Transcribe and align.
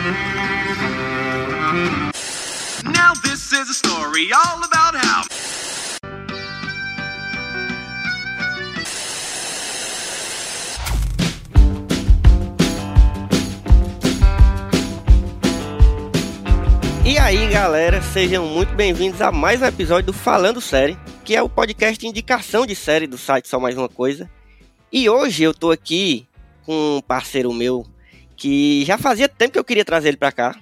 Now 0.00 0.08
this 3.22 3.52
is 3.52 3.68
a 3.68 3.74
story 3.74 4.32
all 4.32 4.64
about 4.64 4.96
how. 4.96 5.24
E 17.04 17.18
aí, 17.18 17.50
galera, 17.50 18.00
sejam 18.00 18.46
muito 18.46 18.74
bem-vindos 18.74 19.20
a 19.20 19.30
mais 19.30 19.60
um 19.60 19.66
episódio 19.66 20.06
do 20.06 20.14
Falando 20.14 20.62
Série, 20.62 20.96
que 21.26 21.36
é 21.36 21.42
o 21.42 21.48
podcast 21.48 22.06
indicação 22.06 22.64
de 22.64 22.74
série 22.74 23.06
do 23.06 23.18
site 23.18 23.48
Só 23.48 23.60
Mais 23.60 23.76
Uma 23.76 23.90
Coisa. 23.90 24.30
E 24.90 25.10
hoje 25.10 25.42
eu 25.42 25.52
tô 25.52 25.70
aqui 25.70 26.26
com 26.64 26.96
um 26.96 27.02
parceiro 27.02 27.52
meu 27.52 27.84
que 28.40 28.82
já 28.86 28.96
fazia 28.96 29.28
tempo 29.28 29.52
que 29.52 29.58
eu 29.58 29.64
queria 29.64 29.84
trazer 29.84 30.08
ele 30.08 30.16
pra 30.16 30.32
cá. 30.32 30.56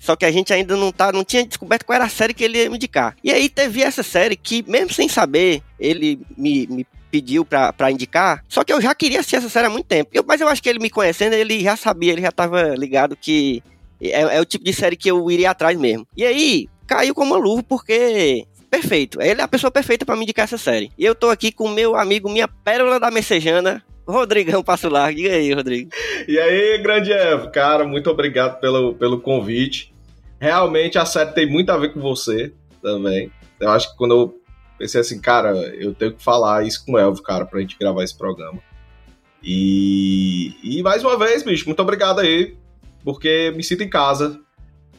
Só 0.00 0.16
que 0.16 0.24
a 0.24 0.30
gente 0.32 0.52
ainda 0.52 0.76
não, 0.76 0.90
tá, 0.92 1.12
não 1.12 1.24
tinha 1.24 1.46
descoberto 1.46 1.84
qual 1.84 1.94
era 1.94 2.04
a 2.04 2.08
série 2.08 2.34
que 2.34 2.42
ele 2.42 2.58
ia 2.58 2.68
me 2.68 2.74
indicar. 2.76 3.16
E 3.22 3.30
aí 3.32 3.48
teve 3.48 3.82
essa 3.82 4.02
série 4.02 4.36
que, 4.36 4.64
mesmo 4.68 4.92
sem 4.92 5.08
saber, 5.08 5.62
ele 5.78 6.20
me, 6.36 6.66
me 6.66 6.86
pediu 7.10 7.44
pra, 7.44 7.72
pra 7.72 7.90
indicar. 7.90 8.44
Só 8.48 8.64
que 8.64 8.72
eu 8.72 8.80
já 8.80 8.94
queria 8.94 9.20
assistir 9.20 9.36
essa 9.36 9.48
série 9.48 9.66
há 9.66 9.70
muito 9.70 9.86
tempo. 9.86 10.10
Eu- 10.12 10.24
mas 10.26 10.40
eu 10.40 10.48
acho 10.48 10.60
que 10.62 10.68
ele 10.68 10.78
me 10.80 10.90
conhecendo, 10.90 11.34
ele 11.34 11.60
já 11.60 11.76
sabia, 11.76 12.12
ele 12.12 12.22
já 12.22 12.32
tava 12.32 12.74
ligado 12.76 13.16
que 13.16 13.62
é, 14.00 14.20
é 14.36 14.40
o 14.40 14.44
tipo 14.44 14.64
de 14.64 14.72
série 14.72 14.96
que 14.96 15.10
eu 15.10 15.28
iria 15.30 15.50
atrás 15.50 15.76
mesmo. 15.78 16.06
E 16.16 16.24
aí, 16.24 16.68
caiu 16.86 17.14
como 17.14 17.34
uma 17.34 17.40
luva, 17.40 17.62
porque. 17.62 18.44
Perfeito. 18.70 19.20
Ele 19.22 19.40
é 19.40 19.44
a 19.44 19.48
pessoa 19.48 19.70
perfeita 19.70 20.04
pra 20.04 20.14
me 20.14 20.22
indicar 20.24 20.44
essa 20.44 20.58
série. 20.58 20.92
E 20.98 21.04
eu 21.04 21.14
tô 21.14 21.30
aqui 21.30 21.50
com 21.50 21.68
meu 21.70 21.96
amigo, 21.96 22.28
minha 22.28 22.46
pérola 22.46 23.00
da 23.00 23.10
messejana, 23.10 23.82
Rodrigão 24.08 24.62
Passo 24.62 24.88
Largo. 24.88 25.16
Diga 25.16 25.34
aí, 25.34 25.52
Rodrigo. 25.52 25.90
E 26.26 26.38
aí, 26.38 26.78
grande 26.78 27.12
Evo, 27.12 27.50
cara, 27.50 27.84
muito 27.84 28.08
obrigado 28.10 28.58
pelo, 28.60 28.94
pelo 28.94 29.20
convite. 29.20 29.92
Realmente 30.40 30.98
a 30.98 31.04
série 31.04 31.32
tem 31.32 31.46
muito 31.46 31.70
a 31.70 31.76
ver 31.76 31.92
com 31.92 32.00
você 32.00 32.52
também. 32.82 33.30
Eu 33.60 33.70
acho 33.70 33.90
que 33.90 33.96
quando 33.98 34.14
eu 34.14 34.34
pensei 34.78 35.00
assim, 35.00 35.20
cara, 35.20 35.50
eu 35.74 35.92
tenho 35.94 36.12
que 36.12 36.22
falar 36.22 36.64
isso 36.66 36.84
com 36.86 36.92
o 36.92 36.98
Elvio, 36.98 37.22
cara, 37.22 37.44
pra 37.44 37.60
gente 37.60 37.76
gravar 37.78 38.02
esse 38.04 38.16
programa. 38.16 38.58
E, 39.42 40.54
e 40.62 40.82
mais 40.82 41.02
uma 41.04 41.16
vez, 41.18 41.42
bicho, 41.42 41.66
muito 41.66 41.80
obrigado 41.80 42.20
aí, 42.20 42.56
porque 43.04 43.52
me 43.56 43.62
sinto 43.64 43.82
em 43.82 43.90
casa. 43.90 44.40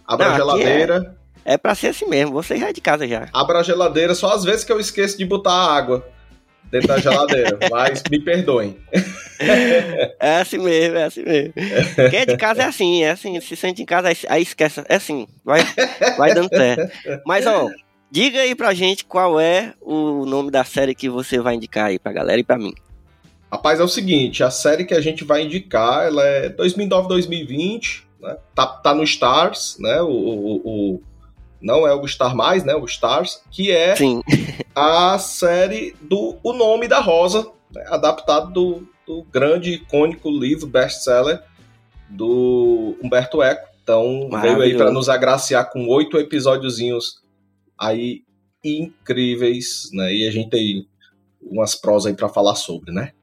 Abra 0.06 0.28
Não, 0.28 0.34
a 0.34 0.38
geladeira, 0.38 1.16
É 1.46 1.58
pra 1.58 1.76
ser 1.76 1.88
assim 1.88 2.08
mesmo, 2.08 2.34
você 2.34 2.58
já 2.58 2.70
é 2.70 2.74
de 2.74 2.82
casa 2.82 3.08
já. 3.08 3.28
abra 3.34 3.60
a 3.60 3.64
geladeira, 3.64 4.14
só 4.16 4.34
às 4.34 4.44
vezes 4.44 4.64
que 4.64 4.72
eu 4.72 4.80
esqueço 4.80 5.18
de 5.18 5.26
botar 5.26 5.54
água 5.54 6.06
dentro 6.72 6.88
da 6.88 6.98
geladeira, 7.00 7.58
mas 7.72 8.04
me 8.10 8.20
perdoem. 8.20 8.78
É 10.20 10.38
assim 10.42 10.58
mesmo, 10.58 10.98
é 10.98 11.04
assim 11.06 11.24
mesmo. 11.24 11.54
Quem 12.10 12.20
é 12.20 12.26
de 12.26 12.38
casa 12.38 12.62
é 12.62 12.66
assim, 12.66 13.04
é 13.04 13.12
assim, 13.12 13.40
se 13.40 13.56
sente 13.56 13.82
em 13.82 13.86
casa, 13.86 14.10
aí, 14.28 14.42
esquece. 14.42 14.84
É 14.88 14.96
assim, 14.96 15.28
vai, 15.44 15.62
vai 16.18 16.34
dando 16.34 16.50
certo. 16.50 16.92
Mas, 17.26 17.46
ó, 17.48 17.70
diga 18.12 18.40
aí 18.42 18.54
pra 18.56 18.74
gente 18.74 19.06
qual 19.06 19.40
é 19.40 19.74
o 19.82 20.26
nome 20.26 20.52
da 20.52 20.64
série 20.64 20.94
que 20.96 21.10
você 21.10 21.40
vai 21.40 21.56
indicar 21.56 21.86
aí 21.88 21.98
pra 22.00 22.12
galera 22.12 22.40
e 22.40 22.44
pra 22.44 22.58
mim. 22.58 22.74
Rapaz, 23.52 23.80
é 23.80 23.84
o 23.84 23.88
seguinte, 23.88 24.44
a 24.44 24.52
série 24.52 24.86
que 24.86 24.94
a 24.94 25.02
gente 25.02 25.24
vai 25.24 25.42
indicar, 25.44 26.06
ela 26.06 26.24
é 26.24 26.50
2009-2020, 26.50 28.04
né? 28.22 28.38
Tá, 28.54 28.68
tá 28.68 28.94
no 28.94 29.04
Stars, 29.04 29.78
né? 29.80 30.02
O, 30.02 30.08
o, 30.08 30.56
o- 30.96 31.02
não 31.62 31.88
é 31.88 31.94
o 31.94 32.08
Star 32.08 32.36
mais, 32.36 32.64
né? 32.64 32.76
O 32.76 32.86
Stars, 32.86 33.42
que 33.52 33.72
é 33.72 33.96
Sim. 33.96 34.22
a 34.76 35.18
série 35.20 35.96
do 36.02 36.38
O 36.42 36.54
Nome 36.54 36.88
da 36.88 37.00
Rosa, 37.00 37.52
né? 37.74 37.84
adaptado 37.88 38.52
do, 38.52 38.88
do 39.06 39.24
grande 39.24 39.74
icônico 39.74 40.30
livro 40.30 40.68
best-seller 40.68 41.42
do 42.10 42.98
Humberto 43.04 43.42
Eco. 43.44 43.68
Então 43.84 44.30
veio 44.42 44.62
aí 44.62 44.78
para 44.78 44.92
nos 44.92 45.10
agraciar 45.10 45.70
com 45.70 45.88
oito 45.88 46.18
episódiozinhos 46.18 47.22
aí 47.78 48.24
incríveis, 48.64 49.90
né? 49.94 50.14
E 50.14 50.28
a 50.28 50.32
gente 50.32 50.50
tem 50.50 50.88
umas 51.42 51.76
prosas 51.76 52.08
aí 52.08 52.16
para 52.16 52.30
falar 52.30 52.56
sobre, 52.56 52.92
né? 52.92 53.14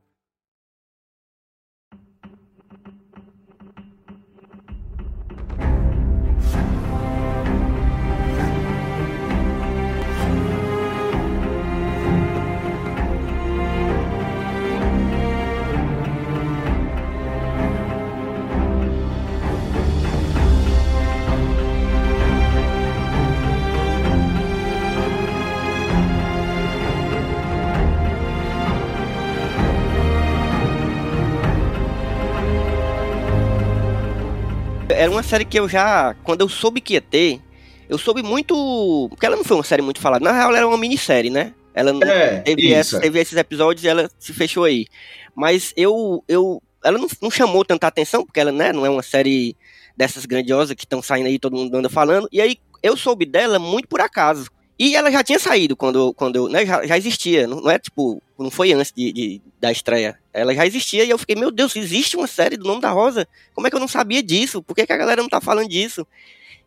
Era 34.97 35.11
uma 35.11 35.23
série 35.23 35.45
que 35.45 35.59
eu 35.59 35.69
já, 35.69 36.15
quando 36.25 36.41
eu 36.41 36.49
soube 36.49 36.81
que 36.81 36.95
ia 36.95 37.01
ter, 37.01 37.41
eu 37.89 37.99
soube 37.99 38.23
muito. 38.23 39.07
Porque 39.11 39.27
ela 39.27 39.37
não 39.37 39.45
foi 39.45 39.57
uma 39.57 39.65
série 39.65 39.83
muito 39.83 40.01
falada. 40.01 40.25
Na 40.25 40.33
real, 40.33 40.49
ela 40.49 40.59
era 40.59 40.69
uma 40.69 40.79
minissérie, 40.79 41.31
né? 41.31 41.53
Ela 41.75 41.93
É, 42.05 42.39
teve, 42.41 42.73
essa- 42.73 43.01
teve 43.01 43.21
esses 43.21 43.37
episódios 43.37 43.85
e 43.85 43.89
ela 43.89 44.11
se 44.19 44.33
fechou 44.33 44.65
aí. 44.65 44.87
Mas 45.35 45.73
eu. 45.77 46.25
eu 46.27 46.63
ela 46.85 46.99
não, 46.99 47.09
não 47.21 47.31
chamou 47.31 47.65
tanta 47.65 47.87
atenção, 47.87 48.25
porque 48.25 48.39
ela 48.39 48.53
né, 48.53 48.73
não 48.73 48.87
é 48.87 48.91
uma 48.91 49.03
série 49.03 49.57
dessas 49.97 50.25
grandiosas 50.25 50.75
que 50.77 50.85
estão 50.85 51.03
saindo 51.03 51.27
aí, 51.27 51.39
todo 51.39 51.57
mundo 51.57 51.75
anda 51.77 51.89
falando. 51.89 52.29
E 52.31 52.41
aí 52.41 52.59
eu 52.83 52.97
soube 52.97 53.27
dela 53.27 53.59
muito 53.59 53.89
por 53.89 54.01
acaso. 54.01 54.49
E 54.79 54.95
ela 54.95 55.11
já 55.11 55.25
tinha 55.25 55.39
saído 55.39 55.75
quando, 55.75 56.13
quando 56.15 56.49
né, 56.49 56.67
já, 56.67 56.87
já 56.87 56.99
existia, 56.99 57.47
não, 57.47 57.61
não 57.63 57.71
é 57.71 57.79
tipo, 57.79 58.23
não 58.39 58.51
foi 58.51 58.73
antes 58.73 58.93
de, 58.95 59.11
de- 59.13 59.43
da 59.59 59.73
estreia. 59.73 60.19
Ela 60.33 60.55
já 60.55 60.67
existia 60.67 61.03
e 61.05 61.09
eu 61.11 61.17
fiquei, 61.17 61.35
meu 61.35 61.51
Deus, 61.51 61.75
existe 61.77 62.15
uma 62.17 62.27
série 62.27 62.59
do 62.59 62.67
nome 62.67 62.83
da 62.83 62.91
Rosa? 62.91 63.27
Como 63.55 63.67
é 63.67 63.71
que 63.71 63.77
eu 63.77 63.81
não 63.81 63.89
sabia 63.89 64.23
disso? 64.23 64.63
Por 64.63 64.75
que, 64.77 64.87
que 64.87 64.93
a 64.93 64.97
galera 64.97 65.23
não 65.23 65.29
tá 65.31 65.41
falando 65.41 65.69
disso? 65.69 66.07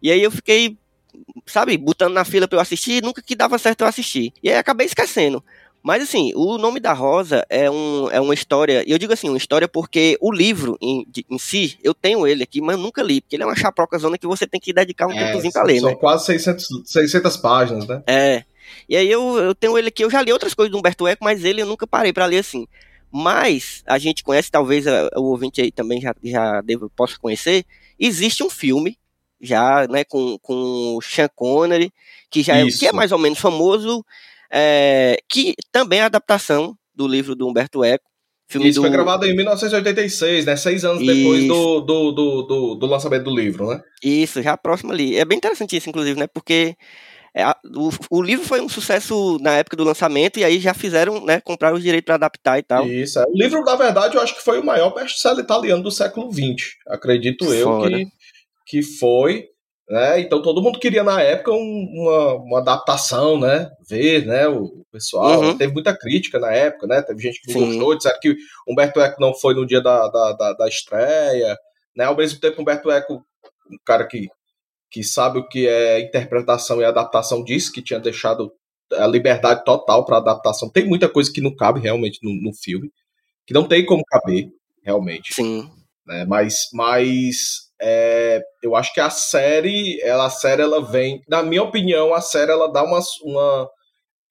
E 0.02 0.12
aí 0.12 0.24
eu 0.24 0.32
fiquei, 0.32 0.76
sabe, 1.46 1.78
botando 1.78 2.14
na 2.14 2.26
fila 2.26 2.48
pra 2.48 2.58
eu 2.58 2.62
assistir, 2.62 3.04
nunca 3.04 3.22
que 3.22 3.36
dava 3.36 3.60
certo 3.60 3.82
eu 3.82 3.88
assistir. 3.88 4.34
E 4.42 4.50
aí 4.50 4.58
acabei 4.58 4.88
esquecendo. 4.88 5.44
Mas 5.82 6.04
assim, 6.04 6.32
o 6.36 6.58
nome 6.58 6.80
da 6.80 6.92
Rosa 6.94 7.46
é, 7.50 7.70
um, 7.72 8.10
é 8.12 8.20
uma 8.20 8.34
história, 8.34 8.84
e 8.86 8.92
eu 8.92 8.98
digo 9.00 9.14
assim, 9.14 9.30
uma 9.30 9.38
história 9.38 9.68
porque 9.68 10.18
o 10.20 10.32
livro 10.32 10.78
em, 10.82 11.06
de- 11.08 11.26
em 11.30 11.40
si, 11.40 11.78
eu 11.82 11.94
tenho 11.94 12.28
ele 12.28 12.44
aqui, 12.44 12.60
mas 12.62 12.78
nunca 12.78 13.02
li, 13.02 13.22
porque 13.22 13.36
ele 13.36 13.44
é 13.44 13.46
uma 13.46 13.56
chaproca 13.56 13.98
zona 13.98 14.18
que 14.18 14.28
você 14.28 14.46
tem 14.46 14.60
que 14.60 14.74
dedicar 14.74 15.08
um 15.08 15.12
É, 15.14 15.26
tempozinho 15.28 15.54
pra 15.54 15.64
ler, 15.64 15.80
são 15.80 15.90
né? 15.92 15.96
quase 15.96 16.26
600, 16.26 16.68
600 16.86 17.38
páginas, 17.38 17.88
né? 17.88 18.04
É. 18.08 18.44
E 18.88 18.96
aí 18.98 19.10
eu, 19.10 19.38
eu 19.38 19.56
tenho 19.56 19.78
ele 19.78 19.88
aqui, 19.88 20.04
eu 20.04 20.10
já 20.12 20.22
li 20.22 20.32
outras 20.34 20.54
coisas 20.54 20.72
do 20.72 20.78
Humberto 20.78 21.08
Eco, 21.08 21.24
mas 21.24 21.44
ele 21.46 21.62
eu 21.62 21.66
nunca 21.66 21.88
parei 21.88 22.12
pra 22.14 22.26
ler 22.26 22.40
assim. 22.40 22.68
Mas 23.12 23.82
a 23.88 23.98
gente 23.98 24.24
conhece, 24.24 24.52
talvez 24.52 24.86
a- 24.86 25.10
o 25.16 25.24
ouvinte 25.32 25.62
aí 25.62 25.72
também 25.72 26.00
já, 26.02 26.14
já 26.24 26.62
deve, 26.62 26.88
possa 26.96 27.18
conhecer, 27.20 27.66
existe 28.00 28.44
um 28.44 28.50
filme 28.50 28.98
já, 29.42 29.88
né, 29.88 30.04
com, 30.04 30.38
com 30.40 30.98
o 30.98 31.02
Sean 31.02 31.30
Connery, 31.34 31.92
que 32.30 32.44
já 32.44 32.58
é, 32.58 32.66
que 32.68 32.86
é 32.86 32.92
mais 32.92 33.12
ou 33.12 33.18
menos 33.18 33.40
famoso, 33.40 34.06
é, 34.52 35.18
que 35.30 35.54
também 35.72 36.00
é 36.00 36.04
a 36.04 36.08
adaptação 36.08 36.76
do 36.94 37.08
livro 37.08 37.36
do 37.36 37.48
Humberto 37.48 37.84
Eco. 37.84 38.10
Filme 38.50 38.68
Isso 38.68 38.80
do, 38.80 38.82
foi 38.82 38.90
gravado 38.90 39.28
em 39.28 39.36
1986, 39.36 40.46
né? 40.46 40.56
Seis 40.56 40.84
anos 40.84 41.06
depois 41.06 41.48
do, 41.48 41.82
do, 41.82 42.12
do, 42.12 42.76
do, 42.76 42.86
lançamento 42.88 43.26
do 43.26 43.36
livro, 43.36 43.70
né? 43.70 43.80
Isso, 44.04 44.42
já 44.42 44.58
próximo 44.58 44.92
ali. 44.92 45.16
É 45.16 45.24
bem 45.24 45.38
interessante 45.38 45.78
isso, 45.78 45.88
inclusive, 45.88 46.20
né? 46.20 46.26
Porque 46.26 46.76
é, 47.36 47.44
a- 47.44 47.56
o, 47.76 47.90
o 48.10 48.22
livro 48.24 48.44
foi 48.44 48.60
um 48.60 48.68
sucesso 48.68 49.38
na 49.40 49.58
época 49.58 49.78
do 49.78 49.84
lançamento 49.84 50.40
e 50.40 50.44
aí 50.44 50.60
já 50.60 50.74
fizeram, 50.74 51.24
né? 51.24 51.40
Comprar 51.42 51.76
os 51.76 51.84
direitos 51.84 52.06
para 52.06 52.16
adaptar 52.16 52.58
e 52.58 52.64
tal. 52.64 52.88
Isso. 52.88 53.20
É. 53.20 53.24
O 53.24 53.34
livro, 53.34 53.62
na 53.62 53.76
verdade, 53.76 54.16
eu 54.18 54.22
acho 54.22 54.36
que 54.36 54.44
foi 54.44 54.60
o 54.60 54.66
maior 54.66 54.96
best-seller 54.96 55.44
italiano 55.44 55.84
do 55.84 55.92
século 55.92 56.32
XX. 56.32 56.72
Acredito 56.88 57.54
eu 57.54 57.68
Fora. 57.68 57.90
que, 57.98 58.08
que 58.66 58.82
foi. 58.82 59.46
Né? 59.90 60.20
Então 60.20 60.42
todo 60.42 60.62
mundo 60.62 60.80
queria, 60.80 61.04
na 61.04 61.20
época, 61.22 61.52
um- 61.52 61.90
uma, 61.94 62.34
uma 62.36 62.60
adaptação, 62.60 63.40
né? 63.40 63.72
Ver, 63.90 64.26
né? 64.26 64.48
O, 64.48 64.86
pessoal. 64.92 65.42
Uhum. 65.42 65.58
Teve 65.58 65.74
muita 65.74 65.98
crítica 65.98 66.40
na 66.40 66.52
época, 66.52 66.88
né? 66.88 67.02
Teve 67.02 67.22
gente 67.22 67.42
que 67.42 67.54
não 67.54 67.68
gostou, 67.68 67.96
disseram 67.96 68.20
que 68.20 68.36
Humberto 68.68 69.00
Eco 69.00 69.20
não 69.20 69.34
foi 69.34 69.54
no 69.54 69.66
dia 69.66 69.82
da, 69.82 70.08
da, 70.08 70.34
da, 70.34 70.54
da 70.54 70.68
estreia. 70.68 71.58
Né? 71.96 72.06
Ao 72.06 72.16
mesmo 72.16 72.40
tempo, 72.40 72.62
Humberto 72.62 72.92
Eco, 72.92 73.16
um 73.72 73.78
cara 73.86 74.06
que, 74.08 74.28
que 74.92 75.04
sabe 75.04 75.40
o 75.40 75.48
que 75.48 75.68
é 75.68 76.00
interpretação 76.00 76.82
e 76.82 76.86
adaptação, 76.86 77.44
disse 77.44 77.72
que 77.72 77.82
tinha 77.82 78.00
deixado 78.00 78.52
a 78.94 79.08
liberdade 79.08 79.64
total 79.64 80.06
para 80.06 80.18
adaptação. 80.18 80.70
Tem 80.70 80.86
muita 80.86 81.08
coisa 81.08 81.32
que 81.32 81.42
não 81.42 81.56
cabe 81.56 81.80
realmente 81.80 82.20
no, 82.24 82.32
no 82.42 82.54
filme, 82.54 82.92
que 83.46 83.54
não 83.54 83.68
tem 83.68 83.86
como 83.86 84.04
caber, 84.06 84.50
realmente. 84.84 85.34
Sim. 85.34 85.70
né? 86.06 86.26
Mas, 86.26 86.70
mas 86.74 87.69
é, 87.82 88.42
eu 88.62 88.76
acho 88.76 88.94
que 88.94 89.00
a 89.00 89.10
série, 89.10 90.00
ela, 90.02 90.26
a 90.26 90.30
série, 90.30 90.62
ela 90.62 90.82
vem, 90.82 91.22
na 91.28 91.42
minha 91.42 91.64
opinião, 91.64 92.14
a 92.14 92.22
série 92.22 92.52
ela 92.52 92.72
dá 92.72 92.84
uma, 92.84 93.00
uma 93.24 93.70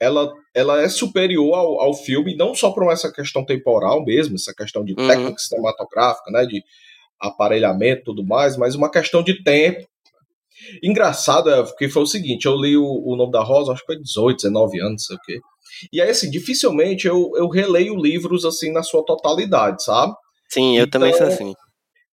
ela, 0.00 0.33
ela 0.55 0.81
é 0.81 0.89
superior 0.89 1.55
ao, 1.55 1.81
ao 1.81 1.95
filme, 1.95 2.37
não 2.37 2.55
só 2.55 2.71
por 2.71 2.91
essa 2.93 3.11
questão 3.12 3.45
temporal 3.45 4.05
mesmo, 4.05 4.37
essa 4.37 4.55
questão 4.55 4.85
de 4.85 4.95
Uhum. 4.99 5.06
técnica 5.06 5.39
cinematográfica, 5.39 6.31
né? 6.31 6.47
De 6.47 6.62
aparelhamento 7.21 8.03
e 8.03 8.05
tudo 8.05 8.25
mais, 8.25 8.56
mas 8.56 8.75
uma 8.75 8.91
questão 8.91 9.23
de 9.23 9.43
tempo. 9.43 9.87
Engraçado 10.83 11.50
é 11.50 11.65
que 11.77 11.89
foi 11.89 12.03
o 12.03 12.06
seguinte, 12.06 12.47
eu 12.47 12.55
li 12.55 12.77
o, 12.77 12.85
o 12.85 13.17
nome 13.17 13.33
da 13.33 13.43
Rosa, 13.43 13.73
acho 13.73 13.81
que 13.81 13.87
foi 13.87 14.00
18, 14.00 14.37
19 14.37 14.81
anos, 14.81 15.05
sei 15.05 15.17
o 15.17 15.21
quê. 15.21 15.41
E 15.93 16.00
aí, 16.00 16.11
assim, 16.11 16.31
dificilmente 16.31 17.06
eu, 17.06 17.33
eu 17.37 17.49
releio 17.49 17.97
livros, 17.97 18.45
assim, 18.45 18.73
na 18.73 18.83
sua 18.83 19.05
totalidade, 19.05 19.83
sabe? 19.85 20.15
Sim, 20.49 20.77
eu 20.77 20.85
então, 20.85 21.00
também 21.00 21.17
sou 21.17 21.27
assim. 21.27 21.55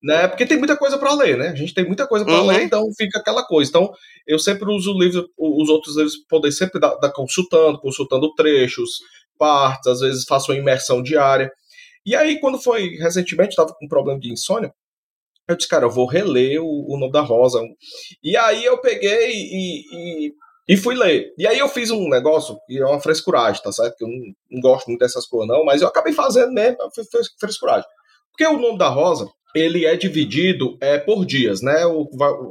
Né, 0.06 0.28
porque 0.28 0.46
tem 0.46 0.60
muita 0.60 0.78
coisa 0.78 1.00
para 1.00 1.16
ler, 1.16 1.36
né? 1.36 1.48
A 1.48 1.56
gente 1.56 1.74
tem 1.74 1.84
muita 1.84 2.06
coisa 2.06 2.24
para 2.24 2.40
uhum. 2.40 2.46
ler, 2.46 2.62
então 2.62 2.84
fica 2.96 3.18
aquela 3.18 3.44
coisa. 3.44 3.68
Então, 3.68 3.92
eu 4.28 4.38
sempre 4.38 4.72
uso 4.72 4.94
livros, 4.94 5.26
os 5.36 5.68
outros 5.68 5.96
livros, 5.96 6.16
poder 6.30 6.52
sempre 6.52 6.80
dar, 6.80 6.94
dar 6.98 7.12
consultando, 7.12 7.80
consultando 7.80 8.32
trechos, 8.36 9.00
partes, 9.36 9.88
às 9.88 10.02
vezes 10.02 10.24
faço 10.24 10.52
uma 10.52 10.60
imersão 10.60 11.02
diária. 11.02 11.52
E 12.06 12.16
aí, 12.16 12.40
quando 12.40 12.62
foi 12.62 12.90
recentemente, 12.98 13.50
estava 13.50 13.74
com 13.74 13.84
um 13.84 13.90
problema 13.90 14.20
de 14.20 14.32
insônia, 14.32 14.72
eu 15.48 15.56
disse, 15.56 15.68
cara, 15.68 15.86
eu 15.86 15.92
vou 15.92 16.06
reler 16.06 16.62
o, 16.62 16.94
o 16.94 17.00
nome 17.00 17.12
da 17.12 17.22
Rosa. 17.22 17.60
E 18.24 18.38
aí 18.38 18.64
eu 18.64 18.80
peguei 18.80 19.32
e, 19.32 19.82
e, 19.92 20.34
e, 20.70 20.78
fui 20.78 20.94
ler. 20.94 21.34
E 21.36 21.48
aí 21.48 21.58
eu 21.58 21.68
fiz 21.68 21.90
um 21.90 22.08
negócio, 22.08 22.60
que 22.68 22.78
é 22.78 22.86
uma 22.86 23.02
frescuragem, 23.02 23.60
tá 23.60 23.72
certo? 23.72 23.96
Que 23.96 24.04
eu 24.04 24.08
não, 24.08 24.22
não 24.52 24.62
gosto 24.62 24.86
muito 24.86 25.00
dessas 25.00 25.26
coisas, 25.26 25.48
não, 25.48 25.66
mas 25.66 25.82
eu 25.82 25.88
acabei 25.88 26.14
fazendo 26.14 26.52
mesmo, 26.52 26.78
frescuragem. 27.40 27.90
Porque 28.30 28.46
o 28.46 28.60
nome 28.60 28.78
da 28.78 28.90
Rosa, 28.90 29.28
ele 29.56 29.86
é 29.86 29.96
dividido 29.96 30.78
é, 30.82 31.00
por 31.00 31.26
dias, 31.26 31.62
né? 31.62 31.82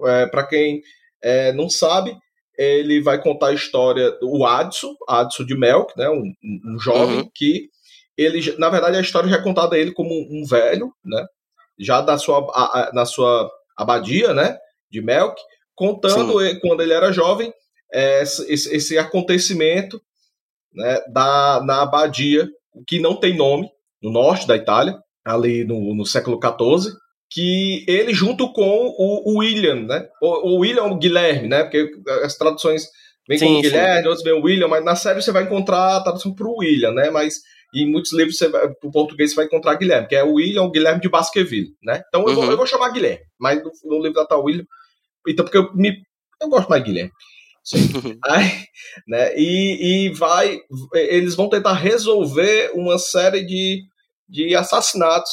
É, 0.06 0.26
Para 0.26 0.46
quem 0.46 0.82
é, 1.22 1.52
não 1.52 1.68
sabe, 1.68 2.16
ele 2.56 3.00
vai 3.02 3.20
contar 3.20 3.48
a 3.48 3.54
história 3.54 4.10
do 4.12 4.44
Adson, 4.44 4.94
Adson 5.08 5.44
de 5.44 5.56
Melk, 5.56 5.92
né? 5.96 6.08
Um, 6.08 6.32
um 6.42 6.78
jovem 6.78 7.18
uhum. 7.18 7.30
que 7.34 7.68
ele, 8.16 8.56
na 8.58 8.70
verdade, 8.70 8.96
a 8.96 9.00
história 9.00 9.28
já 9.28 9.36
é 9.36 9.42
contada 9.42 9.76
a 9.76 9.78
ele 9.78 9.92
como 9.92 10.10
um 10.10 10.44
velho, 10.46 10.92
né? 11.04 11.26
Já 11.78 12.00
da 12.00 12.16
sua, 12.16 12.38
a, 12.52 12.88
a, 12.88 12.92
na 12.92 13.04
sua 13.04 13.50
abadia, 13.76 14.32
né? 14.32 14.56
De 14.90 15.02
Melk, 15.02 15.40
contando 15.74 16.40
ele, 16.40 16.60
quando 16.60 16.82
ele 16.82 16.92
era 16.92 17.12
jovem 17.12 17.52
é, 17.92 18.22
esse, 18.22 18.74
esse, 18.74 18.96
acontecimento 18.96 20.00
né, 20.72 21.00
da, 21.12 21.62
na 21.64 21.82
abadia, 21.82 22.48
que 22.86 22.98
não 23.00 23.16
tem 23.16 23.36
nome, 23.36 23.70
no 24.02 24.10
norte 24.10 24.46
da 24.46 24.56
Itália, 24.56 24.98
ali 25.24 25.64
no, 25.64 25.94
no 25.94 26.04
século 26.04 26.38
XIV, 26.38 26.92
que 27.30 27.84
ele 27.88 28.12
junto 28.12 28.52
com 28.52 28.94
o, 28.98 29.32
o 29.32 29.38
William, 29.38 29.86
né? 29.86 30.06
O, 30.20 30.50
o 30.50 30.58
William 30.60 30.84
o 30.84 30.98
Guilherme, 30.98 31.48
né? 31.48 31.62
Porque 31.62 31.90
as 32.22 32.36
traduções 32.36 32.84
vêm 33.28 33.38
com 33.38 33.58
o 33.58 33.62
Guilherme, 33.62 34.08
outros 34.08 34.24
vêm 34.24 34.34
o 34.34 34.42
William, 34.42 34.68
mas 34.68 34.84
na 34.84 34.94
série 34.94 35.20
você 35.20 35.32
vai 35.32 35.44
encontrar 35.44 35.96
a 35.96 36.00
tradução 36.02 36.34
para 36.34 36.46
o 36.46 36.58
William, 36.58 36.92
né? 36.92 37.10
Mas 37.10 37.40
em 37.74 37.90
muitos 37.90 38.12
livros 38.12 38.38
você 38.38 38.48
vai, 38.48 38.68
pro 38.74 38.90
português 38.90 39.30
você 39.30 39.36
vai 39.36 39.46
encontrar 39.46 39.74
Guilherme, 39.74 40.06
que 40.06 40.14
é 40.14 40.22
o 40.22 40.34
William, 40.34 40.70
Guilherme 40.70 41.00
de 41.00 41.08
Baskerville, 41.08 41.74
né? 41.82 42.02
Então 42.08 42.22
eu, 42.22 42.28
uhum. 42.28 42.34
vou, 42.34 42.50
eu 42.50 42.56
vou 42.56 42.66
chamar 42.66 42.90
Guilherme, 42.90 43.24
mas 43.38 43.62
no, 43.62 43.70
no 43.84 43.96
livro 43.96 44.14
da 44.14 44.26
tá 44.26 44.36
William, 44.36 44.64
então 45.26 45.44
porque 45.44 45.58
eu 45.58 45.74
me 45.74 46.02
eu 46.40 46.48
gosto 46.48 46.68
mais 46.68 46.84
de 46.84 46.90
Guilherme. 46.90 47.12
Aí, 48.28 48.64
né, 49.08 49.34
e, 49.38 50.06
e 50.06 50.08
vai, 50.10 50.60
eles 50.92 51.34
vão 51.34 51.48
tentar 51.48 51.72
resolver 51.72 52.72
uma 52.74 52.98
série 52.98 53.42
de, 53.42 53.82
de 54.34 54.56
assassinatos 54.56 55.30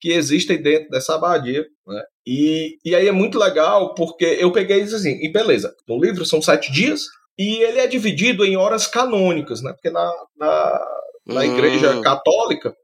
que 0.00 0.12
existem 0.12 0.62
dentro 0.62 0.88
dessa 0.88 1.14
abadia, 1.14 1.66
né? 1.86 2.02
E, 2.26 2.78
e 2.82 2.94
aí 2.94 3.06
é 3.06 3.12
muito 3.12 3.38
legal 3.38 3.94
porque 3.94 4.24
eu 4.24 4.50
peguei 4.50 4.80
isso 4.80 4.96
assim, 4.96 5.22
e 5.22 5.30
beleza, 5.30 5.74
no 5.86 6.00
livro 6.00 6.24
são 6.24 6.40
sete 6.40 6.72
dias 6.72 7.02
e 7.38 7.62
ele 7.62 7.78
é 7.78 7.86
dividido 7.86 8.44
em 8.44 8.56
horas 8.56 8.86
canônicas, 8.86 9.60
né? 9.60 9.72
Porque 9.74 9.90
na, 9.90 10.10
na, 10.38 10.86
na 11.26 11.40
hum. 11.40 11.44
igreja 11.44 12.00
católica 12.00 12.74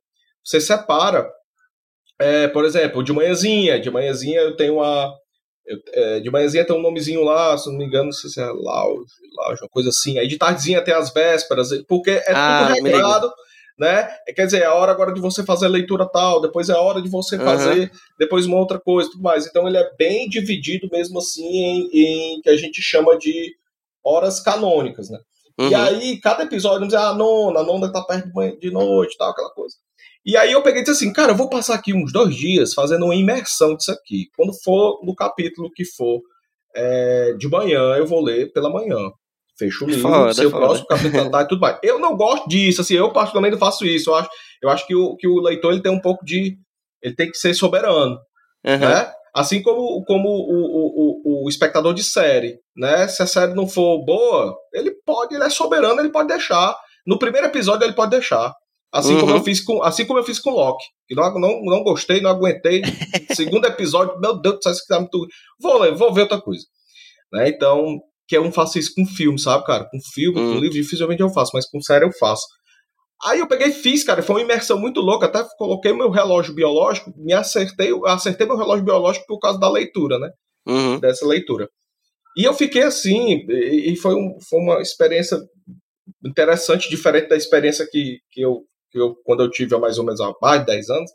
você 0.44 0.60
separa, 0.60 1.26
é, 2.18 2.48
por 2.48 2.66
exemplo, 2.66 3.02
de 3.02 3.14
manhãzinha, 3.14 3.80
de 3.80 3.90
manhãzinha 3.90 4.40
eu 4.40 4.54
tenho 4.56 4.74
uma 4.74 5.14
eu, 5.66 5.78
é, 5.94 6.20
de 6.20 6.30
manhãzinha 6.30 6.66
tem 6.66 6.76
um 6.76 6.82
nomezinho 6.82 7.24
lá, 7.24 7.56
se 7.56 7.68
não 7.70 7.78
me 7.78 7.86
engano, 7.86 8.04
não 8.04 8.12
sei 8.12 8.28
se 8.28 8.40
é 8.40 8.46
Lauge, 8.46 9.10
Lauge, 9.38 9.62
uma 9.62 9.70
coisa 9.70 9.88
assim. 9.88 10.18
Aí 10.18 10.28
de 10.28 10.36
tardezinha 10.36 10.84
tem 10.84 10.94
as 10.94 11.12
vésperas, 11.12 11.70
porque 11.88 12.10
é 12.10 12.32
ah, 12.32 12.72
tudo 12.74 12.84
regrado, 12.84 13.32
né? 13.78 14.08
Quer 14.34 14.46
dizer, 14.46 14.62
é 14.62 14.66
a 14.66 14.74
hora 14.74 14.92
agora 14.92 15.12
de 15.12 15.20
você 15.20 15.44
fazer 15.44 15.66
a 15.66 15.70
leitura 15.70 16.06
tal, 16.06 16.40
depois 16.40 16.68
é 16.68 16.72
a 16.72 16.80
hora 16.80 17.02
de 17.02 17.08
você 17.08 17.36
uhum. 17.36 17.44
fazer 17.44 17.90
depois 18.18 18.46
uma 18.46 18.56
outra 18.56 18.80
coisa 18.80 19.10
tudo 19.10 19.22
mais. 19.22 19.46
Então 19.46 19.68
ele 19.68 19.76
é 19.76 19.90
bem 19.98 20.28
dividido 20.28 20.88
mesmo 20.90 21.18
assim 21.18 21.46
em, 21.46 21.88
em 21.92 22.40
que 22.40 22.48
a 22.48 22.56
gente 22.56 22.80
chama 22.80 23.18
de 23.18 23.54
horas 24.04 24.40
canônicas, 24.40 25.10
né? 25.10 25.18
Uhum. 25.58 25.70
E 25.70 25.74
aí, 25.74 26.20
cada 26.20 26.44
episódio, 26.44 26.80
vamos 26.80 26.94
dizer, 26.94 27.02
ah, 27.02 27.10
a 27.10 27.14
nona, 27.14 27.60
a 27.60 27.64
nona 27.64 27.90
tá 27.90 28.02
perto 28.02 28.30
de 28.58 28.70
noite 28.70 29.16
tal, 29.16 29.30
aquela 29.30 29.50
coisa. 29.50 29.74
E 30.24 30.36
aí 30.36 30.52
eu 30.52 30.62
peguei 30.62 30.82
e 30.82 30.84
disse 30.84 31.04
assim, 31.04 31.12
cara, 31.12 31.32
eu 31.32 31.36
vou 31.36 31.48
passar 31.48 31.74
aqui 31.74 31.94
uns 31.94 32.12
dois 32.12 32.34
dias 32.34 32.74
fazendo 32.74 33.04
uma 33.04 33.14
imersão 33.14 33.76
disso 33.76 33.92
aqui. 33.92 34.28
Quando 34.36 34.52
for 34.62 35.00
no 35.04 35.14
capítulo 35.14 35.70
que 35.70 35.84
for 35.84 36.20
é, 36.74 37.32
de 37.38 37.48
manhã, 37.48 37.94
eu 37.96 38.06
vou 38.06 38.22
ler 38.22 38.52
pela 38.52 38.68
manhã. 38.68 38.98
Fecho 39.58 39.84
o 39.84 39.88
livro, 39.88 40.02
foda, 40.02 40.34
se 40.34 40.44
o 40.44 40.50
próximo 40.50 40.86
capítulo 40.86 41.30
tá 41.30 41.42
e 41.42 41.48
tudo 41.48 41.60
mais. 41.60 41.78
Eu 41.82 41.98
não 41.98 42.14
gosto 42.14 42.46
disso, 42.46 42.82
assim, 42.82 42.94
eu 42.94 43.10
particularmente 43.10 43.58
faço 43.58 43.86
isso. 43.86 44.10
Eu 44.10 44.14
acho, 44.14 44.28
eu 44.62 44.68
acho 44.68 44.86
que, 44.86 44.94
o, 44.94 45.16
que 45.16 45.26
o 45.26 45.40
leitor 45.40 45.72
ele 45.72 45.82
tem 45.82 45.92
um 45.92 46.00
pouco 46.00 46.24
de. 46.24 46.58
Ele 47.02 47.14
tem 47.14 47.30
que 47.30 47.38
ser 47.38 47.54
soberano. 47.54 48.18
Uhum. 48.64 48.78
Né? 48.78 49.12
Assim 49.34 49.62
como, 49.62 50.04
como 50.04 50.28
o, 50.28 51.42
o, 51.42 51.44
o, 51.44 51.48
espectador 51.48 51.94
de 51.94 52.02
série, 52.02 52.58
né? 52.76 53.06
Se 53.08 53.22
a 53.22 53.26
série 53.26 53.54
não 53.54 53.66
for 53.66 54.04
boa, 54.04 54.56
ele 54.72 54.90
pode, 55.04 55.34
ele 55.34 55.44
é 55.44 55.50
soberano, 55.50 56.00
ele 56.00 56.10
pode 56.10 56.28
deixar. 56.28 56.76
No 57.06 57.18
primeiro 57.18 57.46
episódio 57.46 57.84
ele 57.84 57.94
pode 57.94 58.10
deixar. 58.10 58.52
Assim, 58.92 59.14
uhum. 59.14 59.20
como 59.20 59.32
eu 59.32 59.42
fiz 59.42 59.60
com, 59.60 59.82
assim 59.82 60.06
como 60.06 60.18
eu 60.18 60.24
fiz 60.24 60.38
com 60.38 60.50
Loki. 60.50 60.84
Que 61.06 61.14
não, 61.14 61.34
não, 61.38 61.62
não 61.62 61.82
gostei, 61.82 62.20
não 62.20 62.30
aguentei. 62.30 62.82
Segundo 63.34 63.66
episódio, 63.66 64.18
meu 64.18 64.40
Deus 64.40 64.64
isso 64.66 64.86
tá 64.88 64.98
muito. 64.98 65.26
Vou 65.60 65.78
ler, 65.78 65.94
vou 65.94 66.12
ver 66.12 66.22
outra 66.22 66.40
coisa. 66.40 66.64
Né? 67.32 67.48
Então, 67.48 68.00
que 68.26 68.36
eu 68.36 68.44
não 68.44 68.52
faço 68.52 68.78
isso 68.78 68.92
com 68.94 69.06
filme, 69.06 69.38
sabe, 69.38 69.64
cara? 69.64 69.84
Com 69.90 69.98
filme, 70.12 70.38
uhum. 70.38 70.54
com 70.54 70.60
livro, 70.60 70.74
dificilmente 70.74 71.22
eu 71.22 71.30
faço, 71.30 71.52
mas 71.54 71.68
com 71.68 71.80
série 71.80 72.04
eu 72.04 72.12
faço. 72.12 72.46
Aí 73.24 73.38
eu 73.38 73.46
peguei 73.46 73.68
e 73.68 73.72
fiz, 73.72 74.04
cara, 74.04 74.22
foi 74.22 74.36
uma 74.36 74.42
imersão 74.42 74.78
muito 74.78 75.00
louca. 75.00 75.26
Até 75.26 75.42
coloquei 75.56 75.92
meu 75.92 76.10
relógio 76.10 76.54
biológico, 76.54 77.12
me 77.16 77.32
acertei, 77.32 77.90
acertei 78.04 78.46
meu 78.46 78.56
relógio 78.56 78.84
biológico 78.84 79.26
por 79.26 79.38
causa 79.38 79.58
da 79.58 79.70
leitura, 79.70 80.18
né? 80.18 80.30
Uhum. 80.66 81.00
Dessa 81.00 81.26
leitura. 81.26 81.68
E 82.36 82.44
eu 82.44 82.52
fiquei 82.52 82.82
assim, 82.82 83.46
e 83.48 83.96
foi, 83.96 84.14
um, 84.14 84.38
foi 84.46 84.58
uma 84.60 84.82
experiência 84.82 85.38
interessante, 86.24 86.90
diferente 86.90 87.28
da 87.28 87.36
experiência 87.36 87.88
que, 87.90 88.18
que 88.30 88.42
eu 88.42 88.64
que 88.90 89.00
eu, 89.00 89.14
quando 89.24 89.42
eu 89.42 89.50
tive 89.50 89.74
há 89.74 89.78
mais 89.78 89.98
ou 89.98 90.04
menos 90.04 90.20
há 90.20 90.32
mais 90.40 90.60
de 90.60 90.66
10 90.66 90.90
anos. 90.90 91.10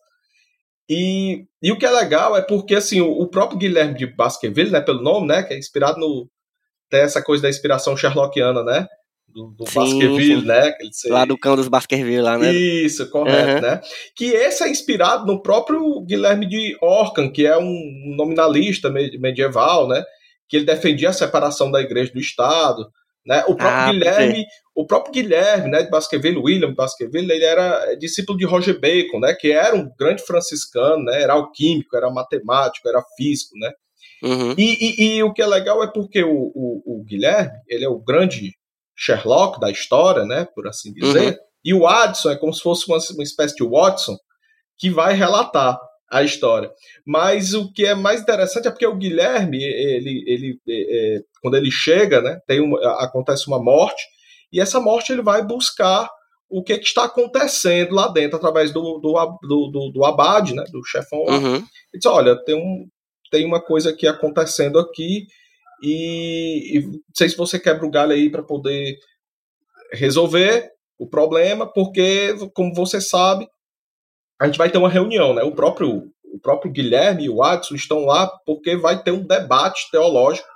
E, 0.89 1.45
e 1.61 1.71
o 1.71 1.77
que 1.77 1.85
é 1.85 1.91
legal 1.91 2.35
é 2.35 2.41
porque 2.41 2.75
assim, 2.75 3.01
o, 3.01 3.09
o 3.09 3.27
próprio 3.29 3.57
Guilherme 3.57 3.97
de 3.97 4.05
Baskerville, 4.05 4.71
né, 4.71 4.81
pelo 4.81 5.01
nome, 5.01 5.27
né, 5.27 5.43
que 5.43 5.53
é 5.53 5.57
inspirado 5.57 5.99
no 5.99 6.29
tem 6.91 7.01
essa 7.01 7.23
coisa 7.23 7.43
da 7.43 7.49
inspiração 7.49 7.97
Sherlockiana, 7.97 8.63
né? 8.63 8.87
Do, 9.27 9.47
do 9.57 9.65
sim, 9.65 9.79
Baskerville, 9.79 10.41
sim. 10.41 10.47
né? 10.47 10.73
Lá 11.09 11.23
do 11.23 11.37
cão 11.37 11.55
dos 11.55 11.69
Baskerville, 11.69 12.21
lá, 12.21 12.37
né? 12.37 12.51
Isso, 12.53 13.09
correto, 13.09 13.55
uhum. 13.55 13.61
né? 13.61 13.81
Que 14.13 14.25
esse 14.25 14.63
é 14.63 14.69
inspirado 14.69 15.25
no 15.25 15.41
próprio 15.41 16.01
Guilherme 16.01 16.47
de 16.47 16.77
Orcan, 16.81 17.31
que 17.31 17.47
é 17.47 17.57
um 17.57 18.13
nominalista 18.17 18.89
medieval, 18.89 19.87
né? 19.87 20.03
Que 20.49 20.57
ele 20.57 20.65
defendia 20.65 21.09
a 21.09 21.13
separação 21.13 21.71
da 21.71 21.79
igreja 21.79 22.11
do 22.11 22.19
Estado, 22.19 22.85
né? 23.25 23.41
O 23.47 23.55
próprio 23.55 23.81
ah, 23.81 23.91
Guilherme, 23.93 24.45
o 24.75 24.85
próprio 24.85 25.13
Guilherme, 25.13 25.69
né, 25.69 25.83
de 25.83 25.89
Baskerville, 25.89 26.37
William 26.37 26.73
Baskerville, 26.73 27.31
ele 27.31 27.43
era 27.43 27.95
discípulo 27.95 28.37
de 28.37 28.45
Roger 28.45 28.79
Bacon, 28.79 29.19
né, 29.19 29.33
que 29.33 29.51
era 29.51 29.75
um 29.75 29.89
grande 29.97 30.23
franciscano, 30.23 31.03
né, 31.03 31.21
era 31.21 31.33
alquímico, 31.33 31.95
era 31.95 32.09
matemático, 32.09 32.87
era 32.87 33.03
físico, 33.17 33.57
né. 33.57 33.71
Uhum. 34.23 34.53
E, 34.57 34.77
e, 35.03 35.17
e, 35.17 35.23
o 35.23 35.33
que 35.33 35.41
é 35.41 35.47
legal 35.47 35.83
é 35.83 35.87
porque 35.87 36.23
o, 36.23 36.51
o, 36.53 36.99
o, 36.99 37.03
Guilherme, 37.03 37.57
ele 37.67 37.83
é 37.83 37.89
o 37.89 37.99
grande 37.99 38.51
Sherlock 38.95 39.59
da 39.59 39.71
história, 39.71 40.25
né, 40.25 40.47
por 40.53 40.67
assim 40.67 40.93
dizer, 40.93 41.31
uhum. 41.31 41.37
e 41.65 41.73
o 41.73 41.87
Addison 41.87 42.31
é 42.31 42.37
como 42.37 42.53
se 42.53 42.61
fosse 42.61 42.87
uma, 42.87 42.99
uma 43.15 43.23
espécie 43.23 43.55
de 43.55 43.67
Watson 43.67 44.15
que 44.77 44.89
vai 44.89 45.13
relatar 45.13 45.79
a 46.11 46.21
história. 46.21 46.69
Mas 47.05 47.53
o 47.53 47.71
que 47.71 47.85
é 47.85 47.95
mais 47.95 48.21
interessante 48.21 48.67
é 48.67 48.71
porque 48.71 48.85
o 48.85 48.95
Guilherme, 48.95 49.63
ele, 49.63 50.23
ele, 50.27 50.59
é, 50.67 51.15
é, 51.15 51.21
quando 51.41 51.55
ele 51.55 51.71
chega, 51.71 52.21
né, 52.21 52.39
tem 52.45 52.59
uma, 52.59 52.79
acontece 53.03 53.47
uma 53.47 53.63
morte, 53.63 54.03
e 54.51 54.59
essa 54.59 54.79
morte 54.79 55.11
ele 55.13 55.21
vai 55.21 55.43
buscar 55.43 56.09
o 56.49 56.61
que, 56.61 56.77
que 56.77 56.85
está 56.85 57.05
acontecendo 57.05 57.95
lá 57.95 58.09
dentro, 58.09 58.35
através 58.35 58.71
do, 58.71 58.99
do, 58.99 59.39
do, 59.41 59.91
do 59.93 60.05
abade, 60.05 60.53
né, 60.53 60.63
do 60.69 60.83
chefão. 60.85 61.19
Uhum. 61.21 61.55
Ele 61.55 61.65
diz, 61.93 62.05
olha, 62.05 62.35
tem, 62.43 62.55
um, 62.55 62.85
tem 63.31 63.45
uma 63.45 63.61
coisa 63.61 63.89
aqui 63.89 64.05
acontecendo 64.05 64.77
aqui, 64.77 65.25
e, 65.81 66.77
e 66.77 66.81
não 66.85 66.99
sei 67.15 67.29
se 67.29 67.37
você 67.37 67.59
quebra 67.59 67.85
o 67.85 67.89
galho 67.89 68.11
aí 68.11 68.29
para 68.29 68.43
poder 68.43 68.97
resolver 69.93 70.69
o 70.99 71.07
problema, 71.07 71.65
porque, 71.65 72.35
como 72.53 72.75
você 72.75 73.01
sabe, 73.01 73.47
a 74.39 74.45
gente 74.45 74.57
vai 74.57 74.69
ter 74.69 74.77
uma 74.77 74.89
reunião, 74.89 75.33
né? 75.33 75.41
O 75.41 75.51
próprio, 75.51 76.11
o 76.23 76.39
próprio 76.39 76.71
Guilherme 76.71 77.25
e 77.25 77.29
o 77.29 77.41
Adson 77.41 77.73
estão 77.75 78.05
lá 78.05 78.27
porque 78.45 78.75
vai 78.75 79.01
ter 79.01 79.11
um 79.11 79.25
debate 79.25 79.89
teológico, 79.91 80.47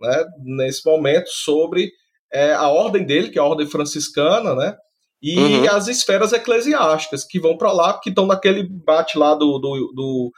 né? 0.00 0.24
Nesse 0.38 0.84
momento 0.84 1.28
sobre 1.28 1.92
é, 2.32 2.52
a 2.52 2.68
ordem 2.68 3.04
dele, 3.04 3.28
que 3.28 3.38
é 3.38 3.42
a 3.42 3.44
ordem 3.44 3.66
franciscana, 3.66 4.54
né? 4.54 4.76
E 5.22 5.38
uhum. 5.38 5.70
as 5.70 5.86
esferas 5.86 6.32
eclesiásticas 6.32 7.24
que 7.24 7.38
vão 7.38 7.56
para 7.56 7.70
lá, 7.72 7.98
que 8.00 8.08
estão 8.08 8.26
naquele 8.26 8.62
debate 8.62 9.18
lá 9.18 9.34
do, 9.34 9.58
do, 9.58 9.92
do 9.94 10.32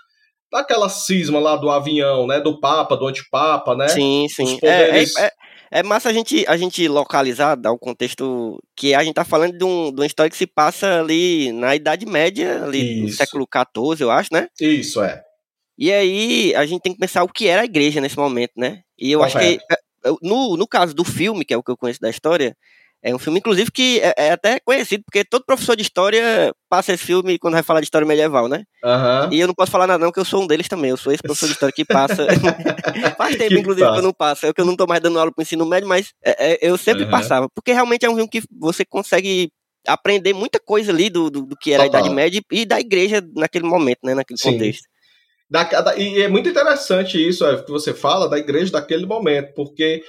daquela 0.52 0.88
cisma 0.88 1.40
lá 1.40 1.56
do 1.56 1.70
avião, 1.70 2.26
né? 2.26 2.40
Do 2.40 2.60
Papa, 2.60 2.96
do 2.96 3.06
antipapa, 3.06 3.74
né? 3.74 3.88
Sim, 3.88 4.26
sim. 4.28 4.58
Poderes... 4.58 5.16
É, 5.16 5.22
é, 5.22 5.26
é, 5.26 5.32
é, 5.80 5.82
massa 5.82 6.10
a 6.10 6.12
gente, 6.12 6.44
a 6.46 6.56
gente 6.56 6.86
localizar, 6.86 7.54
dar 7.54 7.72
o 7.72 7.76
um 7.76 7.78
contexto 7.78 8.62
que 8.76 8.94
a 8.94 9.02
gente 9.02 9.14
tá 9.14 9.24
falando 9.24 9.56
de, 9.56 9.64
um, 9.64 9.90
de 9.90 10.00
uma 10.00 10.06
história 10.06 10.30
que 10.30 10.36
se 10.36 10.46
passa 10.46 11.00
ali 11.00 11.50
na 11.52 11.74
Idade 11.74 12.04
Média, 12.04 12.62
ali 12.62 12.96
Isso. 12.96 13.02
no 13.02 13.08
século 13.12 13.48
XIV, 13.50 14.02
eu 14.02 14.10
acho, 14.10 14.28
né? 14.30 14.48
Isso, 14.60 15.02
é. 15.02 15.22
E 15.78 15.90
aí 15.90 16.54
a 16.54 16.66
gente 16.66 16.82
tem 16.82 16.92
que 16.92 16.98
pensar 16.98 17.24
o 17.24 17.28
que 17.28 17.48
era 17.48 17.62
a 17.62 17.64
igreja 17.64 18.00
nesse 18.00 18.18
momento, 18.18 18.52
né? 18.56 18.82
E 18.98 19.10
eu 19.10 19.20
Correto. 19.20 19.38
acho 19.38 19.46
que 19.46 19.64
é, 19.72 19.76
no, 20.20 20.56
no 20.56 20.68
caso 20.68 20.94
do 20.94 21.04
filme, 21.04 21.44
que 21.44 21.54
é 21.54 21.56
o 21.56 21.62
que 21.62 21.70
eu 21.70 21.76
conheço 21.76 22.00
da 22.00 22.10
história, 22.10 22.54
é 23.02 23.12
um 23.12 23.18
filme, 23.18 23.40
inclusive, 23.40 23.70
que 23.72 24.00
é, 24.00 24.14
é, 24.16 24.30
até 24.30 24.60
conhecido, 24.60 25.02
porque 25.04 25.24
todo 25.24 25.44
professor 25.44 25.74
de 25.74 25.82
história 25.82 26.54
passa 26.68 26.92
esse 26.92 27.04
filme 27.04 27.36
quando 27.36 27.54
vai 27.54 27.62
falar 27.62 27.80
de 27.80 27.86
história 27.86 28.06
medieval, 28.06 28.48
né? 28.48 28.62
Uhum. 28.84 29.32
E 29.32 29.40
eu 29.40 29.48
não 29.48 29.54
posso 29.54 29.72
falar 29.72 29.88
nada, 29.88 30.04
não, 30.04 30.12
que 30.12 30.20
eu 30.20 30.24
sou 30.24 30.42
um 30.42 30.46
deles 30.46 30.68
também. 30.68 30.90
Eu 30.90 30.96
sou 30.96 31.12
esse 31.12 31.22
professor 31.22 31.46
de 31.46 31.52
história 31.52 31.74
que 31.74 31.84
passa. 31.84 32.26
Faz 33.18 33.34
tempo, 33.34 33.48
que 33.48 33.58
inclusive, 33.58 33.84
passa. 33.84 33.94
que 33.94 33.98
eu 33.98 34.04
não 34.04 34.12
passo. 34.12 34.46
É 34.46 34.52
que 34.52 34.60
eu 34.60 34.64
não 34.64 34.76
tô 34.76 34.86
mais 34.86 35.00
dando 35.00 35.18
aula 35.18 35.32
pro 35.32 35.42
ensino 35.42 35.66
médio, 35.66 35.88
mas 35.88 36.12
é, 36.24 36.52
é, 36.52 36.58
eu 36.62 36.78
sempre 36.78 37.02
uhum. 37.02 37.10
passava. 37.10 37.48
Porque 37.52 37.72
realmente 37.72 38.06
é 38.06 38.08
um 38.08 38.14
filme 38.14 38.30
que 38.30 38.42
você 38.56 38.84
consegue 38.84 39.50
aprender 39.86 40.32
muita 40.32 40.60
coisa 40.60 40.92
ali 40.92 41.10
do, 41.10 41.28
do, 41.28 41.42
do 41.44 41.56
que 41.56 41.72
era 41.72 41.82
Total. 41.82 41.98
a 41.98 42.04
Idade 42.04 42.14
Média 42.14 42.40
e 42.52 42.64
da 42.64 42.78
igreja 42.78 43.20
naquele 43.34 43.66
momento, 43.66 43.98
né? 44.04 44.14
Naquele 44.14 44.38
Sim. 44.38 44.52
contexto. 44.52 44.84
Da, 45.50 45.64
da, 45.64 45.96
e 45.96 46.22
é 46.22 46.28
muito 46.28 46.48
interessante 46.48 47.18
isso 47.18 47.44
é, 47.44 47.60
que 47.60 47.70
você 47.70 47.92
fala 47.92 48.28
da 48.28 48.38
igreja 48.38 48.72
daquele 48.72 49.04
momento, 49.04 49.52
porque 49.54 50.02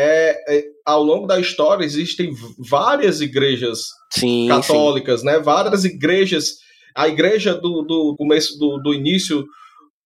é, 0.00 0.44
é, 0.48 0.64
ao 0.86 1.02
longo 1.02 1.26
da 1.26 1.40
história 1.40 1.84
existem 1.84 2.32
várias 2.56 3.20
igrejas 3.20 3.80
sim, 4.12 4.46
católicas, 4.46 5.20
sim. 5.20 5.26
né? 5.26 5.40
Várias 5.40 5.84
igrejas. 5.84 6.58
A 6.94 7.08
igreja 7.08 7.52
do, 7.52 7.82
do 7.82 8.14
começo 8.16 8.56
do, 8.60 8.78
do 8.78 8.94
início 8.94 9.44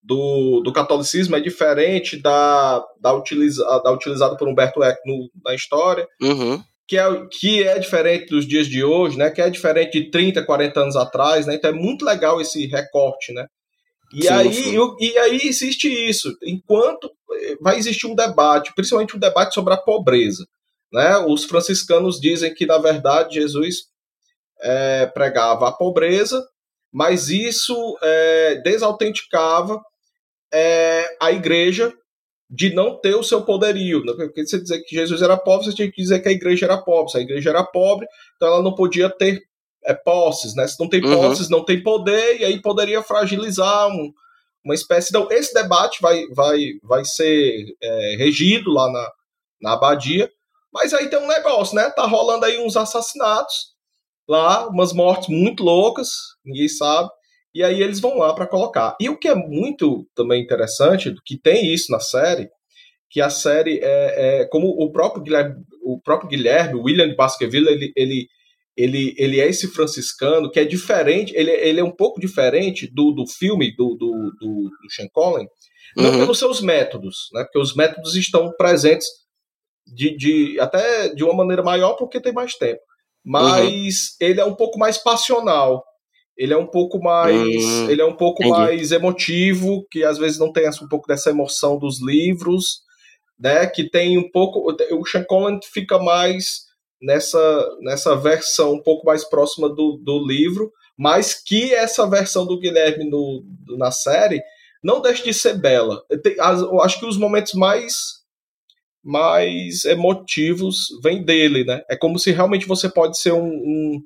do, 0.03 0.63
do 0.65 0.73
catolicismo 0.73 1.37
é 1.37 1.41
diferente 1.41 2.17
da, 2.17 2.83
da, 2.99 3.13
utiliza, 3.13 3.63
da 3.85 3.93
utilizada 3.93 4.35
por 4.35 4.49
Humberto 4.49 4.83
Eco 4.83 5.01
no, 5.05 5.31
na 5.45 5.55
história. 5.55 6.09
Uhum. 6.23 6.63
Que 6.89 6.97
é, 6.97 7.27
que 7.31 7.63
é 7.63 7.79
diferente 7.79 8.31
dos 8.31 8.49
dias 8.49 8.67
de 8.67 8.83
hoje, 8.83 9.19
né? 9.19 9.29
Que 9.29 9.43
é 9.43 9.51
diferente 9.51 10.01
de 10.01 10.11
30, 10.11 10.43
40 10.43 10.81
anos 10.81 10.97
atrás, 10.97 11.47
né? 11.47 11.55
Então 11.55 11.71
é 11.71 11.75
muito 11.75 12.03
legal 12.03 12.41
esse 12.41 12.67
recorte, 12.67 13.31
né? 13.35 13.47
E, 14.15 14.23
sim, 14.23 14.29
aí, 14.29 14.53
sim. 14.53 14.77
e 15.01 15.19
aí 15.19 15.41
existe 15.45 15.89
isso. 15.89 16.37
Enquanto 16.43 17.11
eh, 17.33 17.57
vai 17.61 17.79
existir 17.79 18.07
um 18.07 18.15
debate, 18.15 18.73
principalmente 18.75 19.17
um 19.17 19.21
debate 19.21 19.55
sobre 19.55 19.73
a 19.75 19.79
pobreza. 19.79 20.47
Né? 20.93 21.17
Os 21.19 21.45
franciscanos 21.45 22.21
dizem 22.21 22.53
que, 22.55 22.67
na 22.67 22.79
verdade, 22.79 23.37
Jesus 23.41 23.85
é, 24.61 25.07
pregava 25.07 25.69
a 25.69 25.73
pobreza, 25.73 26.47
mas 26.93 27.29
isso 27.29 27.99
é, 28.03 28.61
desautenticava 28.63 29.81
é, 30.53 31.17
a 31.21 31.33
igreja 31.33 31.93
de 32.51 32.75
não 32.75 33.01
ter 33.01 33.15
o 33.15 33.23
seu 33.23 33.43
poderio. 33.43 34.05
Né? 34.05 34.13
Porque 34.15 34.47
você 34.47 34.61
dizer 34.61 34.83
que 34.83 34.95
Jesus 34.95 35.23
era 35.23 35.39
pobre, 35.39 35.65
você 35.65 35.75
tinha 35.75 35.91
que 35.91 36.03
dizer 36.03 36.21
que 36.21 36.29
a 36.29 36.33
igreja 36.33 36.67
era 36.67 36.77
pobre. 36.77 37.11
Se 37.11 37.19
a 37.19 37.23
igreja 37.23 37.49
era 37.49 37.65
pobre, 37.65 38.07
então 38.37 38.49
ela 38.49 38.63
não 38.63 38.75
podia 38.75 39.09
ter 39.09 39.41
é, 39.85 39.95
posses, 39.95 40.55
né? 40.55 40.67
Se 40.67 40.79
não 40.79 40.89
tem 40.89 41.05
uhum. 41.05 41.15
posses, 41.15 41.51
uhum. 41.51 41.59
não 41.59 41.65
tem 41.65 41.83
poder, 41.83 42.41
e 42.41 42.45
aí 42.45 42.61
poderia 42.61 43.03
fragilizar 43.03 43.89
um, 43.89 44.13
uma 44.65 44.75
espécie. 44.75 45.09
Então, 45.11 45.29
esse 45.31 45.53
debate 45.53 46.01
vai, 46.01 46.27
vai, 46.29 46.59
vai 46.83 47.05
ser 47.05 47.75
é, 47.81 48.17
regido 48.17 48.71
lá 48.71 48.91
na, 48.91 49.13
na 49.61 49.73
abadia, 49.75 50.31
mas 50.73 50.95
aí 50.95 51.09
tem 51.09 51.19
um 51.19 51.29
negócio, 51.29 51.75
né? 51.75 51.91
Tá 51.91 52.07
rolando 52.07 52.45
aí 52.45 52.59
uns 52.59 52.77
assassinatos 52.77 53.73
lá, 54.29 54.69
umas 54.69 54.93
mortes 54.93 55.29
muito 55.29 55.63
loucas, 55.63 56.09
ninguém 56.45 56.69
sabe, 56.69 57.11
e 57.55 57.63
aí 57.63 57.83
eles 57.83 58.01
vão 58.01 58.19
lá 58.19 58.33
para 58.35 58.47
colocar. 58.47 58.97
E 58.99 59.09
o 59.09 59.19
que 59.19 59.29
é 59.29 59.35
muito 59.35 60.07
também 60.15 60.43
interessante, 60.43 61.15
que 61.25 61.37
tem 61.37 61.73
isso 61.73 61.93
na 61.93 62.01
série, 62.01 62.49
que 63.11 63.21
a 63.21 63.29
série 63.29 63.79
é, 63.83 64.41
é 64.41 64.45
como 64.47 64.69
o 64.69 64.91
próprio 64.91 65.23
Guilherme, 65.23 65.63
o 65.83 66.01
próprio 66.01 66.31
Guilherme, 66.31 66.81
William 66.81 67.15
Baskerville, 67.15 67.69
ele, 67.69 67.93
ele 67.95 68.29
ele, 68.77 69.15
ele 69.19 69.41
é 69.41 69.49
esse 69.49 69.69
franciscano 69.69 70.51
que 70.51 70.59
é 70.59 70.65
diferente, 70.65 71.33
ele, 71.37 71.51
ele 71.51 71.81
é 71.81 71.85
um 71.85 71.95
pouco 71.95 72.21
diferente 72.21 72.87
do, 72.93 73.13
do 73.13 73.27
filme 73.27 73.75
do, 73.75 73.95
do, 73.97 74.33
do, 74.41 74.71
do 74.71 74.91
Sean 74.91 75.09
Connery, 75.13 75.47
não 75.97 76.11
uhum. 76.11 76.19
pelos 76.21 76.39
seus 76.39 76.61
métodos, 76.61 77.29
né? 77.35 77.43
Porque 77.45 77.59
os 77.59 77.75
métodos 77.75 78.17
estão 78.17 78.51
presentes 78.57 79.07
de, 79.87 80.17
de 80.17 80.61
até 80.61 81.09
de 81.15 81.23
uma 81.23 81.35
maneira 81.35 81.63
maior 81.63 81.95
porque 81.95 82.21
tem 82.21 82.33
mais 82.33 82.55
tempo. 82.55 82.81
Mas 83.25 84.17
uhum. 84.21 84.27
ele 84.27 84.41
é 84.41 84.45
um 84.45 84.55
pouco 84.55 84.79
mais 84.79 84.97
passional. 84.97 85.85
Ele 86.37 86.55
é 86.55 86.57
um 86.57 86.67
pouco 86.67 86.99
mais, 86.99 87.37
uhum. 87.37 87.91
ele 87.91 88.01
é 88.01 88.05
um 88.05 88.17
pouco 88.17 88.43
Entendi. 88.43 88.59
mais 88.59 88.91
emotivo, 88.91 89.87
que 89.91 90.03
às 90.03 90.17
vezes 90.17 90.39
não 90.39 90.51
tem 90.51 90.67
um 90.69 90.89
pouco 90.89 91.07
dessa 91.07 91.29
emoção 91.29 91.79
dos 91.79 92.01
livros, 92.03 92.81
né? 93.39 93.67
Que 93.67 93.89
tem 93.89 94.17
um 94.17 94.31
pouco, 94.31 94.75
o 94.93 95.07
Sean 95.07 95.25
Connery 95.25 95.61
fica 95.71 95.99
mais 95.99 96.72
nessa, 97.03 97.69
nessa 97.81 98.17
versão 98.17 98.75
um 98.75 98.83
pouco 98.83 99.05
mais 99.05 99.25
próxima 99.25 99.69
do, 99.69 99.99
do 100.03 100.25
livro, 100.25 100.73
mas 100.97 101.35
que 101.35 101.75
essa 101.75 102.09
versão 102.09 102.47
do 102.47 102.59
Guilherme 102.59 103.09
no, 103.11 103.45
na 103.77 103.91
série 103.91 104.41
não 104.83 105.01
deixa 105.01 105.25
de 105.25 105.35
ser 105.35 105.59
bela. 105.59 106.03
Eu 106.61 106.81
acho 106.81 106.99
que 107.01 107.07
os 107.07 107.17
momentos 107.17 107.55
mais 107.55 108.23
mais 109.05 109.85
emotivos 109.85 110.87
vêm 111.03 111.25
dele, 111.25 111.65
né? 111.65 111.83
É 111.91 111.97
como 111.97 112.21
se 112.21 112.31
realmente 112.31 112.67
você 112.67 112.89
pode 112.89 113.19
ser 113.19 113.33
um, 113.33 113.49
um, 113.49 114.01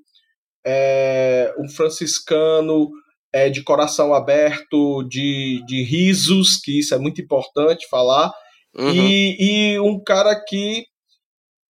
é, 0.66 1.54
um 1.58 1.68
franciscano 1.68 2.90
é, 3.30 3.50
de 3.50 3.62
coração 3.62 4.14
aberto, 4.14 5.02
de, 5.02 5.62
de 5.66 5.82
risos, 5.82 6.56
que 6.56 6.78
isso 6.78 6.94
é 6.94 6.98
muito 6.98 7.20
importante 7.20 7.86
falar, 7.90 8.32
uhum. 8.74 8.90
e, 8.90 9.36
e 9.74 9.80
um 9.80 10.02
cara 10.02 10.34
que 10.34 10.86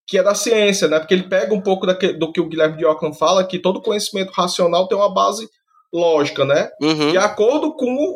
que 0.06 0.18
é 0.18 0.22
da 0.22 0.34
ciência, 0.34 0.86
né? 0.86 0.98
Porque 0.98 1.14
ele 1.14 1.28
pega 1.28 1.52
um 1.52 1.60
pouco 1.60 1.86
daquele, 1.86 2.14
do 2.14 2.30
que 2.30 2.40
o 2.40 2.48
Guilherme 2.48 2.76
de 2.76 2.86
Ockham 2.86 3.12
fala, 3.12 3.46
que 3.46 3.58
todo 3.58 3.82
conhecimento 3.82 4.30
racional 4.30 4.86
tem 4.86 4.96
uma 4.96 5.12
base 5.12 5.48
lógica, 5.92 6.44
né? 6.44 6.70
Uhum. 6.80 7.10
De 7.10 7.18
acordo 7.18 7.74
com 7.74 8.14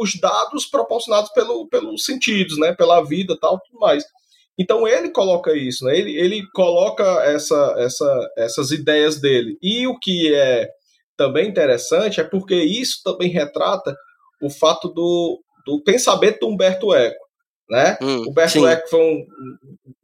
os 0.00 0.18
dados 0.20 0.66
proporcionados 0.66 1.30
pelo, 1.32 1.68
pelos 1.68 2.04
sentidos, 2.04 2.58
né? 2.58 2.72
Pela 2.72 3.02
vida 3.02 3.36
tal, 3.40 3.60
tudo 3.60 3.80
mais. 3.80 4.04
Então 4.58 4.86
ele 4.86 5.10
coloca 5.10 5.54
isso, 5.54 5.84
né? 5.84 5.98
Ele, 5.98 6.16
ele 6.16 6.42
coloca 6.54 7.04
essa, 7.24 7.74
essa, 7.78 8.30
essas 8.38 8.70
ideias 8.70 9.20
dele. 9.20 9.58
E 9.60 9.86
o 9.86 9.98
que 9.98 10.32
é 10.32 10.68
também 11.16 11.48
interessante 11.48 12.20
é 12.20 12.24
porque 12.24 12.54
isso 12.54 13.00
também 13.04 13.30
retrata 13.30 13.94
o 14.40 14.48
fato 14.48 14.88
do, 14.88 15.42
do 15.66 15.82
pensamento 15.82 16.40
do 16.40 16.48
Humberto 16.48 16.94
Eco 16.94 17.25
né? 17.68 17.96
Hum, 18.00 18.22
o 18.26 18.32
Berto 18.32 18.66
Eco 18.66 18.88
foi 18.88 19.00
um, 19.00 19.26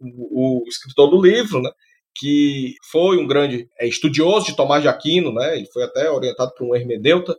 o, 0.01 0.63
o, 0.63 0.69
escritor 0.69 1.11
do 1.11 1.21
livro, 1.21 1.61
né? 1.61 1.71
Que 2.15 2.75
foi 2.91 3.17
um 3.17 3.27
grande 3.27 3.69
é, 3.79 3.87
estudioso 3.87 4.47
de 4.47 4.57
Tomás 4.57 4.83
de 4.83 4.89
Aquino, 4.89 5.33
né? 5.33 5.57
Ele 5.57 5.67
foi 5.73 5.85
até 5.85 6.11
orientado 6.11 6.53
por 6.57 6.67
um 6.67 6.75
hermeneuta 6.75 7.37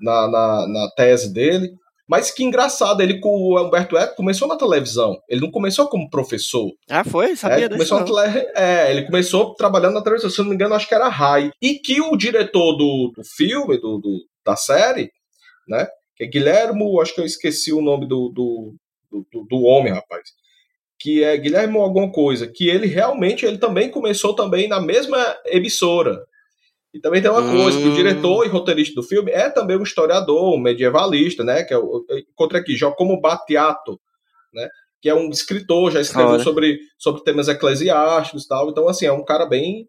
na, 0.00 0.28
na, 0.28 0.68
na 0.68 0.90
tese 0.96 1.32
dele. 1.32 1.72
Mas 2.06 2.30
que 2.30 2.44
engraçado, 2.44 3.00
ele 3.00 3.18
com 3.18 3.30
o 3.30 3.58
Humberto 3.58 3.96
Eco 3.96 4.14
começou 4.14 4.46
na 4.46 4.58
televisão. 4.58 5.18
Ele 5.26 5.40
não 5.40 5.50
começou 5.50 5.88
como 5.88 6.10
professor. 6.10 6.70
Ah, 6.88 7.02
foi? 7.02 7.34
Sabia 7.34 7.64
é, 7.64 7.68
começou 7.68 7.98
na 7.98 8.04
tele... 8.04 8.46
É, 8.54 8.90
ele 8.90 9.06
começou 9.06 9.54
trabalhando 9.54 9.94
na 9.94 10.02
televisão, 10.02 10.28
se 10.28 10.38
não 10.40 10.48
me 10.48 10.54
engano, 10.54 10.74
acho 10.74 10.86
que 10.86 10.94
era 10.94 11.08
Rai. 11.08 11.50
E 11.62 11.78
que 11.78 12.02
o 12.02 12.14
diretor 12.14 12.76
do, 12.76 13.12
do 13.16 13.24
filme, 13.24 13.78
do, 13.78 13.98
do, 13.98 14.20
da 14.44 14.54
série, 14.54 15.10
né? 15.66 15.88
Que 16.14 16.24
é 16.24 16.26
Guilhermo, 16.26 17.00
acho 17.00 17.14
que 17.14 17.22
eu 17.22 17.24
esqueci 17.24 17.72
o 17.72 17.80
nome 17.80 18.06
do, 18.06 18.28
do, 18.28 18.74
do, 19.32 19.44
do, 19.44 19.62
homem, 19.62 19.92
rapaz. 19.92 20.22
Que 20.98 21.22
é 21.22 21.36
Guilherme 21.36 21.76
alguma 21.76 22.10
coisa, 22.10 22.46
que 22.46 22.68
ele 22.68 22.86
realmente 22.86 23.44
ele 23.44 23.58
também 23.58 23.90
começou 23.90 24.34
também 24.34 24.68
na 24.68 24.80
mesma 24.80 25.18
emissora. 25.46 26.24
E 26.92 27.00
também 27.00 27.20
tem 27.20 27.30
uma 27.30 27.40
hum. 27.40 27.56
coisa, 27.56 27.78
que 27.78 27.88
o 27.88 27.94
diretor 27.94 28.46
e 28.46 28.48
roteirista 28.48 28.94
do 28.94 29.02
filme 29.02 29.30
é 29.32 29.50
também 29.50 29.76
um 29.76 29.82
historiador, 29.82 30.54
um 30.54 30.60
medievalista, 30.60 31.42
né? 31.42 31.64
Que 31.64 31.74
é 31.74 31.78
o, 31.78 32.04
encontrei 32.30 32.60
aqui, 32.60 32.76
Giacomo 32.76 33.20
Battiato, 33.20 34.00
né? 34.52 34.68
Que 35.02 35.08
é 35.08 35.14
um 35.14 35.28
escritor, 35.28 35.90
já 35.90 36.00
escreveu 36.00 36.38
sobre, 36.40 36.78
sobre 36.96 37.22
temas 37.24 37.48
eclesiásticos 37.48 38.44
e 38.44 38.48
tal. 38.48 38.70
Então, 38.70 38.88
assim, 38.88 39.06
é 39.06 39.12
um 39.12 39.24
cara 39.24 39.44
bem 39.44 39.88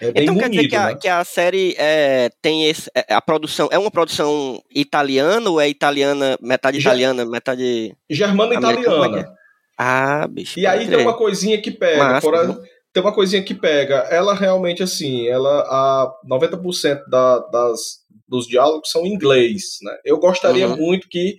é 0.00 0.22
então 0.22 0.36
quer 0.36 0.50
dizer 0.50 0.68
que 0.68 0.76
a, 0.76 0.86
né? 0.86 0.94
que 1.00 1.08
a 1.08 1.24
série 1.24 1.74
é, 1.78 2.30
tem 2.40 2.68
esse, 2.68 2.90
é, 2.94 3.14
a 3.14 3.20
produção 3.20 3.68
é 3.70 3.78
uma 3.78 3.90
produção 3.90 4.62
italiana 4.74 5.48
ou 5.50 5.60
é 5.60 5.68
italiana 5.68 6.38
metade 6.40 6.78
italiana 6.78 7.24
metade 7.24 7.94
germana 8.08 8.54
é 8.54 8.58
italiana? 8.58 9.18
É? 9.20 9.38
Ah, 9.78 10.26
bicho. 10.28 10.58
E 10.58 10.66
aí 10.66 10.86
crer. 10.86 10.96
tem 10.96 11.06
uma 11.06 11.16
coisinha 11.16 11.60
que 11.62 11.70
pega, 11.70 11.98
Massa, 11.98 12.20
fora, 12.20 12.60
tem 12.92 13.00
uma 13.00 13.14
coisinha 13.14 13.42
que 13.42 13.54
pega. 13.54 13.98
Ela 14.10 14.34
realmente 14.34 14.82
assim, 14.82 15.28
ela 15.28 15.60
a 15.60 16.12
90% 16.28 17.08
da, 17.08 17.38
das 17.38 17.80
dos 18.26 18.46
diálogos 18.46 18.90
são 18.90 19.06
em 19.06 19.14
inglês, 19.14 19.78
né? 19.82 19.96
Eu 20.04 20.18
gostaria 20.18 20.68
uhum. 20.68 20.76
muito 20.76 21.08
que 21.08 21.38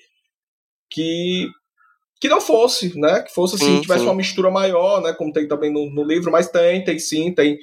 que 0.90 1.48
que 2.22 2.30
não 2.30 2.42
fosse, 2.42 2.98
né? 2.98 3.22
Que 3.22 3.34
fosse 3.34 3.56
assim, 3.56 3.76
sim, 3.76 3.82
tivesse 3.82 4.02
sim. 4.02 4.08
uma 4.08 4.16
mistura 4.16 4.50
maior, 4.50 5.02
né? 5.02 5.14
Como 5.14 5.32
tem 5.32 5.48
também 5.48 5.72
no, 5.72 5.90
no 5.90 6.04
livro, 6.04 6.32
mas 6.32 6.50
tem, 6.50 6.84
tem 6.84 6.98
sim, 6.98 7.34
tem 7.34 7.58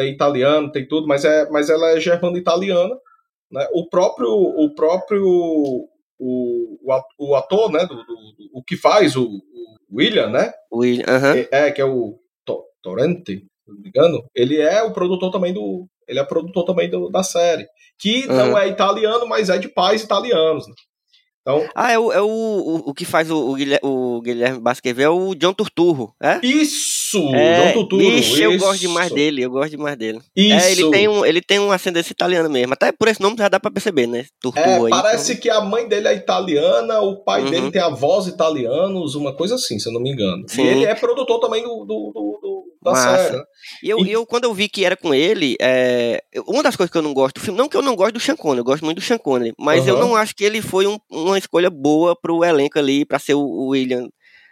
tem 0.00 0.14
italiano, 0.14 0.72
tem 0.72 0.88
tudo, 0.88 1.06
mas, 1.06 1.26
é, 1.26 1.46
mas 1.50 1.68
ela 1.68 1.90
é 1.90 2.00
germano-italiana. 2.00 2.96
Né? 3.52 3.68
O 3.74 3.86
próprio, 3.86 4.30
o 4.30 4.74
próprio 4.74 5.22
o, 6.18 6.78
o, 7.18 7.34
ator, 7.34 7.70
né, 7.70 7.84
do, 7.84 7.96
do, 7.96 8.16
o 8.54 8.62
que 8.62 8.78
faz 8.78 9.14
o, 9.14 9.24
o 9.24 9.96
William, 9.98 10.30
né? 10.30 10.52
William, 10.72 11.04
uh 11.04 11.20
-huh. 11.20 11.48
é, 11.52 11.66
é, 11.66 11.70
que 11.70 11.82
é 11.82 11.84
o 11.84 12.18
to, 12.46 12.64
Torrente, 12.82 13.44
não 13.66 13.76
me 13.78 13.88
engano. 13.88 14.24
Ele 14.34 14.58
é 14.58 14.82
o 14.82 14.92
produtor 14.92 15.30
também 15.30 15.52
do, 15.52 15.86
ele 16.08 16.18
é 16.18 16.24
produtor 16.24 16.64
também 16.64 16.88
do, 16.88 17.10
da 17.10 17.22
série, 17.22 17.66
que 17.98 18.26
uhum. 18.26 18.36
não 18.36 18.58
é 18.58 18.68
italiano, 18.68 19.26
mas 19.26 19.50
é 19.50 19.58
de 19.58 19.68
pais 19.68 20.02
italianos. 20.02 20.66
Né? 20.66 20.74
Então, 21.42 21.66
ah, 21.74 21.90
é 21.90 21.98
o, 21.98 22.12
é 22.12 22.20
o, 22.20 22.82
o, 22.86 22.94
que 22.94 23.06
faz 23.06 23.30
o, 23.30 23.56
o 23.82 24.20
Guilherme 24.20 24.60
Basquevê 24.60 25.04
é 25.04 25.08
o 25.08 25.34
John 25.34 25.54
Turturro, 25.54 26.14
é? 26.22 26.38
Isso! 26.42 27.18
É, 27.34 27.68
John 27.68 27.72
Turturro, 27.80 28.02
ixi, 28.02 28.32
isso. 28.32 28.42
eu 28.42 28.58
gosto 28.58 28.80
demais 28.80 29.10
dele, 29.10 29.42
eu 29.42 29.50
gosto 29.50 29.70
demais 29.70 29.96
dele. 29.96 30.20
Isso! 30.36 30.66
É, 30.66 30.72
ele 30.72 30.90
tem, 30.90 31.08
um, 31.08 31.24
ele 31.24 31.40
tem 31.40 31.58
uma 31.58 31.74
ascendência 31.74 32.12
italiana 32.12 32.48
mesmo, 32.48 32.74
até 32.74 32.92
por 32.92 33.08
esse 33.08 33.22
nome 33.22 33.36
já 33.38 33.48
dá 33.48 33.58
pra 33.58 33.70
perceber, 33.70 34.06
né? 34.06 34.26
Turturro 34.40 34.86
é, 34.86 34.92
aí, 34.94 35.02
parece 35.02 35.32
então... 35.32 35.42
que 35.42 35.50
a 35.50 35.62
mãe 35.62 35.88
dele 35.88 36.08
é 36.08 36.14
italiana, 36.14 37.00
o 37.00 37.24
pai 37.24 37.42
uhum. 37.42 37.50
dele 37.50 37.70
tem 37.70 37.80
avós 37.80 38.26
italianos, 38.26 39.14
uma 39.14 39.34
coisa 39.34 39.54
assim, 39.54 39.78
se 39.78 39.88
eu 39.88 39.92
não 39.94 40.00
me 40.00 40.12
engano. 40.12 40.44
Sim. 40.46 40.62
E 40.62 40.68
ele 40.68 40.84
é 40.84 40.94
produtor 40.94 41.40
também 41.40 41.62
do, 41.62 41.86
do, 41.86 42.12
do, 42.12 42.64
da 42.82 42.92
Massa. 42.92 43.16
série, 43.16 43.36
né? 43.38 43.42
E 43.82 43.88
eu, 43.88 43.98
e... 44.04 44.12
eu, 44.12 44.26
quando 44.26 44.44
eu 44.44 44.52
vi 44.52 44.68
que 44.68 44.84
era 44.84 44.96
com 44.96 45.14
ele, 45.14 45.56
é... 45.58 46.22
uma 46.46 46.62
das 46.62 46.76
coisas 46.76 46.90
que 46.90 46.98
eu 46.98 47.02
não 47.02 47.14
gosto 47.14 47.36
do 47.36 47.40
filme, 47.40 47.58
não 47.58 47.68
que 47.68 47.76
eu 47.76 47.82
não 47.82 47.96
gosto 47.96 48.12
do 48.12 48.20
Sean 48.20 48.36
Connery, 48.36 48.58
eu 48.58 48.64
gosto 48.64 48.84
muito 48.84 48.98
do 48.98 49.04
Sean 49.04 49.18
Connery, 49.18 49.54
mas 49.58 49.82
uhum. 49.82 49.88
eu 49.88 49.98
não 49.98 50.16
acho 50.16 50.34
que 50.34 50.44
ele 50.44 50.60
foi 50.60 50.86
um, 50.86 50.98
uma 51.30 51.38
escolha 51.38 51.70
boa 51.70 52.14
pro 52.14 52.44
elenco 52.44 52.78
ali, 52.78 53.04
para 53.04 53.18
ser 53.18 53.34
o 53.34 53.68
William 53.68 54.08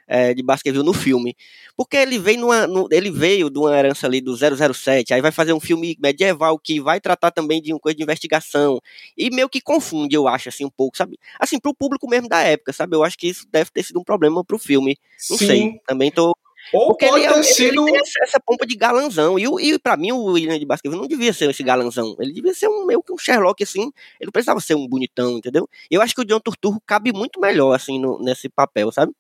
é, 0.09 0.33
de 0.33 0.43
Baskerville 0.43 0.85
no 0.85 0.95
filme. 0.95 1.37
Porque 1.77 1.97
ele 1.97 2.19
veio, 2.19 2.41
numa, 2.41 2.67
no, 2.67 2.89
ele 2.91 3.11
veio 3.11 3.51
de 3.51 3.59
uma 3.59 3.77
herança 3.77 4.07
ali 4.07 4.21
do 4.21 4.35
007, 4.37 5.15
aí 5.15 5.21
vai 5.21 5.31
fazer 5.31 5.53
um 5.53 5.61
filme 5.61 5.97
medieval 6.01 6.59
que 6.59 6.81
vai 6.81 7.01
tratar 7.01 7.31
também 7.31 7.61
de 7.63 7.73
uma 7.73 7.79
coisa 7.79 7.97
de 7.97 8.03
investigação. 8.03 8.81
E 9.17 9.31
meio 9.31 9.49
que 9.49 9.61
confunde, 9.61 10.17
eu 10.17 10.27
acho, 10.27 10.49
assim, 10.49 10.65
um 10.65 10.71
pouco, 10.71 10.97
sabe? 10.97 11.19
Assim, 11.39 11.61
pro 11.61 11.75
público 11.75 12.09
mesmo 12.09 12.29
da 12.29 12.41
época, 12.43 12.73
sabe? 12.73 12.97
Eu 12.97 13.05
acho 13.05 13.17
que 13.17 13.29
isso 13.29 13.47
deve 13.53 13.71
ter 13.71 13.83
sido 13.83 14.01
um 14.01 14.05
problema 14.05 14.43
pro 14.45 14.59
filme. 14.59 14.97
Não 15.31 15.37
Sim. 15.39 15.47
sei. 15.47 15.81
Também 15.87 16.11
tô 16.11 16.35
ou 16.73 16.89
Porque 16.89 17.07
pode 17.07 17.25
ele, 17.25 17.33
é 17.33 17.35
ter 17.35 17.43
sido. 17.45 17.89
Ele 17.89 18.03
tem 18.03 18.23
essa 18.23 18.41
pompa 18.41 18.67
de 18.67 18.77
galanzão. 18.77 19.39
E, 19.39 19.45
e 19.45 19.79
para 19.79 19.97
mim, 19.97 20.13
o 20.13 20.25
William 20.25 20.59
de 20.59 20.67
Baskerville 20.67 21.01
não 21.01 21.09
devia 21.09 21.33
ser 21.33 21.49
esse 21.51 21.63
galanzão. 21.63 22.17
Ele 22.19 22.33
devia 22.33 22.55
ser 22.55 22.69
um 22.69 22.85
meio 22.87 23.03
que 23.03 23.13
um 23.13 23.19
Sherlock, 23.19 23.63
assim. 23.63 23.93
Ele 24.21 24.27
não 24.27 24.33
precisava 24.33 24.61
ser 24.61 24.75
um 24.75 24.87
bonitão, 24.87 25.39
entendeu? 25.39 25.69
Eu 25.91 26.03
acho 26.03 26.15
que 26.15 26.21
o 26.21 26.25
John 26.25 26.41
Turturro 26.41 26.81
cabe 26.87 27.13
muito 27.13 27.41
melhor, 27.41 27.75
assim, 27.75 27.99
no, 27.99 28.19
nesse 28.23 28.49
papel, 28.49 28.93
sabe? 28.93 29.13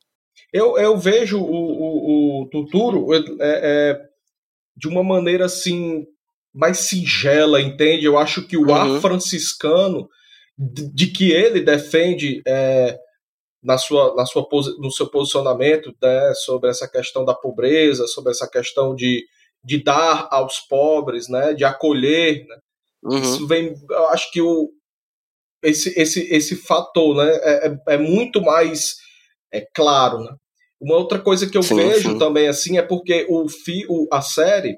Eu, 0.52 0.78
eu 0.78 0.97
vejo 0.97 1.38
o, 1.38 1.45
o, 1.45 2.43
o 2.43 2.47
Turturro 2.47 3.14
é, 3.14 3.21
é, 3.40 4.00
de 4.76 4.88
uma 4.88 5.02
maneira, 5.02 5.47
assim, 5.47 6.07
mais 6.55 6.78
singela, 6.78 7.61
entende? 7.61 8.05
Eu 8.05 8.19
acho 8.19 8.47
que 8.47 8.57
o 8.57 8.69
uhum. 8.69 8.75
ar 8.75 9.00
franciscano, 9.00 10.09
de, 10.57 10.93
de, 10.93 11.07
que 11.09 11.31
ele 11.31 11.61
defende. 11.61 12.43
É, 12.47 12.99
na 13.62 13.76
sua, 13.76 14.14
na 14.14 14.24
sua, 14.24 14.46
no 14.78 14.90
seu 14.90 15.08
posicionamento 15.08 15.94
né, 16.02 16.32
sobre 16.34 16.70
essa 16.70 16.88
questão 16.88 17.24
da 17.24 17.34
pobreza, 17.34 18.06
sobre 18.06 18.30
essa 18.30 18.48
questão 18.48 18.94
de, 18.94 19.24
de 19.64 19.82
dar 19.82 20.28
aos 20.30 20.60
pobres, 20.60 21.28
né, 21.28 21.54
de 21.54 21.64
acolher. 21.64 22.46
Né? 22.46 22.56
Uhum. 23.04 23.18
Isso 23.20 23.46
vem, 23.46 23.74
eu 23.90 24.08
acho 24.08 24.30
que 24.30 24.40
o, 24.40 24.70
esse, 25.62 25.98
esse, 26.00 26.32
esse 26.32 26.56
fator 26.56 27.16
né, 27.16 27.30
é, 27.42 27.68
é, 27.68 27.94
é 27.94 27.98
muito 27.98 28.40
mais 28.40 28.96
é 29.52 29.66
claro. 29.74 30.18
Né? 30.20 30.34
Uma 30.80 30.96
outra 30.96 31.18
coisa 31.18 31.48
que 31.48 31.58
eu 31.58 31.62
sim, 31.62 31.74
vejo 31.74 32.12
sim. 32.12 32.18
também 32.18 32.48
assim 32.48 32.78
é 32.78 32.82
porque 32.82 33.26
o, 33.28 33.48
fi, 33.48 33.84
o 33.88 34.06
a 34.12 34.20
série, 34.20 34.76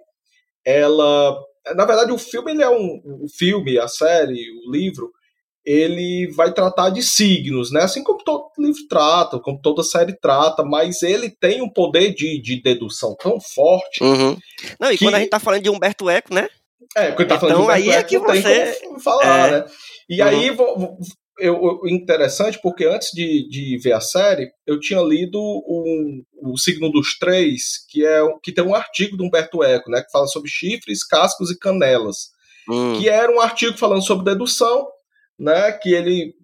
ela. 0.64 1.38
Na 1.74 1.84
verdade, 1.84 2.10
o 2.10 2.18
filme 2.18 2.52
ele 2.52 2.62
é 2.62 2.70
um. 2.70 3.00
O 3.22 3.28
filme, 3.28 3.78
a 3.78 3.86
série, 3.86 4.50
o 4.66 4.72
livro, 4.72 5.10
ele 5.70 6.32
vai 6.34 6.52
tratar 6.52 6.90
de 6.90 7.02
signos, 7.02 7.70
né? 7.70 7.82
Assim 7.82 8.02
como 8.02 8.24
todo 8.24 8.50
livro 8.58 8.86
trata, 8.88 9.38
como 9.38 9.60
toda 9.60 9.84
série 9.84 10.18
trata, 10.18 10.64
mas 10.64 11.02
ele 11.02 11.30
tem 11.30 11.62
um 11.62 11.68
poder 11.68 12.12
de, 12.12 12.40
de 12.42 12.60
dedução 12.60 13.14
tão 13.16 13.38
forte. 13.40 14.02
Uhum. 14.02 14.36
Não, 14.80 14.90
e 14.90 14.98
que... 14.98 15.04
quando 15.04 15.14
a 15.14 15.20
gente 15.20 15.30
tá 15.30 15.38
falando 15.38 15.62
de 15.62 15.70
Humberto 15.70 16.10
Eco, 16.10 16.34
né? 16.34 16.48
É, 16.96 17.12
quando 17.12 17.28
tá 17.28 17.38
falando 17.38 17.62
então, 17.62 17.66
de 17.66 17.82
Humberto 17.82 17.90
aí 17.90 17.96
é 17.96 18.02
que 18.02 18.18
você... 18.18 18.72
tem 18.72 18.88
como 18.88 19.00
falar, 19.00 19.48
é. 19.48 19.50
né? 19.52 19.64
E 20.08 20.20
uhum. 20.20 20.28
aí, 20.28 20.50
vou, 20.50 20.98
eu, 21.38 21.80
interessante, 21.86 22.58
porque 22.60 22.84
antes 22.84 23.10
de, 23.12 23.48
de 23.48 23.78
ver 23.78 23.92
a 23.92 24.00
série, 24.00 24.50
eu 24.66 24.78
tinha 24.80 25.00
lido 25.00 25.38
um, 25.38 26.22
o 26.42 26.58
Signo 26.58 26.90
dos 26.90 27.16
Três, 27.18 27.86
que, 27.88 28.04
é, 28.04 28.20
que 28.42 28.52
tem 28.52 28.64
um 28.64 28.74
artigo 28.74 29.16
do 29.16 29.24
Humberto 29.24 29.62
Eco, 29.62 29.90
né? 29.90 30.02
Que 30.02 30.10
fala 30.10 30.26
sobre 30.26 30.50
chifres, 30.50 31.06
cascos 31.06 31.50
e 31.50 31.58
canelas. 31.58 32.30
Hum. 32.68 32.98
Que 32.98 33.08
era 33.08 33.32
um 33.32 33.40
artigo 33.40 33.78
falando 33.78 34.04
sobre 34.04 34.24
dedução, 34.24 34.86
né, 35.40 35.72
que 35.72 35.94
ele 35.94 36.34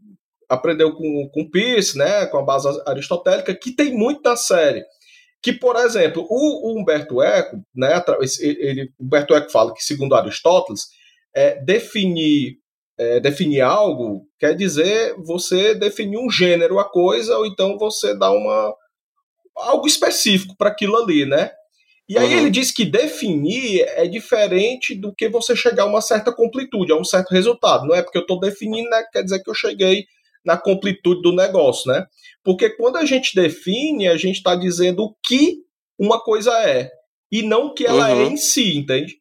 aprendeu 0.48 0.94
com, 0.94 1.28
com 1.28 1.50
Peirce, 1.50 1.98
né, 1.98 2.24
com 2.26 2.38
a 2.38 2.42
base 2.42 2.66
aristotélica, 2.86 3.54
que 3.54 3.72
tem 3.72 3.92
muito 3.92 4.22
na 4.22 4.36
série. 4.36 4.82
Que, 5.42 5.52
por 5.52 5.76
exemplo, 5.76 6.26
o, 6.28 6.72
o 6.72 6.80
Humberto 6.80 7.22
Eco, 7.22 7.62
né, 7.74 8.02
ele, 8.40 8.90
Humberto 8.98 9.34
Eco 9.34 9.50
fala 9.50 9.74
que, 9.74 9.84
segundo 9.84 10.14
Aristóteles, 10.14 10.88
é, 11.34 11.62
definir, 11.62 12.58
é, 12.98 13.20
definir 13.20 13.60
algo 13.60 14.26
quer 14.38 14.54
dizer 14.54 15.14
você 15.18 15.74
definir 15.74 16.18
um 16.18 16.30
gênero 16.30 16.78
a 16.78 16.84
coisa, 16.84 17.36
ou 17.36 17.46
então 17.46 17.76
você 17.78 18.16
dá 18.18 18.30
uma 18.30 18.74
algo 19.54 19.86
específico 19.86 20.54
para 20.56 20.70
aquilo 20.70 20.96
ali, 20.96 21.26
né? 21.26 21.50
E 22.08 22.16
aí 22.16 22.34
uhum. 22.34 22.40
ele 22.40 22.50
diz 22.50 22.70
que 22.70 22.84
definir 22.84 23.80
é 23.80 24.06
diferente 24.06 24.94
do 24.94 25.12
que 25.12 25.28
você 25.28 25.56
chegar 25.56 25.82
a 25.82 25.86
uma 25.86 26.00
certa 26.00 26.32
completude, 26.32 26.92
a 26.92 26.96
um 26.96 27.04
certo 27.04 27.30
resultado. 27.30 27.86
Não 27.86 27.94
é 27.94 28.02
porque 28.02 28.18
eu 28.18 28.22
estou 28.22 28.38
definindo, 28.38 28.88
né, 28.88 29.04
quer 29.12 29.22
dizer 29.22 29.42
que 29.42 29.50
eu 29.50 29.54
cheguei 29.54 30.04
na 30.44 30.56
completude 30.56 31.20
do 31.22 31.34
negócio, 31.34 31.90
né? 31.90 32.06
Porque 32.44 32.70
quando 32.70 32.96
a 32.96 33.04
gente 33.04 33.34
define, 33.34 34.06
a 34.06 34.16
gente 34.16 34.36
está 34.36 34.54
dizendo 34.54 35.02
o 35.02 35.16
que 35.26 35.56
uma 35.98 36.22
coisa 36.22 36.52
é 36.62 36.88
e 37.32 37.42
não 37.42 37.66
o 37.66 37.74
que 37.74 37.84
ela 37.84 38.08
é 38.08 38.14
uhum. 38.14 38.22
é 38.22 38.26
em 38.26 38.36
si, 38.36 38.78
entende? 38.78 39.16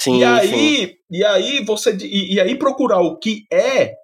Sim, 0.00 0.20
e 0.20 0.24
aí, 0.24 0.48
sim. 0.48 0.94
e 1.10 1.24
aí 1.24 1.64
você 1.64 1.96
e, 2.00 2.34
e 2.34 2.40
aí 2.40 2.56
procurar 2.56 3.00
o 3.00 3.18
que 3.18 3.44
é 3.52 3.94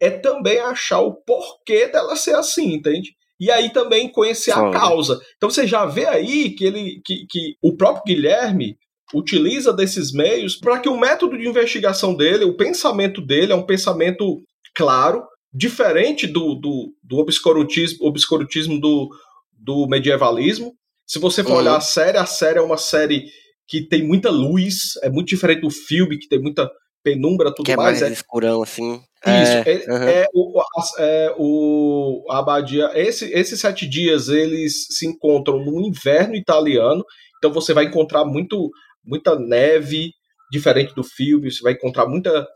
é 0.00 0.10
também 0.10 0.58
achar 0.60 1.00
o 1.00 1.14
porquê 1.14 1.88
dela 1.88 2.16
ser 2.16 2.34
assim, 2.34 2.72
entende? 2.72 3.14
E 3.40 3.50
aí 3.50 3.70
também 3.72 4.10
conhecer 4.10 4.52
a 4.52 4.70
causa. 4.70 5.20
Então 5.36 5.50
você 5.50 5.66
já 5.66 5.86
vê 5.86 6.06
aí 6.06 6.50
que 6.50 6.64
ele 6.64 7.00
que, 7.04 7.26
que 7.28 7.54
o 7.62 7.76
próprio 7.76 8.04
Guilherme 8.04 8.76
utiliza 9.14 9.72
desses 9.72 10.12
meios 10.12 10.56
para 10.56 10.78
que 10.78 10.88
o 10.88 10.98
método 10.98 11.38
de 11.38 11.48
investigação 11.48 12.14
dele, 12.14 12.44
o 12.44 12.56
pensamento 12.56 13.20
dele 13.20 13.52
é 13.52 13.56
um 13.56 13.64
pensamento 13.64 14.42
claro, 14.74 15.24
diferente 15.52 16.26
do, 16.26 16.54
do, 16.54 16.92
do 17.02 17.18
obscurantismo, 17.18 18.06
obscurantismo 18.06 18.78
do, 18.78 19.08
do 19.52 19.86
medievalismo. 19.86 20.74
Se 21.06 21.18
você 21.18 21.42
for 21.42 21.52
uhum. 21.52 21.58
olhar 21.58 21.76
a 21.76 21.80
série, 21.80 22.18
a 22.18 22.26
série 22.26 22.58
é 22.58 22.62
uma 22.62 22.76
série 22.76 23.24
que 23.66 23.86
tem 23.86 24.06
muita 24.06 24.30
luz, 24.30 24.96
é 25.02 25.08
muito 25.08 25.28
diferente 25.28 25.62
do 25.62 25.70
filme, 25.70 26.18
que 26.18 26.28
tem 26.28 26.40
muita 26.40 26.70
penumbra 27.02 27.52
tudo 27.54 27.66
que 27.66 27.72
é 27.72 27.76
mais. 27.76 28.00
mais 28.00 28.10
é 28.10 28.14
escurão, 28.14 28.62
assim. 28.62 29.00
Isso, 29.26 29.68
é, 29.68 29.84
uhum. 29.88 30.08
é, 30.08 30.26
o, 30.32 30.62
é, 30.98 31.34
o 31.36 32.24
a 32.30 32.38
abadia. 32.38 32.90
Esse, 32.94 33.32
esses 33.32 33.60
sete 33.60 33.88
dias 33.88 34.28
eles 34.28 34.86
se 34.90 35.06
encontram 35.06 35.58
no 35.58 35.80
inverno 35.80 36.36
italiano, 36.36 37.04
então 37.36 37.52
você 37.52 37.74
vai 37.74 37.84
encontrar 37.84 38.24
muito, 38.24 38.70
muita 39.04 39.36
neve, 39.36 40.12
diferente 40.50 40.94
do 40.94 41.02
filme, 41.02 41.50
você 41.50 41.62
vai 41.62 41.72
encontrar 41.72 42.06
muita, 42.06 42.46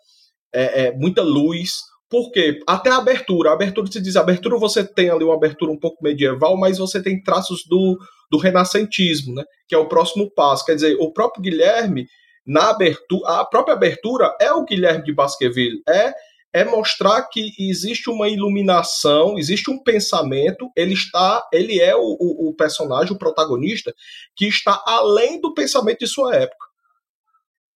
é, 0.53 0.85
é, 0.85 0.93
muita 0.93 1.23
luz. 1.23 1.71
Por 2.09 2.31
quê? 2.31 2.61
Até 2.67 2.91
a 2.91 2.99
abertura. 2.99 3.51
A 3.51 3.55
abertura 3.55 3.91
se 3.91 4.01
diz: 4.01 4.17
a 4.17 4.21
abertura 4.21 4.57
você 4.57 4.85
tem 4.85 5.11
ali 5.11 5.25
uma 5.25 5.35
abertura 5.35 5.73
um 5.73 5.79
pouco 5.79 6.03
medieval, 6.03 6.57
mas 6.57 6.79
você 6.79 7.03
tem 7.03 7.23
traços 7.23 7.65
do, 7.67 7.99
do 8.31 8.39
renascentismo, 8.39 9.35
né? 9.35 9.45
Que 9.67 9.75
é 9.75 9.79
o 9.79 9.89
próximo 9.89 10.31
passo. 10.31 10.65
Quer 10.65 10.75
dizer, 10.75 10.97
o 11.01 11.13
próprio 11.13 11.43
Guilherme, 11.43 12.07
na 12.47 12.71
abertura, 12.71 13.41
a 13.41 13.45
própria 13.45 13.75
abertura 13.75 14.37
é 14.41 14.53
o 14.53 14.65
Guilherme 14.65 15.05
de 15.05 15.13
Baskerville, 15.13 15.83
é 15.89 16.13
é 16.53 16.65
mostrar 16.65 17.23
que 17.29 17.53
existe 17.59 18.11
uma 18.11 18.29
iluminação, 18.29 19.39
existe 19.39 19.71
um 19.71 19.83
pensamento, 19.83 20.71
ele 20.77 20.93
está, 20.93 21.49
ele 21.53 21.81
é 21.81 21.97
o, 21.97 22.17
o, 22.21 22.49
o, 22.51 22.55
personagem, 22.55 23.13
o 23.13 23.19
protagonista, 23.19 23.95
que 24.37 24.47
está 24.47 24.83
além 24.87 25.41
do 25.41 25.55
pensamento 25.55 26.01
de 26.01 26.07
sua 26.07 26.37
época. 26.37 26.67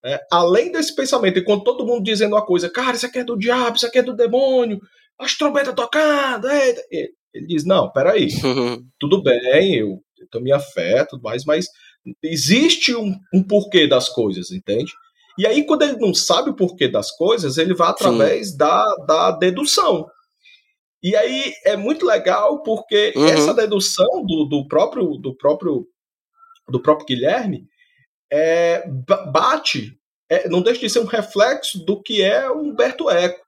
É, 0.04 0.20
além 0.30 0.70
desse 0.70 0.94
pensamento, 0.94 1.38
enquanto 1.38 1.64
todo 1.64 1.86
mundo 1.86 2.04
dizendo 2.04 2.34
uma 2.34 2.44
coisa, 2.44 2.70
cara, 2.70 2.94
isso 2.94 3.06
aqui 3.06 3.20
é 3.20 3.24
do 3.24 3.36
diabo, 3.36 3.76
isso 3.76 3.86
aqui 3.86 3.98
é 3.98 4.02
do 4.02 4.14
demônio, 4.14 4.78
as 5.18 5.34
trombetas 5.34 5.74
tocando, 5.74 6.46
ele 6.50 7.46
diz, 7.46 7.64
não, 7.64 7.90
peraí, 7.90 8.28
tudo 9.00 9.22
bem, 9.22 9.74
eu, 9.76 10.02
eu 10.18 10.28
tenho 10.30 10.44
minha 10.44 10.60
fé, 10.60 11.04
tudo 11.04 11.22
mais, 11.22 11.44
mas 11.44 11.66
existe 12.22 12.94
um, 12.94 13.14
um 13.32 13.42
porquê 13.42 13.86
das 13.86 14.08
coisas, 14.08 14.50
entende? 14.50 14.92
E 15.38 15.46
aí, 15.46 15.64
quando 15.66 15.82
ele 15.82 15.98
não 15.98 16.14
sabe 16.14 16.50
o 16.50 16.56
porquê 16.56 16.88
das 16.88 17.10
coisas, 17.10 17.58
ele 17.58 17.74
vai 17.74 17.88
através 17.88 18.56
da, 18.56 18.84
da 19.06 19.30
dedução. 19.32 20.06
E 21.02 21.14
aí 21.14 21.52
é 21.64 21.76
muito 21.76 22.06
legal 22.06 22.62
porque 22.62 23.12
uhum. 23.14 23.26
essa 23.26 23.54
dedução 23.54 24.24
do, 24.24 24.44
do 24.44 24.66
próprio 24.66 25.16
do 25.18 25.36
próprio 25.36 25.86
do 26.68 26.80
próprio 26.82 27.06
Guilherme 27.06 27.68
é, 28.32 28.84
bate, 29.32 29.96
é, 30.28 30.48
não 30.48 30.62
deixa 30.62 30.80
de 30.80 30.90
ser 30.90 30.98
um 30.98 31.04
reflexo 31.04 31.84
do 31.84 32.02
que 32.02 32.22
é 32.22 32.50
o 32.50 32.60
Humberto 32.60 33.08
Eco. 33.08 33.44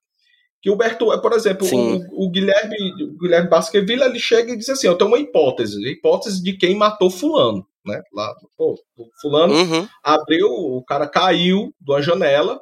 que 0.62 0.70
o 0.70 0.76
Berto, 0.76 1.06
por 1.20 1.32
exemplo, 1.32 1.66
o, 1.66 2.26
o, 2.26 2.30
Guilherme, 2.30 2.76
o 3.02 3.18
Guilherme 3.18 3.50
Baskerville, 3.50 4.04
ele 4.04 4.18
chega 4.18 4.52
e 4.52 4.56
diz 4.56 4.68
assim, 4.68 4.86
eu 4.86 4.96
tenho 4.96 5.10
uma 5.10 5.18
hipótese, 5.18 5.84
a 5.84 5.90
hipótese 5.90 6.42
de 6.42 6.56
quem 6.56 6.76
matou 6.76 7.10
fulano, 7.10 7.66
né? 7.88 8.02
Lá, 8.12 8.34
pô, 8.56 8.78
fulano 9.20 9.54
uhum. 9.54 9.88
abriu, 10.04 10.46
o 10.48 10.84
cara 10.84 11.08
caiu 11.08 11.74
de 11.80 11.92
uma 11.92 12.02
janela, 12.02 12.60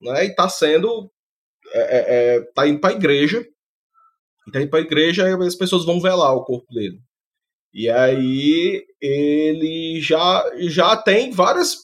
né? 0.00 0.26
E 0.26 0.34
tá 0.34 0.48
sendo, 0.48 1.10
é, 1.72 1.80
é, 1.80 2.36
é 2.36 2.40
tá 2.54 2.66
indo 2.66 2.80
pra 2.80 2.92
igreja, 2.92 3.44
tá 4.52 4.60
indo 4.60 4.70
pra 4.70 4.80
igreja 4.80 5.28
e 5.28 5.46
as 5.46 5.54
pessoas 5.54 5.84
vão 5.84 6.00
velar 6.00 6.34
o 6.34 6.44
corpo 6.44 6.66
dele. 6.74 6.98
E 7.72 7.90
aí 7.90 8.84
ele 9.00 10.00
já, 10.00 10.44
já 10.60 10.96
tem 10.96 11.32
várias, 11.32 11.78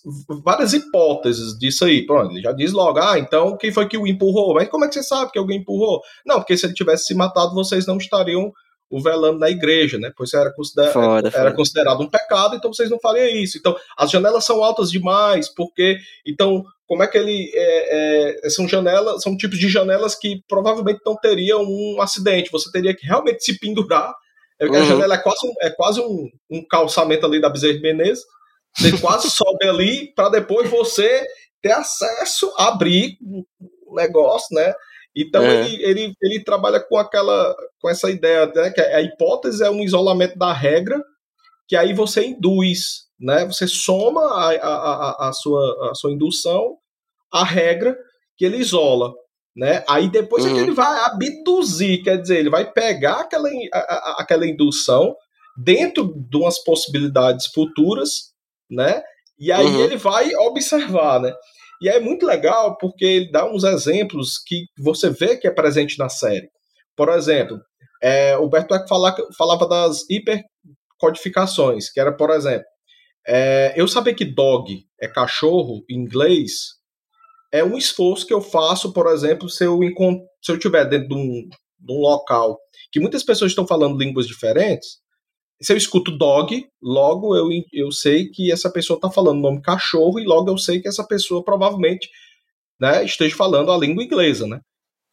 várias 0.45 0.73
hipóteses 0.73 1.59
disso 1.59 1.85
aí. 1.85 2.07
Pronto, 2.07 2.31
ele 2.31 2.41
já 2.41 2.53
diz 2.53 2.73
logo, 2.73 3.01
ah, 3.01 3.19
então 3.19 3.57
quem 3.57 3.73
foi 3.73 3.89
que 3.89 3.99
o 3.99 4.07
empurrou? 4.07 4.55
Mas 4.55 4.69
como 4.69 4.85
é 4.85 4.89
que 4.89 4.95
você 4.95 5.03
sabe 5.03 5.33
que 5.33 5.39
alguém 5.39 5.59
empurrou? 5.59 6.01
Não, 6.25 6.37
porque 6.37 6.57
se 6.57 6.65
ele 6.65 6.75
tivesse 6.75 7.07
se 7.07 7.15
matado, 7.15 7.55
vocês 7.55 7.87
não 7.87 7.97
estariam 7.97 8.53
o 8.91 9.01
velando 9.01 9.39
na 9.39 9.49
igreja, 9.49 9.99
né? 9.99 10.13
Pois 10.17 10.35
era, 10.35 10.53
consider 10.53 10.91
foda, 10.93 11.29
era 11.29 11.45
foda. 11.45 11.55
considerado 11.55 12.01
um 12.01 12.11
pecado, 12.11 12.57
então 12.57 12.73
vocês 12.73 12.91
não 12.91 12.99
fariam 12.99 13.29
isso. 13.29 13.57
Então, 13.57 13.77
as 13.97 14.11
janelas 14.11 14.45
são 14.45 14.63
altas 14.63 14.91
demais, 14.91 15.49
porque. 15.49 15.99
Então, 16.27 16.65
como 16.87 17.03
é 17.03 17.07
que 17.07 17.17
ele. 17.17 17.51
É, 17.55 18.47
é, 18.47 18.51
são 18.51 18.67
janelas, 18.67 19.23
são 19.23 19.37
tipos 19.37 19.59
de 19.59 19.69
janelas 19.69 20.15
que 20.17 20.43
provavelmente 20.49 21.01
não 21.07 21.17
teriam 21.17 21.63
um 21.63 22.03
acidente. 22.03 22.51
Você 22.51 22.71
teria 22.73 22.95
que 22.95 23.07
realmente 23.07 23.45
se 23.45 23.59
pendurar 23.59 24.13
é 24.61 24.67
uhum. 24.67 24.75
a 24.75 24.85
janela 24.85 25.15
é 25.15 25.19
quase, 25.19 25.47
um, 25.47 25.53
é 25.63 25.71
quase 25.71 26.01
um, 26.01 26.29
um 26.51 26.67
calçamento 26.69 27.25
ali 27.25 27.41
da 27.41 27.49
Bezerra 27.49 27.81
Menezes. 27.81 28.23
Você 28.77 28.99
quase 28.99 29.31
sobe 29.33 29.67
ali 29.67 30.13
para 30.15 30.29
depois 30.29 30.69
você 30.69 31.27
ter 31.63 31.73
acesso 31.73 32.53
a 32.59 32.69
abrir 32.69 33.17
o 33.23 33.95
negócio, 33.95 34.55
né? 34.55 34.75
Então 35.15 35.43
é. 35.43 35.67
ele, 35.67 35.83
ele, 35.83 36.15
ele 36.23 36.45
trabalha 36.45 36.81
com 36.81 36.97
aquela 36.97 37.55
com 37.81 37.89
essa 37.89 38.11
ideia, 38.11 38.47
né, 38.47 38.71
que 38.71 38.81
a 38.81 39.01
hipótese 39.01 39.63
é 39.63 39.71
um 39.71 39.83
isolamento 39.83 40.39
da 40.39 40.53
regra, 40.53 41.03
que 41.67 41.75
aí 41.75 41.93
você 41.93 42.27
induz, 42.27 43.07
né? 43.19 43.45
Você 43.47 43.67
soma 43.67 44.21
a, 44.21 44.51
a, 44.53 45.27
a, 45.27 45.29
a 45.29 45.33
sua, 45.33 45.91
a 45.91 45.95
sua 45.95 46.13
indução 46.13 46.77
à 47.33 47.45
regra 47.45 47.97
que 48.37 48.45
ele 48.45 48.57
isola 48.57 49.13
né? 49.57 49.85
Aí 49.89 50.09
depois 50.09 50.45
uhum. 50.45 50.51
é 50.51 50.53
que 50.55 50.59
uhum. 50.61 50.67
ele 50.67 50.75
vai 50.75 51.05
abduzir, 51.05 52.03
quer 52.03 52.21
dizer, 52.21 52.39
ele 52.39 52.51
vai 52.51 52.71
pegar 52.71 53.21
aquela, 53.21 53.49
aquela 54.17 54.47
indução 54.47 55.15
dentro 55.57 56.15
de 56.17 56.37
umas 56.37 56.59
possibilidades 56.63 57.47
futuras, 57.47 58.33
né? 58.71 59.03
E 59.39 59.51
aí 59.51 59.67
uhum. 59.67 59.81
ele 59.81 59.97
vai 59.97 60.35
observar, 60.37 61.21
né? 61.21 61.35
E 61.81 61.89
é 61.89 61.99
muito 61.99 62.27
legal 62.27 62.77
porque 62.79 63.05
ele 63.05 63.31
dá 63.31 63.51
uns 63.51 63.65
exemplos 63.65 64.39
que 64.39 64.67
você 64.79 65.11
vê 65.11 65.37
que 65.37 65.47
é 65.47 65.51
presente 65.51 65.99
na 65.99 66.09
série. 66.09 66.51
Por 66.95 67.09
exemplo, 67.09 67.61
é, 68.03 68.37
o 68.37 68.49
Berto 68.49 68.75
fala, 68.89 69.15
falava 69.37 69.67
das 69.67 70.05
hipercodificações, 70.11 71.91
que 71.91 72.01
era, 72.01 72.15
por 72.15 72.31
exemplo, 72.31 72.67
é, 73.27 73.73
eu 73.77 73.87
saber 73.89 74.15
que 74.15 74.25
dog 74.25 74.85
é 75.01 75.09
cachorro 75.09 75.85
em 75.89 75.97
inglês 75.97 76.81
é 77.53 77.65
um 77.65 77.77
esforço 77.77 78.27
que 78.27 78.33
eu 78.33 78.41
faço, 78.41 78.93
por 78.93 79.07
exemplo, 79.09 79.49
se 79.49 79.65
eu 79.65 79.79
se 79.81 80.53
eu 80.53 80.57
estiver 80.57 80.89
dentro 80.89 81.09
de 81.09 81.15
um, 81.15 81.49
de 81.81 81.93
um 81.93 81.99
local 82.01 82.59
que 82.93 83.01
muitas 83.01 83.23
pessoas 83.23 83.51
estão 83.51 83.67
falando 83.67 83.99
línguas 83.99 84.27
diferentes, 84.27 85.00
se 85.61 85.73
eu 85.73 85.77
escuto 85.77 86.17
dog, 86.17 86.67
logo 86.83 87.37
eu, 87.37 87.49
eu 87.73 87.93
sei 87.93 88.29
que 88.29 88.51
essa 88.51 88.71
pessoa 88.71 88.97
está 88.97 89.11
falando 89.11 89.39
o 89.39 89.43
nome 89.43 89.61
cachorro 89.61 90.19
e 90.19 90.25
logo 90.25 90.51
eu 90.51 90.57
sei 90.57 90.81
que 90.81 90.89
essa 90.89 91.05
pessoa 91.07 91.45
provavelmente 91.45 92.09
né, 92.81 93.05
esteja 93.05 93.37
falando 93.37 93.71
a 93.71 93.77
língua 93.77 94.03
inglesa, 94.03 94.47
né? 94.47 94.61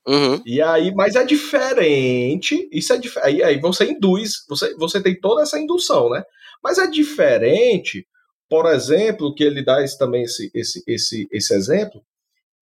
Uhum. 0.08 0.42
E 0.46 0.62
aí, 0.62 0.96
mas 0.96 1.18
é 1.18 1.26
diferente. 1.26 2.70
Isso 2.72 2.94
é 2.94 2.98
diferente. 2.98 3.28
Aí, 3.28 3.44
aí 3.44 3.60
você 3.60 3.92
induz, 3.92 4.46
você, 4.48 4.74
você 4.76 5.04
tem 5.04 5.20
toda 5.20 5.42
essa 5.42 5.60
indução, 5.60 6.10
né? 6.10 6.24
Mas 6.64 6.78
é 6.78 6.88
diferente, 6.88 8.08
por 8.50 8.66
exemplo, 8.68 9.36
que 9.36 9.44
ele 9.44 9.62
dá 9.62 9.84
esse, 9.84 9.98
também 9.98 10.24
esse, 10.24 10.50
esse, 10.54 10.82
esse, 10.88 11.28
esse 11.30 11.54
exemplo, 11.54 12.02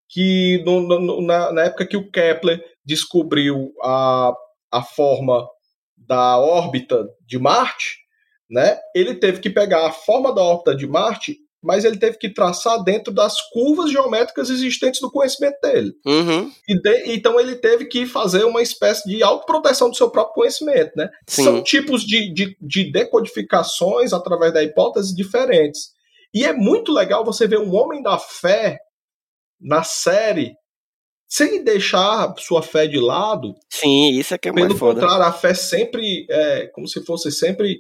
que 0.08 0.62
no, 0.64 0.82
no, 0.82 1.22
na, 1.22 1.52
na, 1.52 1.64
época 1.64 1.88
que 1.88 1.98
o 1.98 2.12
Kepler 2.12 2.64
descobriu 2.86 3.74
a, 3.82 4.34
a 4.72 4.84
forma 4.84 5.48
da 6.12 6.38
órbita 6.38 7.08
de 7.26 7.40
Marte, 7.40 8.00
né, 8.50 8.78
ele 8.94 9.16
teve 9.16 9.40
que 9.40 9.50
pegar 9.50 9.88
a 9.88 9.94
forma 9.94 10.36
da 10.36 10.42
órbita 10.42 10.76
de 10.76 10.86
Marte, 10.86 11.38
mas 11.64 11.86
ele 11.86 11.98
teve 11.98 12.18
que 12.18 12.28
traçar 12.28 12.84
dentro 12.84 13.14
das 13.14 13.40
curvas 13.50 13.90
geométricas 13.90 14.50
existentes 14.50 15.00
do 15.00 15.10
conhecimento 15.10 15.58
dele. 15.62 15.94
Uhum. 16.06 16.52
De, 16.68 17.14
então 17.14 17.40
ele 17.40 17.56
teve 17.56 17.86
que 17.86 18.06
fazer 18.06 18.44
uma 18.44 18.62
espécie 18.62 19.08
de 19.08 19.24
autoproteção 19.24 19.90
do 19.90 19.96
seu 19.96 20.10
próprio 20.10 20.34
conhecimento. 20.36 20.92
Né? 20.98 21.10
São 21.30 21.64
tipos 21.64 22.04
de, 22.04 22.34
de, 22.34 22.58
de 22.60 22.92
decodificações 22.92 24.12
através 24.12 24.54
da 24.54 24.62
hipótese 24.62 25.16
diferentes. 25.16 25.92
E 26.34 26.44
é 26.44 26.52
muito 26.52 26.92
legal 26.92 27.24
você 27.24 27.48
ver 27.48 27.60
um 27.60 27.74
homem 27.74 28.02
da 28.02 28.18
fé 28.18 28.80
na 29.62 29.84
série 29.84 30.56
sem 31.32 31.64
deixar 31.64 32.34
sua 32.38 32.62
fé 32.62 32.86
de 32.86 33.00
lado. 33.00 33.56
Sim, 33.70 34.20
isso 34.20 34.34
é 34.34 34.38
que 34.38 34.50
é 34.50 34.52
mais 34.52 34.68
Pelo 34.68 34.78
contrário, 34.78 35.24
a 35.24 35.32
fé 35.32 35.54
sempre, 35.54 36.28
é, 36.30 36.68
como 36.74 36.86
se 36.90 37.02
fosse 37.06 37.32
sempre 37.32 37.80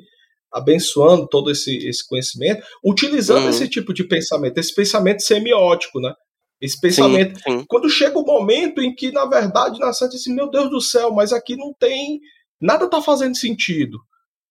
abençoando 0.49 1.27
todo 1.27 1.51
esse, 1.51 1.85
esse 1.85 2.07
conhecimento, 2.07 2.65
utilizando 2.81 3.43
uhum. 3.43 3.49
esse 3.49 3.67
tipo 3.67 3.93
de 3.93 4.05
pensamento, 4.05 4.57
esse 4.57 4.73
pensamento 4.73 5.21
semiótico, 5.21 5.99
né? 5.99 6.13
Esse 6.61 6.79
pensamento. 6.79 7.37
Sim, 7.39 7.59
sim. 7.59 7.65
Quando 7.67 7.89
chega 7.89 8.17
o 8.17 8.25
momento 8.25 8.81
em 8.81 8.95
que, 8.95 9.11
na 9.11 9.25
verdade, 9.25 9.79
na 9.79 9.89
diz 9.89 10.01
assim, 10.01 10.33
meu 10.33 10.49
Deus 10.49 10.69
do 10.69 10.79
céu, 10.79 11.11
mas 11.11 11.33
aqui 11.33 11.57
não 11.57 11.73
tem. 11.77 12.21
Nada 12.59 12.89
tá 12.89 13.01
fazendo 13.01 13.35
sentido. 13.35 13.97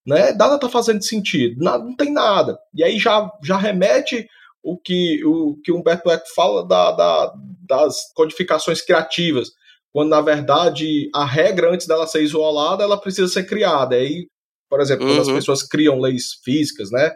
Né? 0.06 0.32
Nada 0.32 0.58
tá 0.58 0.68
fazendo 0.68 1.02
sentido. 1.02 1.62
Nada, 1.62 1.82
não 1.82 1.96
tem 1.96 2.12
nada. 2.12 2.58
E 2.74 2.84
aí 2.84 2.98
já, 2.98 3.30
já 3.42 3.56
remete 3.56 4.28
o 4.62 4.78
que 4.78 5.24
o 5.24 5.56
que 5.62 5.72
Humberto 5.72 6.10
Eco 6.10 6.26
fala 6.34 6.66
da, 6.66 6.92
da, 6.92 7.34
das 7.66 8.12
codificações 8.14 8.82
criativas, 8.82 9.50
quando 9.92 10.10
na 10.10 10.20
verdade 10.20 11.08
a 11.14 11.24
regra 11.24 11.72
antes 11.72 11.86
dela 11.86 12.06
ser 12.06 12.22
isolada, 12.22 12.84
ela 12.84 13.00
precisa 13.00 13.28
ser 13.28 13.44
criada. 13.44 13.96
Aí, 13.96 14.28
por 14.68 14.80
exemplo, 14.80 15.04
uhum. 15.04 15.12
quando 15.12 15.20
as 15.22 15.28
uhum. 15.28 15.34
pessoas 15.34 15.62
criam 15.62 15.98
leis 15.98 16.34
físicas, 16.44 16.90
né? 16.90 17.12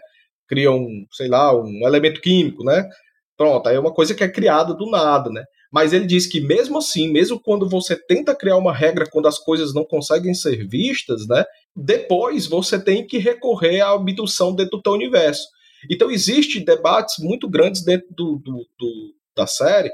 Criam, 0.48 0.86
sei 1.12 1.28
lá, 1.28 1.54
um 1.54 1.86
elemento 1.86 2.20
químico, 2.20 2.64
né? 2.64 2.88
Pronto, 3.36 3.68
aí 3.68 3.76
é 3.76 3.80
uma 3.80 3.92
coisa 3.92 4.14
que 4.14 4.22
é 4.22 4.28
criada 4.28 4.74
do 4.74 4.88
nada, 4.90 5.30
né? 5.30 5.44
Mas 5.72 5.92
ele 5.92 6.06
diz 6.06 6.28
que 6.28 6.40
mesmo 6.40 6.78
assim, 6.78 7.10
mesmo 7.10 7.40
quando 7.40 7.68
você 7.68 7.96
tenta 7.96 8.32
criar 8.34 8.56
uma 8.56 8.72
regra 8.72 9.08
quando 9.10 9.26
as 9.26 9.40
coisas 9.40 9.74
não 9.74 9.84
conseguem 9.84 10.32
ser 10.32 10.68
vistas, 10.68 11.26
né? 11.26 11.44
Depois 11.74 12.46
você 12.46 12.78
tem 12.78 13.04
que 13.04 13.18
recorrer 13.18 13.80
à 13.80 13.90
abdução 13.90 14.54
dentro 14.54 14.76
do 14.76 14.82
teu 14.82 14.92
universo. 14.92 15.48
Então, 15.90 16.10
existem 16.10 16.64
debates 16.64 17.16
muito 17.18 17.48
grandes 17.48 17.84
dentro 17.84 18.08
do, 18.10 18.38
do, 18.38 18.66
do, 18.78 19.14
da 19.36 19.46
série 19.46 19.90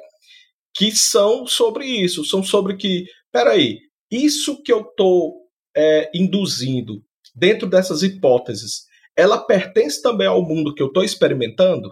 que 0.74 0.92
são 0.92 1.46
sobre 1.46 1.84
isso, 1.84 2.24
são 2.24 2.42
sobre 2.42 2.76
que, 2.76 3.04
peraí, 3.32 3.78
isso 4.10 4.62
que 4.62 4.72
eu 4.72 4.82
estou 4.82 5.40
é, 5.76 6.10
induzindo 6.14 7.02
dentro 7.34 7.68
dessas 7.68 8.02
hipóteses, 8.02 8.84
ela 9.16 9.38
pertence 9.38 10.00
também 10.00 10.26
ao 10.26 10.42
mundo 10.42 10.74
que 10.74 10.82
eu 10.82 10.88
estou 10.88 11.04
experimentando? 11.04 11.90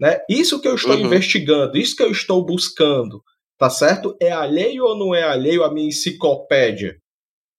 Né? 0.00 0.18
Isso 0.28 0.60
que 0.60 0.68
eu 0.68 0.74
estou 0.74 0.94
uhum. 0.94 1.06
investigando, 1.06 1.76
isso 1.76 1.96
que 1.96 2.02
eu 2.02 2.10
estou 2.10 2.44
buscando, 2.44 3.22
tá 3.58 3.68
certo? 3.68 4.16
É 4.20 4.30
alheio 4.30 4.84
ou 4.84 4.96
não 4.96 5.14
é 5.14 5.24
alheio 5.24 5.64
à 5.64 5.72
minha 5.72 5.88
enciclopédia? 5.88 6.96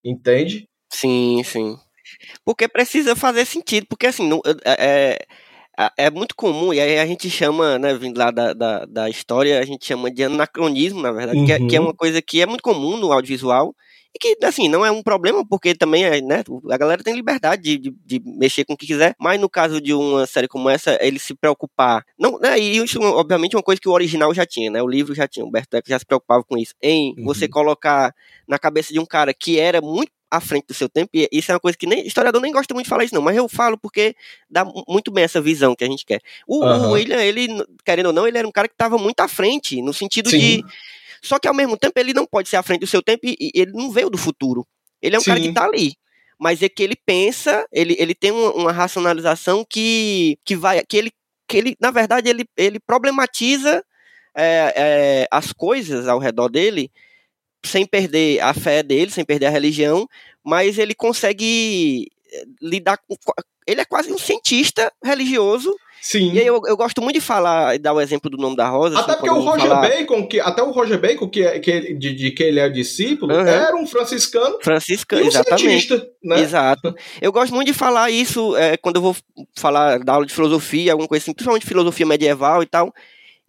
Entende? 0.04 0.66
Sim, 0.92 1.44
sim. 1.44 1.78
Porque 2.46 2.68
precisa 2.68 3.16
fazer 3.16 3.46
sentido, 3.46 3.86
porque 3.88 4.08
assim, 4.08 4.28
não, 4.28 4.42
é, 4.66 5.26
é 5.98 6.10
muito 6.10 6.36
comum, 6.36 6.74
e 6.74 6.80
aí 6.80 7.00
a 7.00 7.06
gente 7.06 7.30
chama, 7.30 7.80
né, 7.80 7.94
vindo 7.94 8.18
lá 8.18 8.32
da, 8.32 8.54
da, 8.54 8.86
da 8.86 9.10
história, 9.10 9.60
a 9.60 9.66
gente 9.66 9.86
chama 9.86 10.12
de 10.12 10.24
anacronismo, 10.24 11.02
na 11.02 11.12
verdade, 11.12 11.40
uhum. 11.40 11.46
que, 11.46 11.52
é, 11.54 11.60
que, 11.60 11.76
é, 11.76 11.80
uhum. 11.80 11.88
uma 11.88 11.94
coisa 11.94 12.22
que 12.22 12.42
é 12.42 12.46
muito 12.46 12.62
comum 12.62 12.98
no 12.98 13.14
audiovisual, 13.14 13.74
e 14.14 14.18
que, 14.18 14.36
assim, 14.44 14.68
não 14.68 14.86
é 14.86 14.92
um 14.92 15.04
problema, 15.04 15.46
porque 15.48 15.76
também, 15.76 16.04
é, 16.04 16.20
né, 16.20 16.44
a 16.70 16.78
galera 16.78 17.04
tem 17.04 17.16
liberdade 17.16 17.62
de, 17.62 17.78
de, 17.78 18.20
de, 18.20 18.22
mexer 18.26 18.66
com 18.66 18.74
o 18.74 18.78
que 18.78 18.88
quiser, 18.88 19.16
mas 19.20 19.40
no 19.40 19.48
caso 19.48 19.80
de 19.80 19.94
uma 19.94 20.26
série 20.26 20.48
como 20.48 20.70
essa, 20.70 20.98
ele 21.00 21.20
se 21.20 21.34
preocupar, 21.34 22.04
não, 22.20 22.38
né, 22.40 22.60
e 22.60 22.78
isso, 22.78 23.00
obviamente, 23.02 23.54
é 23.54 23.58
uma 23.58 23.64
coisa 23.64 23.80
que 23.80 23.88
o 23.88 23.94
original 23.94 24.34
já 24.34 24.46
tinha, 24.46 24.70
né, 24.70 24.82
o 24.82 24.88
livro 24.88 25.16
já 25.16 25.28
tinha, 25.28 25.46
o 25.46 25.52
Berto 25.52 25.78
Eco 25.78 25.88
já 25.88 26.00
se 26.00 26.06
preocupava 26.06 26.44
com 26.44 26.58
isso, 26.58 26.74
em 26.82 27.16
uhum. 27.18 27.24
você 27.24 27.48
colocar 27.48 28.14
na 28.48 28.60
cabeça 28.60 28.92
de 28.92 29.00
um 29.00 29.06
cara 29.06 29.34
que 29.34 29.60
era 29.60 29.80
muito 29.80 30.12
à 30.32 30.40
frente 30.40 30.68
do 30.68 30.74
seu 30.74 30.88
tempo, 30.88 31.10
e 31.14 31.28
isso 31.32 31.52
é 31.52 31.56
uma 31.56 31.60
coisa 31.60 31.78
que 31.78 31.88
nem 31.88 32.06
historiador 32.06 32.42
nem 32.42 32.52
gosta 32.52 32.74
muito 32.74 32.86
de 32.86 32.90
falar 32.90 33.04
isso, 33.04 33.16
não, 33.16 33.22
mas 33.22 33.36
eu 33.36 33.48
falo 33.50 33.78
porque 33.78 34.16
dá 34.50 34.64
muito 34.88 35.12
bem 35.12 35.24
essa 35.24 35.42
visão 35.42 35.76
que 35.76 35.84
a 35.84 35.88
gente 35.88 36.06
quer. 36.06 36.22
O, 36.48 36.64
uhum. 36.64 36.90
o 36.90 36.92
William, 36.92 37.22
ele, 37.22 37.48
querendo 37.84 38.08
ou 38.08 38.14
não, 38.14 38.28
ele 38.28 38.38
era 38.38 38.48
um 38.48 38.52
cara 38.52 38.68
que 38.68 38.74
estava 38.74 38.98
muito 38.98 39.20
à 39.22 39.28
frente, 39.28 39.82
no 39.82 39.94
sentido 39.94 40.30
Sim. 40.30 40.38
de. 40.38 40.66
Só 41.22 41.38
que 41.38 41.48
ao 41.48 41.54
mesmo 41.54 41.76
tempo 41.76 42.00
ele 42.00 42.14
não 42.14 42.26
pode 42.26 42.48
ser 42.48 42.58
à 42.58 42.64
frente 42.64 42.82
do 42.82 42.88
seu 42.88 43.02
tempo 43.02 43.22
e, 43.26 43.52
ele 43.54 43.72
não 43.74 43.92
veio 43.92 44.10
do 44.10 44.18
futuro. 44.18 44.66
Ele 45.02 45.16
é 45.16 45.20
um 45.20 45.22
Sim. 45.22 45.32
cara 45.32 45.40
que 45.40 45.48
está 45.48 45.66
ali. 45.66 45.96
Mas 46.40 46.62
é 46.62 46.70
que 46.70 46.82
ele 46.82 46.96
pensa, 46.96 47.68
ele, 47.72 47.96
ele 48.00 48.16
tem 48.16 48.32
uma, 48.32 48.54
uma 48.54 48.72
racionalização 48.72 49.66
que, 49.70 50.38
que 50.46 50.56
vai. 50.56 50.82
que 50.86 50.96
ele, 50.96 51.12
que 51.46 51.58
ele, 51.58 51.76
na 51.82 51.92
verdade, 51.92 52.30
ele, 52.30 52.46
ele 52.56 52.80
problematiza 52.80 53.84
é, 54.36 54.74
é, 54.76 55.28
as 55.30 55.52
coisas 55.52 56.08
ao 56.08 56.20
redor 56.20 56.48
dele 56.48 56.90
sem 57.66 57.86
perder 57.86 58.40
a 58.42 58.54
fé 58.54 58.82
dele, 58.84 59.12
sem 59.12 59.26
perder 59.26 59.48
a 59.48 59.52
religião, 59.52 60.08
mas 60.44 60.78
ele 60.78 60.94
consegue 60.94 62.08
eh, 62.32 62.46
lidar 62.62 62.98
com. 62.98 63.16
Ele 63.68 63.82
é 63.82 63.86
quase 63.86 64.12
um 64.12 64.18
cientista 64.18 64.92
religioso 65.04 65.76
Sim. 66.02 66.32
E 66.34 66.40
aí 66.40 66.48
eu, 66.48 66.62
eu 66.66 66.78
gosto 66.78 67.02
muito 67.02 67.16
de 67.16 67.22
falar, 67.22 67.78
dar 67.78 67.94
o 67.94 68.02
exemplo 68.02 68.30
do 68.30 68.38
nome 68.38 68.56
da 68.56 68.68
Rosa. 68.70 69.00
Até 69.00 69.12
assim, 69.12 69.22
porque 69.22 69.34
o 69.34 69.42
Roger 69.42 69.68
falar... 69.68 69.90
Bacon, 69.90 70.28
que, 70.28 70.40
até 70.40 70.64
o 70.64 70.72
Roger 70.72 71.00
Bacon, 71.00 71.30
que, 71.30 71.44
é, 71.44 71.60
que 71.60 71.94
de, 71.94 72.14
de 72.14 72.32
que 72.32 72.44
ele 72.44 72.60
é 72.60 72.70
discípulo, 72.70 73.34
uhum. 73.34 73.46
era 73.46 73.76
um 73.76 73.86
franciscano. 73.86 74.58
Franciscano, 74.62 75.24
um 75.24 75.28
exatamente. 75.28 75.94
Né? 76.24 76.40
Exato. 76.40 76.96
Eu 77.22 77.32
gosto 77.32 77.54
muito 77.54 77.68
de 77.68 77.74
falar 77.74 78.10
isso 78.10 78.56
é, 78.56 78.78
quando 78.78 78.98
eu 78.98 79.02
vou 79.02 79.16
falar 79.56 80.00
da 80.00 80.14
aula 80.14 80.26
de 80.26 80.34
filosofia, 80.34 80.94
alguma 80.94 81.08
coisa 81.08 81.24
assim, 81.24 81.34
principalmente 81.34 81.66
filosofia 81.66 82.06
medieval 82.06 82.64
e 82.64 82.66
tal. 82.66 82.94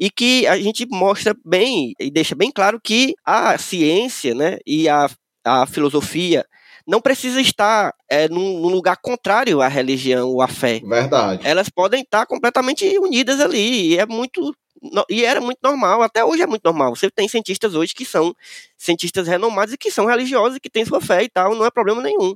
E 0.00 0.10
que 0.10 0.46
a 0.46 0.58
gente 0.58 0.86
mostra 0.90 1.36
bem 1.44 1.92
e 2.00 2.10
deixa 2.10 2.34
bem 2.34 2.50
claro 2.50 2.80
que 2.82 3.14
a 3.24 3.58
ciência 3.58 4.34
né, 4.34 4.56
e 4.66 4.88
a, 4.88 5.10
a 5.44 5.66
filosofia 5.66 6.44
não 6.86 7.00
precisa 7.00 7.40
estar 7.40 7.92
é, 8.10 8.28
num, 8.28 8.60
num, 8.60 8.68
lugar 8.68 8.96
contrário 9.00 9.60
à 9.60 9.68
religião 9.68 10.28
ou 10.28 10.42
à 10.42 10.48
fé. 10.48 10.80
Verdade. 10.80 11.46
Elas 11.46 11.68
podem 11.68 12.02
estar 12.02 12.26
completamente 12.26 12.84
unidas 12.98 13.40
ali. 13.40 13.92
E 13.92 13.98
é 13.98 14.06
muito. 14.06 14.54
E 15.09 15.25
era 15.25 15.40
muito 15.40 15.59
normal, 15.62 16.03
até 16.03 16.25
hoje 16.25 16.43
é 16.43 16.47
muito 16.47 16.64
normal. 16.64 16.97
Você 16.97 17.11
tem 17.11 17.29
cientistas 17.29 17.75
hoje 17.75 17.95
que 17.95 18.05
são 18.05 18.35
cientistas 18.79 19.27
renomados 19.29 19.75
e 19.75 19.79
que 19.79 19.90
são 19.90 20.07
religiosos 20.07 20.57
e 20.57 20.61
que 20.61 20.71
têm 20.71 20.85
sua 20.85 21.01
fé 21.01 21.23
e 21.23 21.29
tal, 21.29 21.55
não 21.55 21.66
é 21.66 21.71
problema 21.71 22.03
nenhum. 22.03 22.35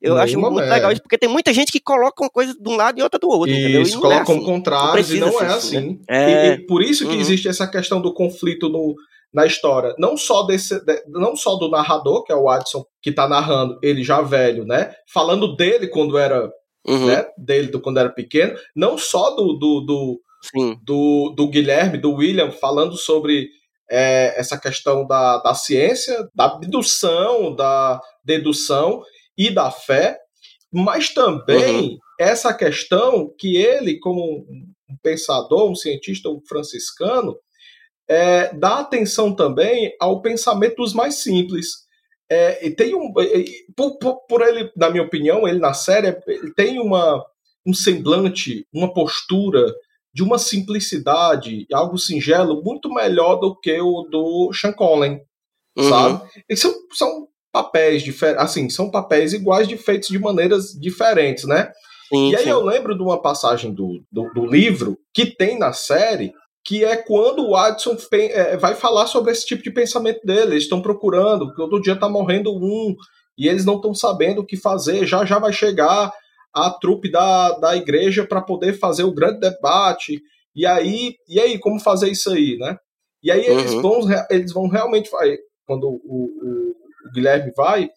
Eu 0.00 0.14
Nenhuma 0.14 0.22
acho 0.22 0.38
muito 0.38 0.60
é. 0.60 0.70
legal 0.70 0.92
isso, 0.92 1.02
porque 1.02 1.16
tem 1.16 1.28
muita 1.28 1.54
gente 1.54 1.72
que 1.72 1.80
coloca 1.80 2.22
uma 2.22 2.30
coisa 2.30 2.54
de 2.54 2.68
um 2.68 2.76
lado 2.76 2.98
e 2.98 3.02
outra 3.02 3.18
do 3.18 3.28
outro. 3.28 3.54
Isso, 3.54 3.98
coloca 3.98 4.32
é 4.32 4.34
assim. 4.34 4.44
contrários 4.44 5.10
e 5.10 5.20
não 5.20 5.40
é 5.40 5.46
assim. 5.46 5.80
Né? 5.80 5.98
É... 6.08 6.48
E, 6.48 6.52
e, 6.52 6.66
por 6.66 6.82
isso 6.82 7.08
que 7.08 7.14
uhum. 7.14 7.20
existe 7.20 7.48
essa 7.48 7.66
questão 7.66 8.00
do 8.00 8.12
conflito 8.12 8.68
no, 8.68 8.94
na 9.32 9.46
história, 9.46 9.94
não 9.98 10.16
só 10.16 10.42
desse, 10.44 10.80
não 11.08 11.34
só 11.34 11.56
do 11.56 11.70
narrador, 11.70 12.24
que 12.24 12.32
é 12.32 12.36
o 12.36 12.44
Watson, 12.44 12.84
que 13.02 13.10
está 13.10 13.28
narrando, 13.28 13.78
ele 13.82 14.02
já 14.02 14.20
velho, 14.20 14.64
né? 14.64 14.94
Falando 15.12 15.56
dele 15.56 15.88
quando 15.88 16.18
era, 16.18 16.50
uhum. 16.86 17.06
né? 17.06 17.26
Dele 17.38 17.68
do, 17.68 17.80
quando 17.80 17.98
era 17.98 18.10
pequeno, 18.10 18.54
não 18.74 18.98
só 18.98 19.30
do 19.30 19.54
do, 19.54 19.80
do, 19.80 20.20
do, 20.82 21.34
do 21.36 21.48
Guilherme, 21.48 21.98
do 21.98 22.12
William, 22.12 22.50
falando 22.50 22.96
sobre 22.96 23.48
é, 23.90 24.34
essa 24.38 24.58
questão 24.58 25.06
da, 25.06 25.38
da 25.38 25.54
ciência, 25.54 26.28
da 26.34 26.46
abdução, 26.46 27.54
da 27.54 28.00
dedução 28.24 29.02
e 29.36 29.50
da 29.50 29.70
fé, 29.70 30.18
mas 30.72 31.12
também 31.12 31.90
uhum. 31.90 31.98
essa 32.18 32.52
questão 32.52 33.32
que 33.38 33.56
ele, 33.56 33.98
como 33.98 34.46
um 34.88 34.96
pensador, 35.02 35.70
um 35.70 35.74
cientista 35.74 36.28
um 36.28 36.40
franciscano, 36.46 37.36
é, 38.08 38.54
dá 38.54 38.80
atenção 38.80 39.34
também 39.34 39.94
ao 40.00 40.20
pensamento 40.20 40.76
dos 40.76 40.92
mais 40.92 41.16
simples. 41.22 41.86
É, 42.28 42.66
e 42.66 42.70
tem 42.74 42.94
um, 42.94 43.12
por, 43.76 43.98
por, 43.98 44.26
por, 44.26 44.42
ele, 44.42 44.70
na 44.76 44.90
minha 44.90 45.02
opinião, 45.02 45.46
ele 45.46 45.58
na 45.58 45.74
série 45.74 46.16
ele 46.26 46.52
tem 46.54 46.80
uma, 46.80 47.24
um 47.64 47.72
semblante, 47.72 48.66
uma 48.72 48.92
postura 48.92 49.72
de 50.16 50.22
uma 50.22 50.38
simplicidade, 50.38 51.66
algo 51.70 51.98
singelo, 51.98 52.62
muito 52.64 52.88
melhor 52.88 53.36
do 53.36 53.54
que 53.54 53.78
o 53.78 54.08
do 54.10 54.50
Sean 54.50 54.72
Conley, 54.72 55.20
uhum. 55.76 55.88
sabe? 55.90 56.22
E 56.48 56.56
são, 56.56 56.74
são 56.94 57.28
papéis 57.52 58.02
diferentes, 58.02 58.42
assim, 58.42 58.70
são 58.70 58.90
papéis 58.90 59.34
iguais 59.34 59.68
de 59.68 59.76
feitos 59.76 60.08
de 60.08 60.18
maneiras 60.18 60.72
diferentes, 60.72 61.44
né? 61.44 61.70
Sim, 62.08 62.30
e 62.30 62.36
aí 62.36 62.44
sim. 62.44 62.48
eu 62.48 62.64
lembro 62.64 62.96
de 62.96 63.02
uma 63.02 63.20
passagem 63.20 63.74
do, 63.74 64.02
do, 64.10 64.32
do 64.32 64.46
livro 64.46 64.96
que 65.12 65.26
tem 65.26 65.58
na 65.58 65.74
série 65.74 66.32
que 66.64 66.82
é 66.82 66.96
quando 66.96 67.42
o 67.42 67.50
Watson 67.50 67.94
é, 68.12 68.56
vai 68.56 68.74
falar 68.74 69.06
sobre 69.08 69.32
esse 69.32 69.44
tipo 69.44 69.62
de 69.62 69.70
pensamento 69.70 70.24
dele. 70.24 70.52
Eles 70.52 70.64
estão 70.64 70.80
procurando, 70.80 71.54
todo 71.54 71.80
dia 71.80 71.92
está 71.92 72.08
morrendo 72.08 72.56
um, 72.56 72.96
e 73.36 73.46
eles 73.46 73.66
não 73.66 73.76
estão 73.76 73.94
sabendo 73.94 74.40
o 74.40 74.46
que 74.46 74.56
fazer. 74.56 75.06
Já 75.06 75.26
já 75.26 75.38
vai 75.38 75.52
chegar 75.52 76.10
a 76.56 76.70
trupe 76.70 77.10
da, 77.10 77.52
da 77.58 77.76
igreja 77.76 78.26
para 78.26 78.40
poder 78.40 78.78
fazer 78.78 79.04
o 79.04 79.14
grande 79.14 79.40
debate. 79.40 80.22
E 80.54 80.64
aí, 80.64 81.14
e 81.28 81.38
aí, 81.38 81.58
como 81.58 81.78
fazer 81.78 82.10
isso 82.10 82.30
aí, 82.30 82.56
né? 82.58 82.78
E 83.22 83.30
aí 83.30 83.44
eles 83.44 83.72
uhum. 83.72 83.82
vão, 83.82 84.00
eles 84.30 84.52
vão 84.52 84.68
realmente 84.68 85.10
quando 85.66 85.84
o, 85.84 86.00
o, 86.04 86.76
o, 87.08 87.12
Guilherme 87.12 87.52
vai 87.56 87.90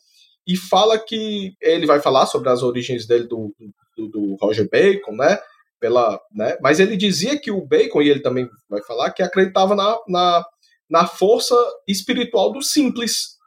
e 0.48 0.56
fala 0.56 0.98
que 0.98 1.54
ele 1.62 1.86
vai 1.86 2.00
falar 2.00 2.26
sobre 2.26 2.50
as 2.50 2.64
origens 2.64 3.06
dele 3.06 3.28
do, 3.28 3.54
do, 3.96 4.08
do 4.08 4.36
Roger 4.42 4.68
Bacon, 4.70 5.16
né? 5.16 5.40
pela, 5.80 6.20
né? 6.34 6.58
Mas 6.62 6.80
ele 6.80 6.98
dizia 6.98 7.40
que 7.40 7.52
o 7.52 7.66
Bacon, 7.66 8.02
e 8.02 8.10
ele 8.10 8.20
também 8.20 8.50
vai 8.70 8.84
falar, 8.84 9.12
que 9.12 9.24
acreditava 9.24 9.76
na, 9.76 9.98
na, 10.08 10.46
na 10.90 11.08
força 11.08 11.56
espiritual 11.88 12.52
do 12.52 12.62
simples. 12.62 13.38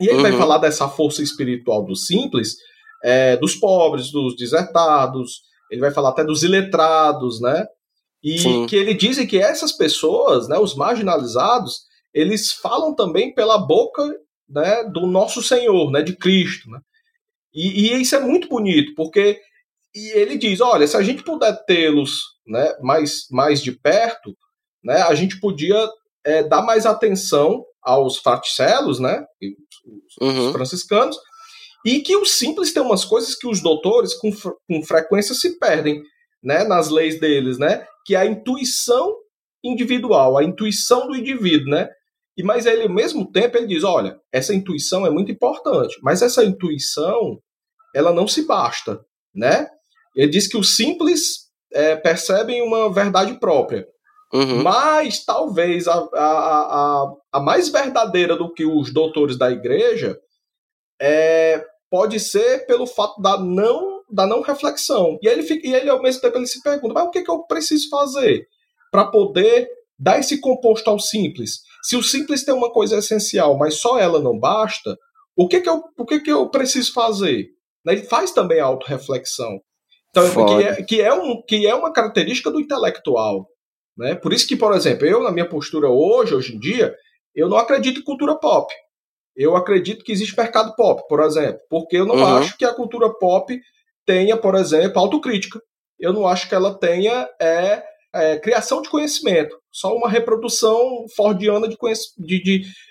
E 0.00 0.06
ele 0.06 0.16
uhum. 0.16 0.22
vai 0.22 0.32
falar 0.32 0.58
dessa 0.58 0.88
força 0.88 1.22
espiritual 1.22 1.84
do 1.84 1.94
simples, 1.94 2.56
é, 3.02 3.36
dos 3.36 3.54
pobres, 3.54 4.10
dos 4.10 4.36
desertados, 4.36 5.42
ele 5.70 5.80
vai 5.80 5.90
falar 5.90 6.10
até 6.10 6.24
dos 6.24 6.42
iletrados, 6.42 7.40
né? 7.40 7.66
E 8.22 8.38
Sim. 8.38 8.66
que 8.66 8.76
ele 8.76 8.92
diz 8.92 9.18
que 9.26 9.38
essas 9.38 9.72
pessoas, 9.72 10.46
né, 10.48 10.58
os 10.58 10.74
marginalizados, 10.74 11.84
eles 12.12 12.52
falam 12.52 12.94
também 12.94 13.32
pela 13.32 13.56
boca 13.56 14.14
né, 14.48 14.84
do 14.84 15.06
nosso 15.06 15.42
Senhor, 15.42 15.90
né, 15.90 16.02
de 16.02 16.14
Cristo. 16.14 16.68
Né? 16.68 16.80
E, 17.54 17.94
e 17.94 18.02
isso 18.02 18.14
é 18.14 18.20
muito 18.20 18.48
bonito, 18.48 18.94
porque 18.94 19.40
e 19.94 20.10
ele 20.10 20.36
diz: 20.36 20.60
olha, 20.60 20.86
se 20.86 20.96
a 20.96 21.02
gente 21.02 21.22
puder 21.22 21.64
tê-los 21.64 22.20
né, 22.46 22.74
mais, 22.80 23.26
mais 23.30 23.62
de 23.62 23.72
perto, 23.72 24.36
né, 24.82 25.02
a 25.02 25.14
gente 25.14 25.40
podia 25.40 25.88
é, 26.24 26.42
dar 26.42 26.62
mais 26.62 26.86
atenção 26.86 27.64
aos 27.82 28.18
fraticelos, 28.18 29.00
né, 29.00 29.24
os, 29.40 30.28
uhum. 30.28 30.52
franciscanos, 30.52 31.16
e 31.84 32.00
que 32.00 32.16
o 32.16 32.24
simples 32.24 32.72
tem 32.72 32.82
umas 32.82 33.04
coisas 33.04 33.34
que 33.34 33.48
os 33.48 33.60
doutores 33.62 34.14
com, 34.14 34.30
com 34.32 34.82
frequência 34.82 35.34
se 35.34 35.58
perdem 35.58 36.02
né, 36.42 36.64
nas 36.64 36.88
leis 36.90 37.18
deles, 37.20 37.58
né, 37.58 37.86
que 38.04 38.14
é 38.14 38.18
a 38.18 38.26
intuição 38.26 39.16
individual, 39.62 40.36
a 40.36 40.44
intuição 40.44 41.06
do 41.06 41.16
indivíduo, 41.16 41.70
né? 41.70 41.88
E 42.36 42.42
mas 42.42 42.64
ele, 42.64 42.84
ao 42.84 42.88
mesmo 42.88 43.30
tempo, 43.30 43.58
ele 43.58 43.66
diz: 43.66 43.84
olha, 43.84 44.18
essa 44.32 44.54
intuição 44.54 45.06
é 45.06 45.10
muito 45.10 45.30
importante, 45.30 45.98
mas 46.02 46.22
essa 46.22 46.44
intuição 46.44 47.38
ela 47.94 48.12
não 48.12 48.26
se 48.26 48.46
basta, 48.46 49.04
né? 49.34 49.68
Ele 50.16 50.30
diz 50.30 50.48
que 50.48 50.56
os 50.56 50.76
simples 50.76 51.50
é, 51.72 51.96
percebem 51.96 52.62
uma 52.62 52.92
verdade 52.92 53.38
própria. 53.38 53.86
Uhum. 54.32 54.62
Mas 54.62 55.24
talvez 55.24 55.88
a, 55.88 55.94
a, 55.94 56.24
a, 56.24 57.12
a, 57.32 57.40
mais 57.40 57.68
verdadeira 57.68 58.36
do 58.36 58.52
que 58.52 58.64
os 58.64 58.92
doutores 58.92 59.36
da 59.36 59.50
igreja 59.50 60.16
é, 61.00 61.64
pode 61.90 62.20
ser 62.20 62.66
pelo 62.66 62.86
fato 62.86 63.20
da 63.20 63.38
não, 63.38 64.02
da 64.10 64.26
não 64.26 64.40
reflexão. 64.40 65.18
E 65.20 65.28
ele, 65.28 65.42
fica, 65.42 65.66
e 65.66 65.74
ele, 65.74 65.90
ao 65.90 66.00
mesmo 66.00 66.20
tempo, 66.22 66.38
ele 66.38 66.46
se 66.46 66.62
pergunta: 66.62 66.94
mas 66.94 67.04
o 67.04 67.10
que, 67.10 67.22
que 67.22 67.30
eu 67.30 67.40
preciso 67.40 67.88
fazer 67.90 68.46
para 68.90 69.06
poder 69.06 69.68
dar 69.98 70.18
esse 70.18 70.40
composto 70.40 70.88
ao 70.88 70.98
simples? 70.98 71.62
Se 71.82 71.96
o 71.96 72.02
simples 72.02 72.44
tem 72.44 72.54
uma 72.54 72.70
coisa 72.72 72.98
essencial, 72.98 73.58
mas 73.58 73.80
só 73.80 73.98
ela 73.98 74.20
não 74.20 74.38
basta, 74.38 74.96
o 75.36 75.48
que, 75.48 75.60
que, 75.60 75.68
eu, 75.68 75.82
o 75.98 76.06
que, 76.06 76.20
que 76.20 76.30
eu 76.30 76.48
preciso 76.48 76.92
fazer? 76.92 77.48
Ele 77.86 78.02
faz 78.02 78.30
também 78.30 78.60
a 78.60 78.66
autorreflexão. 78.66 79.60
Então, 80.10 80.46
que 80.46 80.64
é, 80.64 80.82
que, 80.82 81.00
é 81.00 81.14
um, 81.14 81.42
que 81.42 81.66
é 81.66 81.74
uma 81.74 81.92
característica 81.92 82.50
do 82.50 82.60
intelectual. 82.60 83.46
Né? 83.96 84.14
Por 84.14 84.32
isso 84.32 84.46
que, 84.46 84.56
por 84.56 84.74
exemplo, 84.74 85.06
eu, 85.06 85.22
na 85.22 85.30
minha 85.30 85.48
postura 85.48 85.88
hoje, 85.88 86.34
hoje 86.34 86.56
em 86.56 86.58
dia, 86.58 86.94
eu 87.34 87.48
não 87.48 87.56
acredito 87.56 88.00
em 88.00 88.04
cultura 88.04 88.34
pop. 88.34 88.72
Eu 89.40 89.56
acredito 89.56 90.04
que 90.04 90.12
existe 90.12 90.36
mercado 90.36 90.76
pop, 90.76 91.02
por 91.08 91.20
exemplo, 91.20 91.60
porque 91.70 91.96
eu 91.96 92.04
não 92.04 92.16
uhum. 92.16 92.36
acho 92.36 92.58
que 92.58 92.64
a 92.64 92.74
cultura 92.74 93.08
pop 93.08 93.58
tenha, 94.04 94.36
por 94.36 94.54
exemplo, 94.54 95.00
autocrítica. 95.00 95.58
Eu 95.98 96.12
não 96.12 96.26
acho 96.26 96.46
que 96.46 96.54
ela 96.54 96.78
tenha 96.78 97.26
é, 97.40 97.82
é 98.12 98.38
criação 98.38 98.82
de 98.82 98.90
conhecimento, 98.90 99.58
só 99.72 99.96
uma 99.96 100.10
reprodução 100.10 101.06
fordiana 101.16 101.66
de, 101.66 101.78
de, 102.18 102.40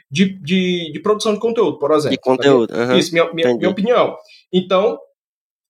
de, 0.10 0.40
de, 0.42 0.92
de, 0.92 1.00
produção 1.04 1.36
de 1.36 1.40
conteúdo, 1.40 1.78
por 1.78 1.92
exemplo. 1.92 2.18
De 2.18 2.18
conteúdo. 2.18 2.74
Uhum. 2.74 2.98
Isso, 2.98 3.14
minha, 3.14 3.32
minha, 3.32 3.56
minha 3.56 3.70
opinião. 3.70 4.18
Então, 4.52 4.98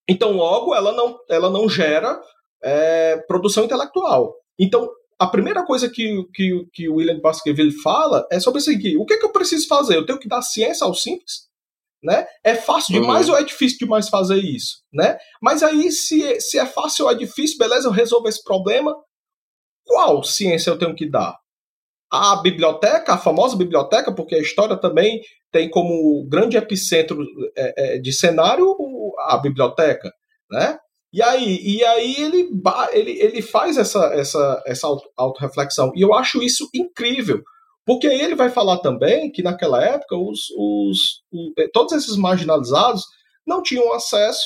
então, 0.07 0.31
logo, 0.31 0.73
ela 0.73 0.93
não, 0.93 1.19
ela 1.29 1.49
não 1.49 1.67
gera 1.67 2.21
é, 2.63 3.17
produção 3.27 3.65
intelectual. 3.65 4.33
Então, 4.57 4.89
a 5.19 5.27
primeira 5.27 5.65
coisa 5.65 5.89
que, 5.89 6.23
que, 6.33 6.65
que 6.71 6.89
o 6.89 6.95
William 6.95 7.19
Baskerville 7.19 7.73
fala 7.81 8.25
é 8.31 8.39
sobre 8.39 8.61
isso 8.61 8.71
aqui. 8.71 8.95
O 8.97 9.05
que, 9.05 9.15
é 9.15 9.17
que 9.17 9.25
eu 9.25 9.33
preciso 9.33 9.67
fazer? 9.67 9.97
Eu 9.97 10.05
tenho 10.05 10.17
que 10.17 10.29
dar 10.29 10.41
ciência 10.41 10.85
ao 10.87 10.95
simples? 10.95 11.49
Né? 12.01 12.25
É 12.41 12.55
fácil 12.55 12.93
demais 12.93 13.27
uhum. 13.27 13.33
ou 13.33 13.39
é 13.39 13.43
difícil 13.43 13.79
demais 13.79 14.07
fazer 14.07 14.37
isso? 14.37 14.81
Né? 14.93 15.17
Mas 15.41 15.61
aí, 15.61 15.91
se, 15.91 16.39
se 16.39 16.57
é 16.57 16.65
fácil 16.65 17.05
ou 17.05 17.11
é 17.11 17.15
difícil, 17.15 17.57
beleza, 17.57 17.89
eu 17.89 17.91
resolvo 17.91 18.29
esse 18.29 18.41
problema. 18.41 18.95
Qual 19.85 20.23
ciência 20.23 20.69
eu 20.69 20.77
tenho 20.77 20.95
que 20.95 21.09
dar? 21.09 21.37
A 22.09 22.37
biblioteca, 22.37 23.13
a 23.13 23.17
famosa 23.17 23.57
biblioteca, 23.57 24.15
porque 24.15 24.35
a 24.35 24.41
história 24.41 24.77
também 24.77 25.21
tem 25.51 25.69
como 25.69 26.25
grande 26.29 26.55
epicentro 26.55 27.21
é, 27.57 27.95
é, 27.95 27.97
de 27.97 28.13
cenário 28.13 28.73
a 29.27 29.37
biblioteca, 29.37 30.11
né? 30.49 30.79
E 31.11 31.21
aí, 31.21 31.59
e 31.61 31.83
aí 31.83 32.15
ele, 32.17 32.49
ele, 32.91 33.11
ele 33.19 33.41
faz 33.41 33.77
essa, 33.77 34.13
essa, 34.13 34.63
essa 34.65 34.87
autorreflexão. 35.17 35.91
E 35.95 36.01
eu 36.01 36.13
acho 36.13 36.41
isso 36.43 36.69
incrível, 36.73 37.43
Porque 37.89 38.05
aí 38.05 38.21
ele 38.21 38.35
vai 38.35 38.51
falar 38.51 38.77
também 38.77 39.31
que 39.31 39.41
naquela 39.41 39.83
época 39.83 40.15
os, 40.15 40.51
os, 40.55 41.23
os 41.33 41.71
todos 41.73 41.91
esses 41.93 42.15
marginalizados 42.15 43.03
não 43.47 43.63
tinham 43.63 43.91
acesso 43.93 44.45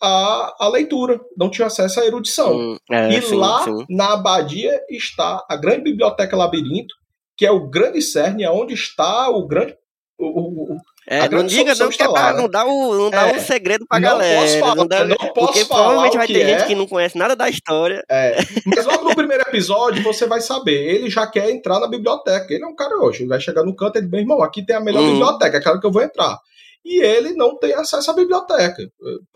à, 0.00 0.64
à 0.64 0.68
leitura, 0.68 1.20
não 1.36 1.50
tinham 1.50 1.66
acesso 1.66 2.00
à 2.00 2.06
erudição. 2.06 2.56
Hum, 2.56 2.76
é, 2.90 3.18
e 3.18 3.20
sim, 3.20 3.34
lá 3.34 3.64
sim. 3.64 3.84
na 3.90 4.14
abadia 4.14 4.80
está 4.88 5.44
a 5.46 5.56
grande 5.56 5.82
biblioteca 5.82 6.34
Labirinto, 6.34 6.94
que 7.36 7.44
é 7.44 7.50
o 7.50 7.68
grande 7.68 8.00
cerne, 8.00 8.44
é 8.44 8.50
onde 8.50 8.72
está 8.72 9.28
o 9.28 9.46
grande. 9.46 9.76
O, 10.18 10.72
o, 10.72 10.76
é, 11.06 11.28
não 11.28 11.44
diga 11.44 11.74
não 11.74 11.88
que 11.88 12.02
é 12.02 12.08
pra, 12.08 12.32
não 12.34 12.48
dá 12.48 12.64
o, 12.64 12.94
não 12.94 13.10
dá 13.10 13.28
é, 13.28 13.36
um 13.36 13.40
segredo 13.40 13.86
pra 13.86 13.98
não 13.98 14.08
galera. 14.08 14.40
Posso 14.40 14.58
falar, 14.58 14.74
não 14.74 14.86
dá, 14.86 15.04
não 15.04 15.16
posso 15.16 15.32
porque 15.34 15.64
falar 15.64 15.82
provavelmente 15.82 16.16
vai 16.16 16.26
ter 16.26 16.40
é. 16.40 16.58
gente 16.58 16.66
que 16.68 16.74
não 16.74 16.86
conhece 16.86 17.18
nada 17.18 17.34
da 17.34 17.48
história. 17.48 18.04
É, 18.08 18.36
mas 18.66 18.86
logo 18.86 19.08
no 19.08 19.14
primeiro 19.14 19.42
episódio 19.42 20.02
você 20.02 20.26
vai 20.26 20.40
saber. 20.40 20.94
Ele 20.94 21.10
já 21.10 21.26
quer 21.26 21.50
entrar 21.50 21.80
na 21.80 21.88
biblioteca. 21.88 22.52
Ele 22.52 22.64
é 22.64 22.66
um 22.66 22.74
cara 22.74 22.96
hoje. 22.96 23.22
Ele 23.22 23.28
vai 23.28 23.40
chegar 23.40 23.64
no 23.64 23.74
canto 23.74 23.96
e 23.96 23.98
ele, 23.98 24.08
meu 24.08 24.20
irmão, 24.20 24.42
aqui 24.42 24.64
tem 24.64 24.76
a 24.76 24.80
melhor 24.80 25.02
hum. 25.02 25.12
biblioteca, 25.12 25.56
é 25.56 25.60
claro 25.60 25.80
que 25.80 25.86
eu 25.86 25.92
vou 25.92 26.02
entrar 26.02 26.38
e 26.84 27.02
ele 27.02 27.34
não 27.34 27.56
tem 27.58 27.74
acesso 27.74 28.10
à 28.10 28.14
biblioteca. 28.14 28.90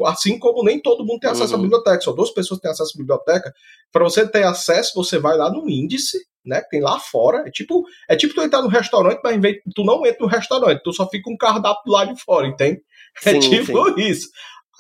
Assim 0.05 0.39
como 0.39 0.65
nem 0.65 0.81
todo 0.81 1.05
mundo 1.05 1.21
tem 1.21 1.31
acesso 1.31 1.55
uhum. 1.55 1.61
à 1.61 1.63
biblioteca, 1.63 2.01
só 2.01 2.13
duas 2.13 2.31
pessoas 2.31 2.61
têm 2.61 2.71
acesso 2.71 2.93
à 2.95 2.99
biblioteca. 2.99 3.53
Para 3.93 4.05
você 4.05 4.27
ter 4.27 4.45
acesso, 4.45 4.93
você 4.95 5.19
vai 5.19 5.37
lá 5.37 5.51
no 5.51 5.69
índice, 5.69 6.19
né? 6.45 6.61
Que 6.61 6.71
tem 6.71 6.81
lá 6.81 6.99
fora. 6.99 7.45
É 7.47 7.51
tipo, 7.51 7.85
é 8.09 8.17
tipo 8.17 8.35
tu 8.35 8.43
entrar 8.43 8.63
no 8.63 8.69
restaurante, 8.69 9.21
mas 9.23 9.41
vez, 9.41 9.57
tu 9.75 9.85
não 9.85 10.05
entra 10.05 10.21
no 10.21 10.27
restaurante, 10.27 10.83
tu 10.83 10.93
só 10.93 11.09
fica 11.09 11.31
um 11.31 11.37
cardápio 11.37 11.93
lá 11.93 12.05
de 12.05 12.21
fora, 12.21 12.47
entende? 12.47 12.83
É 13.25 13.41
sim, 13.41 13.41
tipo 13.41 13.95
sim. 13.95 14.01
isso. 14.01 14.29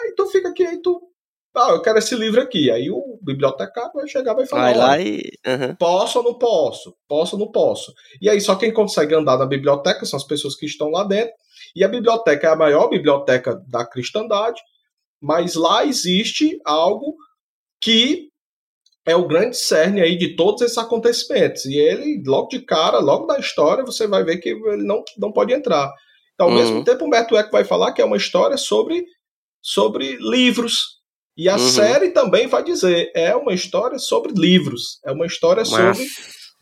Aí 0.00 0.12
tu 0.16 0.26
fica 0.26 0.48
aqui, 0.48 0.64
aí 0.66 0.82
tu. 0.82 1.00
Ah, 1.56 1.70
eu 1.70 1.82
quero 1.82 1.98
esse 1.98 2.16
livro 2.16 2.40
aqui. 2.40 2.68
Aí 2.68 2.90
o 2.90 3.18
bibliotecário 3.22 3.92
vai 3.94 4.08
chegar 4.08 4.32
e 4.32 4.36
vai 4.36 4.46
falar: 4.46 4.62
vai 4.62 4.76
lá 4.76 5.00
e... 5.00 5.22
Uhum. 5.46 5.76
posso 5.76 6.18
ou 6.18 6.24
não 6.24 6.34
posso? 6.36 6.96
Posso 7.08 7.36
ou 7.36 7.44
não 7.44 7.52
posso? 7.52 7.94
E 8.20 8.28
aí 8.28 8.40
só 8.40 8.56
quem 8.56 8.72
consegue 8.72 9.14
andar 9.14 9.38
na 9.38 9.46
biblioteca 9.46 10.04
são 10.04 10.16
as 10.16 10.26
pessoas 10.26 10.56
que 10.56 10.66
estão 10.66 10.90
lá 10.90 11.04
dentro 11.04 11.32
e 11.76 11.84
a 11.84 11.88
biblioteca 11.88 12.48
é 12.48 12.50
a 12.50 12.56
maior 12.56 12.88
biblioteca 12.88 13.62
da 13.68 13.86
cristandade, 13.86 14.60
mas 15.20 15.54
lá 15.54 15.84
existe 15.84 16.58
algo 16.64 17.14
que 17.80 18.30
é 19.06 19.14
o 19.14 19.26
grande 19.26 19.56
cerne 19.56 20.00
aí 20.00 20.16
de 20.16 20.34
todos 20.34 20.62
esses 20.62 20.78
acontecimentos. 20.78 21.64
E 21.66 21.76
ele, 21.76 22.22
logo 22.26 22.48
de 22.48 22.60
cara, 22.60 22.98
logo 22.98 23.26
da 23.26 23.38
história, 23.38 23.84
você 23.84 24.06
vai 24.06 24.24
ver 24.24 24.38
que 24.38 24.50
ele 24.50 24.84
não, 24.84 25.02
não 25.18 25.32
pode 25.32 25.52
entrar. 25.52 25.92
Então, 26.34 26.46
ao 26.46 26.52
uhum. 26.52 26.58
mesmo 26.58 26.84
tempo, 26.84 27.04
Humberto 27.04 27.36
Eco 27.36 27.52
vai 27.52 27.64
falar 27.64 27.92
que 27.92 28.02
é 28.02 28.04
uma 28.04 28.16
história 28.16 28.56
sobre, 28.56 29.04
sobre 29.62 30.16
livros. 30.20 31.00
E 31.36 31.48
a 31.48 31.54
uhum. 31.54 31.58
série 31.58 32.10
também 32.10 32.46
vai 32.46 32.62
dizer, 32.62 33.10
é 33.14 33.34
uma 33.34 33.52
história 33.52 33.98
sobre 33.98 34.32
livros. 34.34 34.98
É 35.04 35.12
uma 35.12 35.26
história 35.26 35.62
Mas... 35.66 35.98
sobre 35.98 36.08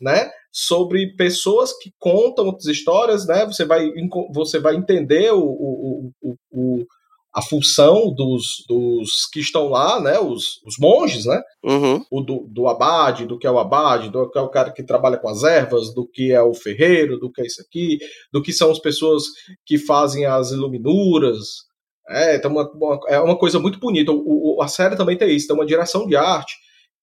né? 0.03 0.29
Sobre 0.51 1.15
pessoas 1.15 1.71
que 1.79 1.91
contam 1.97 2.45
outras 2.45 2.65
histórias, 2.65 3.25
né? 3.25 3.45
Você 3.45 3.65
vai, 3.65 3.89
você 4.33 4.59
vai 4.59 4.75
entender 4.75 5.31
o, 5.31 5.41
o, 5.41 6.11
o, 6.21 6.35
o 6.51 6.85
a 7.33 7.41
função 7.41 8.13
dos, 8.13 8.63
dos 8.67 9.25
que 9.31 9.39
estão 9.39 9.67
lá, 9.67 9.99
né? 9.99 10.19
Os, 10.19 10.61
os 10.65 10.75
monges, 10.79 11.25
né? 11.25 11.41
Uhum. 11.63 12.05
O 12.11 12.21
do, 12.21 12.47
do 12.47 12.67
abade, 12.67 13.25
do 13.25 13.39
que 13.39 13.47
é 13.47 13.51
o 13.51 13.57
abade, 13.57 14.09
do 14.09 14.29
que 14.29 14.37
é 14.37 14.41
o 14.41 14.49
cara 14.49 14.71
que 14.71 14.83
trabalha 14.83 15.17
com 15.17 15.27
as 15.27 15.43
ervas, 15.43 15.93
do 15.95 16.07
que 16.07 16.31
é 16.31 16.41
o 16.41 16.53
ferreiro, 16.53 17.17
do 17.17 17.31
que 17.31 17.41
é 17.41 17.45
isso 17.45 17.61
aqui, 17.61 17.97
do 18.31 18.41
que 18.41 18.53
são 18.53 18.69
as 18.69 18.77
pessoas 18.77 19.23
que 19.65 19.79
fazem 19.79 20.25
as 20.25 20.51
iluminuras. 20.51 21.63
É, 22.07 22.35
então 22.35 22.51
uma, 22.51 22.69
uma, 22.71 22.99
é 23.07 23.19
uma 23.19 23.37
coisa 23.37 23.59
muito 23.59 23.79
bonita. 23.79 24.11
O, 24.11 24.57
o, 24.57 24.61
a 24.61 24.67
série 24.67 24.95
também 24.95 25.17
tem 25.17 25.35
isso, 25.35 25.47
tem 25.47 25.55
uma 25.55 25.65
direção 25.65 26.05
de 26.05 26.15
arte 26.15 26.53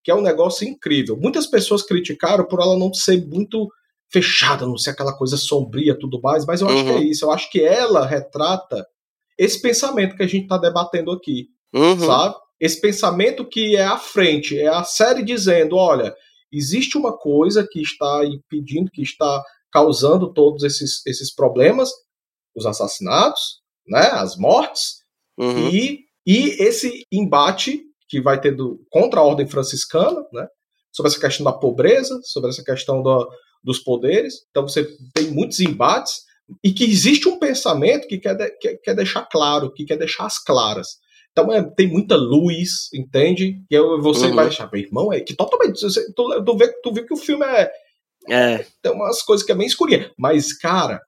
que 0.02 0.10
é 0.10 0.14
um 0.14 0.22
negócio 0.22 0.66
incrível. 0.66 1.16
Muitas 1.16 1.46
pessoas 1.46 1.82
criticaram 1.82 2.46
por 2.46 2.60
ela 2.60 2.78
não 2.78 2.92
ser 2.94 3.26
muito 3.26 3.68
fechada, 4.10 4.66
não 4.66 4.78
ser 4.78 4.90
aquela 4.90 5.12
coisa 5.12 5.36
sombria 5.36 5.98
tudo 5.98 6.20
mais, 6.22 6.46
mas 6.46 6.60
eu 6.60 6.66
uhum. 6.66 6.74
acho 6.74 6.84
que 6.84 6.90
é 6.90 6.94
uhum. 6.94 7.02
isso. 7.02 7.24
Eu 7.24 7.30
acho 7.30 7.50
que 7.50 7.62
ela 7.62 8.06
retrata 8.06 8.86
esse 9.40 9.62
pensamento 9.62 10.14
que 10.16 10.22
a 10.22 10.26
gente 10.26 10.42
está 10.42 10.59
debatendo 10.59 11.11
aqui, 11.11 11.48
uhum. 11.74 11.98
sabe? 11.98 12.35
Esse 12.61 12.79
pensamento 12.79 13.48
que 13.48 13.74
é 13.74 13.85
à 13.85 13.96
frente, 13.96 14.59
é 14.59 14.68
a 14.68 14.85
série 14.85 15.24
dizendo, 15.24 15.76
olha, 15.76 16.14
existe 16.53 16.98
uma 16.98 17.16
coisa 17.16 17.66
que 17.66 17.81
está 17.81 18.22
impedindo, 18.26 18.90
que 18.90 19.00
está 19.00 19.42
causando 19.72 20.31
todos 20.35 20.62
esses, 20.62 21.00
esses 21.07 21.35
problemas, 21.35 21.88
os 22.55 22.66
assassinatos, 22.66 23.61
né, 23.88 24.09
as 24.12 24.37
mortes, 24.37 24.96
uhum. 25.38 25.70
e, 25.70 26.00
e 26.26 26.62
esse 26.62 27.07
embate 27.11 27.81
que 28.11 28.20
vai 28.20 28.38
ter 28.38 28.55
do, 28.55 28.85
contra 28.90 29.20
a 29.20 29.24
ordem 29.24 29.48
franciscana, 29.48 30.22
né? 30.35 30.46
sobre 30.92 31.12
essa 31.12 31.20
questão 31.20 31.44
da 31.44 31.53
pobreza, 31.53 32.20
sobre 32.24 32.50
essa 32.50 32.62
questão 32.62 33.03
do, 33.03 33.26
dos 33.64 33.79
poderes. 33.79 34.35
Então 34.50 34.68
você 34.68 34.85
tem 35.14 35.31
muitos 35.31 35.61
embates 35.61 36.24
e 36.62 36.72
que 36.72 36.84
existe 36.84 37.28
um 37.28 37.38
pensamento 37.38 38.06
que 38.06 38.18
quer, 38.18 38.34
de, 38.34 38.50
que 38.58 38.76
quer 38.78 38.94
deixar 38.94 39.26
claro, 39.26 39.72
que 39.72 39.84
quer 39.84 39.96
deixar 39.96 40.26
as 40.26 40.38
claras. 40.38 40.88
Então 41.32 41.52
é, 41.52 41.62
tem 41.62 41.86
muita 41.86 42.16
luz, 42.16 42.88
entende? 42.94 43.62
E 43.70 43.78
você 44.00 44.26
uhum. 44.26 44.34
vai 44.34 44.46
achar, 44.48 44.70
meu 44.70 44.82
irmão, 44.82 45.12
é 45.12 45.20
que 45.20 45.34
totalmente. 45.34 45.80
Você, 45.80 46.12
tu, 46.12 46.44
tu, 46.44 46.56
vê, 46.56 46.68
tu 46.82 46.92
vê 46.92 47.04
que 47.04 47.14
o 47.14 47.16
filme 47.16 47.44
é, 47.46 47.70
é. 48.28 48.66
Tem 48.82 48.92
umas 48.92 49.22
coisas 49.22 49.46
que 49.46 49.52
é 49.52 49.54
bem 49.54 49.66
escurinha. 49.66 50.10
Mas, 50.18 50.52
cara, 50.52 51.00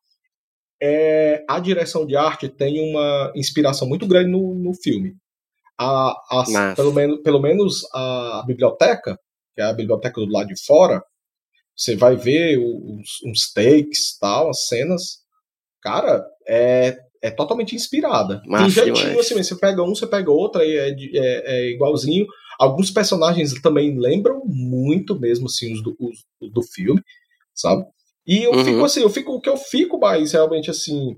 é, 0.81 1.44
a 1.48 1.59
direção 1.59 2.07
de 2.07 2.16
arte 2.16 2.48
tem 2.48 2.81
uma 2.90 3.33
inspiração 3.35 3.88
muito 3.88 4.07
grande 4.07 4.31
no, 4.31 4.55
no 4.55 4.74
filme 4.74 5.16
a, 5.83 6.14
a 6.31 6.74
pelo, 6.74 6.92
menos, 6.92 7.22
pelo 7.22 7.40
menos 7.40 7.83
a 7.92 8.44
biblioteca, 8.46 9.18
que 9.55 9.61
é 9.61 9.64
a 9.64 9.72
biblioteca 9.72 10.20
do 10.20 10.31
lado 10.31 10.48
de 10.48 10.64
fora, 10.64 11.02
você 11.76 11.96
vai 11.96 12.16
ver 12.16 12.59
os, 12.59 13.22
uns 13.24 13.52
takes, 13.52 14.16
tal, 14.20 14.50
as 14.50 14.66
cenas. 14.66 15.21
Cara, 15.83 16.25
é, 16.47 16.97
é 17.21 17.31
totalmente 17.31 17.75
inspirada. 17.75 18.40
Tem 18.40 18.66
um 18.66 18.71
jeitinho 18.71 19.21
assim, 19.21 19.35
você 19.35 19.57
pega 19.57 19.83
um, 19.83 19.95
você 19.95 20.07
pega 20.07 20.31
outro, 20.31 20.62
aí 20.62 20.77
é, 20.77 20.90
é, 20.90 21.42
é, 21.47 21.71
igualzinho. 21.71 22.27
Alguns 22.59 22.90
personagens 22.90 23.53
também 23.61 23.99
lembram 23.99 24.42
muito 24.47 25.18
mesmo 25.18 25.47
assim 25.47 25.73
os 25.73 25.83
do, 25.83 25.97
os, 25.99 26.51
do 26.53 26.62
filme, 26.62 27.03
sabe? 27.55 27.85
E 28.27 28.45
eu 28.45 28.53
uhum. 28.53 28.64
fico 28.64 28.85
assim, 28.85 29.03
eu 29.03 29.11
fico, 29.11 29.33
o 29.33 29.40
que 29.40 29.49
eu 29.49 29.57
fico 29.57 29.99
mais 29.99 30.33
realmente 30.33 30.71
assim 30.71 31.16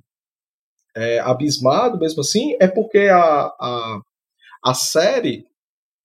é, 0.97 1.19
abismado 1.21 1.99
mesmo 1.99 2.21
assim 2.21 2.57
é 2.61 2.69
porque 2.69 3.09
a, 3.11 3.21
a, 3.61 4.01
a 4.65 4.75
série 4.75 5.45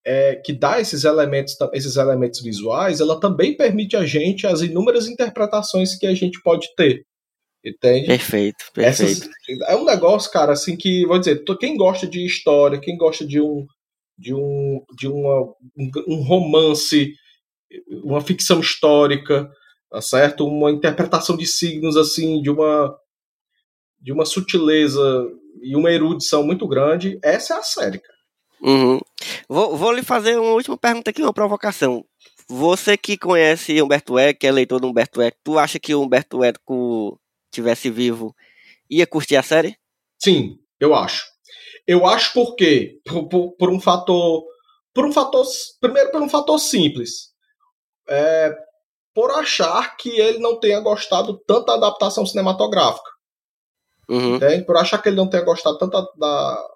é, 0.06 0.36
que 0.36 0.52
dá 0.52 0.80
esses 0.82 1.04
elementos, 1.04 1.56
esses 1.74 1.96
elementos 1.96 2.42
visuais, 2.42 3.00
ela 3.00 3.20
também 3.20 3.56
permite 3.56 3.96
a 3.96 4.06
gente 4.06 4.48
as 4.48 4.62
inúmeras 4.62 5.08
interpretações 5.08 5.96
que 5.98 6.08
a 6.08 6.14
gente 6.14 6.42
pode 6.42 6.74
ter. 6.76 7.06
Entende? 7.64 8.08
Perfeito, 8.08 8.66
perfeito. 8.74 9.12
Essas, 9.12 9.30
é 9.68 9.76
um 9.76 9.84
negócio, 9.84 10.32
cara, 10.32 10.54
assim 10.54 10.78
que, 10.78 11.06
vou 11.06 11.20
dizer, 11.20 11.44
quem 11.60 11.76
gosta 11.76 12.08
de 12.08 12.26
história, 12.26 12.80
quem 12.80 12.98
gosta 12.98 13.26
de 13.26 13.42
um 13.42 13.66
de 14.18 14.34
um 14.34 14.84
de 14.98 15.08
uma, 15.08 15.54
um, 16.08 16.22
romance, 16.24 17.14
uma 18.04 18.22
ficção 18.22 18.60
histórica, 18.60 19.50
tá 19.90 20.02
certo? 20.02 20.46
Uma 20.46 20.72
interpretação 20.72 21.36
de 21.38 21.46
signos 21.46 21.98
assim, 21.98 22.42
de 22.42 22.50
uma 22.50 22.98
de 24.02 24.14
uma 24.14 24.26
sutileza 24.26 25.28
e 25.62 25.76
uma 25.76 25.92
erudição 25.92 26.44
muito 26.44 26.66
grande, 26.66 27.20
essa 27.22 27.56
é 27.56 27.58
a 27.58 27.64
série, 27.64 28.00
cara. 28.00 28.20
Uhum. 28.62 29.00
Vou, 29.48 29.76
vou 29.76 29.92
lhe 29.92 30.04
fazer 30.04 30.38
uma 30.38 30.52
última 30.52 30.78
pergunta 30.78 31.10
aqui, 31.10 31.22
uma 31.22 31.34
provocação. 31.34 32.06
Você 32.48 32.98
que 32.98 33.18
conhece 33.18 33.82
Humberto 33.82 34.18
Eco, 34.18 34.40
que 34.40 34.48
é 34.48 34.52
leitor 34.52 34.80
do 34.80 34.88
Humberto 34.88 35.22
Eco, 35.22 35.38
tu 35.44 35.60
acha 35.60 35.80
que 35.80 35.94
o 35.94 36.02
Humberto 36.02 36.44
Eco 36.44 37.19
tivesse 37.52 37.90
vivo 37.90 38.36
ia 38.90 39.06
curtir 39.06 39.36
a 39.36 39.44
série? 39.44 39.78
Sim, 40.18 40.58
eu 40.80 40.96
acho. 40.96 41.26
Eu 41.88 42.06
acho 42.06 42.34
porque 42.34 43.00
por, 43.06 43.28
por, 43.28 43.52
por 43.54 43.70
um 43.70 43.80
fator, 43.80 44.44
por 44.94 45.06
um 45.06 45.12
fator, 45.12 45.46
primeiro 45.80 46.12
por 46.12 46.22
um 46.22 46.30
fator 46.30 46.60
simples, 46.60 47.30
é, 48.08 48.56
por 49.14 49.32
achar 49.32 49.96
que 49.96 50.10
ele 50.10 50.40
não 50.40 50.60
tenha 50.60 50.80
gostado 50.80 51.38
tanto 51.46 51.66
da 51.66 51.76
adaptação 51.76 52.26
cinematográfica, 52.26 53.10
uhum. 54.10 54.36
entende? 54.36 54.66
Por 54.66 54.78
achar 54.78 55.02
que 55.02 55.10
ele 55.10 55.16
não 55.16 55.30
tenha 55.30 55.44
gostado 55.44 55.78
tanto 55.78 55.92
da, 56.18 56.68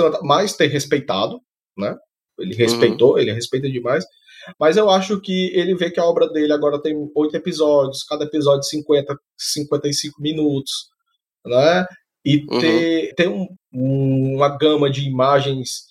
da 0.00 0.22
mais 0.22 0.54
ter 0.54 0.66
respeitado, 0.68 1.40
né? 1.76 1.96
Ele 2.38 2.52
uhum. 2.52 2.58
respeitou, 2.58 3.12
uhum. 3.12 3.18
ele 3.18 3.32
respeita 3.32 3.70
demais. 3.70 4.04
Mas 4.58 4.76
eu 4.76 4.90
acho 4.90 5.20
que 5.20 5.50
ele 5.54 5.74
vê 5.74 5.90
que 5.90 6.00
a 6.00 6.04
obra 6.04 6.28
dele 6.28 6.52
agora 6.52 6.80
tem 6.80 6.94
oito 7.14 7.36
episódios, 7.36 8.04
cada 8.04 8.24
episódio 8.24 8.62
50, 8.64 9.18
55 9.36 10.20
minutos, 10.20 10.72
né? 11.44 11.86
E 12.24 12.44
uhum. 12.50 12.58
ter, 12.58 13.14
ter 13.14 13.28
um, 13.28 13.46
uma 13.72 14.56
gama 14.56 14.90
de 14.90 15.06
imagens 15.08 15.84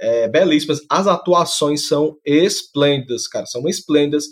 é, 0.00 0.28
belíssimas. 0.28 0.80
As 0.88 1.06
atuações 1.06 1.86
são 1.86 2.16
esplêndidas, 2.24 3.26
cara, 3.26 3.46
são 3.46 3.68
esplêndidas. 3.68 4.24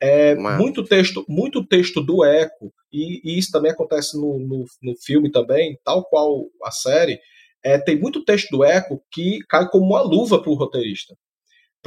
É, 0.00 0.34
muito 0.34 0.82
texto 0.84 1.24
muito 1.28 1.64
texto 1.64 2.02
do 2.02 2.24
eco, 2.24 2.72
e, 2.92 3.20
e 3.24 3.38
isso 3.38 3.50
também 3.50 3.70
acontece 3.70 4.16
no, 4.16 4.38
no, 4.38 4.64
no 4.82 4.94
filme 5.02 5.30
também, 5.30 5.78
tal 5.84 6.04
qual 6.04 6.44
a 6.62 6.70
série 6.70 7.18
é, 7.64 7.78
tem 7.78 7.98
muito 7.98 8.22
texto 8.24 8.50
do 8.50 8.62
Eco 8.62 9.02
que 9.10 9.38
cai 9.48 9.68
como 9.70 9.86
uma 9.86 10.02
luva 10.02 10.40
para 10.40 10.50
o 10.50 10.54
roteirista. 10.54 11.14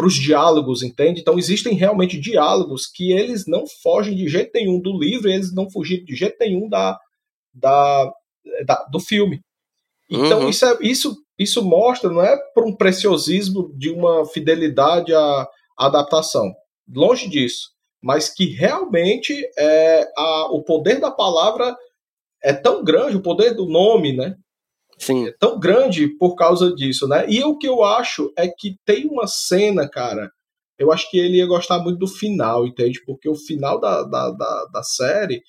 Os 0.06 0.14
diálogos, 0.14 0.84
entende? 0.84 1.22
Então 1.22 1.40
existem 1.40 1.74
realmente 1.74 2.20
diálogos 2.20 2.86
que 2.86 3.12
eles 3.12 3.48
não 3.48 3.66
fogem 3.66 4.16
de 4.16 4.28
jeito 4.28 4.52
nenhum 4.54 4.80
do 4.80 4.98
livro, 4.98 5.30
eles 5.30 5.54
não 5.54 5.70
fugiram 5.70 6.06
de 6.06 6.16
jeito 6.16 6.36
nenhum 6.40 6.70
da, 6.70 7.00
da, 7.54 8.14
da 8.66 8.86
do 8.92 9.00
filme. 9.00 9.42
Então 10.10 10.42
uhum. 10.42 10.50
isso, 10.50 10.66
é, 10.66 10.78
isso, 10.82 11.18
isso 11.38 11.64
mostra, 11.64 12.10
não 12.10 12.22
é 12.22 12.38
por 12.54 12.66
um 12.66 12.76
preciosismo 12.76 13.74
de 13.76 13.90
uma 13.90 14.26
fidelidade 14.26 15.14
à, 15.14 15.48
à 15.78 15.86
adaptação, 15.88 16.54
longe 16.88 17.28
disso, 17.30 17.72
mas 18.02 18.30
que 18.30 18.46
realmente 18.46 19.34
é, 19.58 20.08
a, 20.16 20.48
o 20.52 20.64
poder 20.64 21.00
da 21.00 21.12
palavra 21.12 21.76
é 22.44 22.54
tão 22.54 22.84
grande, 22.84 23.18
o 23.18 23.22
poder 23.22 23.54
do 23.54 23.66
nome, 23.66 24.16
né? 24.16 24.36
Sim. 24.98 25.28
É 25.28 25.32
tão 25.40 25.60
grande 25.60 26.08
por 26.08 26.36
causa 26.36 26.74
disso, 26.74 27.08
né? 27.08 27.26
E 27.30 27.44
o 27.44 27.58
que 27.58 27.68
eu 27.68 27.84
acho 27.84 28.32
é 28.36 28.48
que 28.48 28.78
tem 28.86 29.06
uma 29.06 29.28
cena, 29.28 29.88
cara. 29.88 30.32
Eu 30.78 30.92
acho 30.92 31.10
que 31.10 31.18
ele 31.18 31.38
ia 31.38 31.46
gostar 31.46 31.80
muito 31.80 32.00
do 32.00 32.08
final, 32.08 32.66
entende? 32.66 33.02
Porque 33.06 33.30
o 33.30 33.36
final 33.36 33.80
da, 33.80 34.04
da, 34.04 34.32
da, 34.32 34.66
da 34.74 34.84
série 34.84 35.42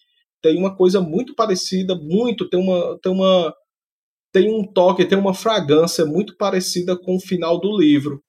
tem 0.42 0.58
uma 0.58 0.74
coisa 0.74 1.00
muito 1.00 1.34
parecida, 1.34 1.94
muito, 1.94 2.48
tem 2.48 2.60
uma, 2.60 2.98
tem 3.00 3.12
uma 3.12 3.54
tem 4.32 4.52
um 4.52 4.62
toque, 4.64 5.06
tem 5.06 5.18
uma 5.18 5.34
fragrância 5.34 6.04
muito 6.04 6.36
parecida 6.36 6.96
com 6.96 7.16
o 7.16 7.20
final 7.20 7.58
do 7.58 7.76
livro, 7.76 8.22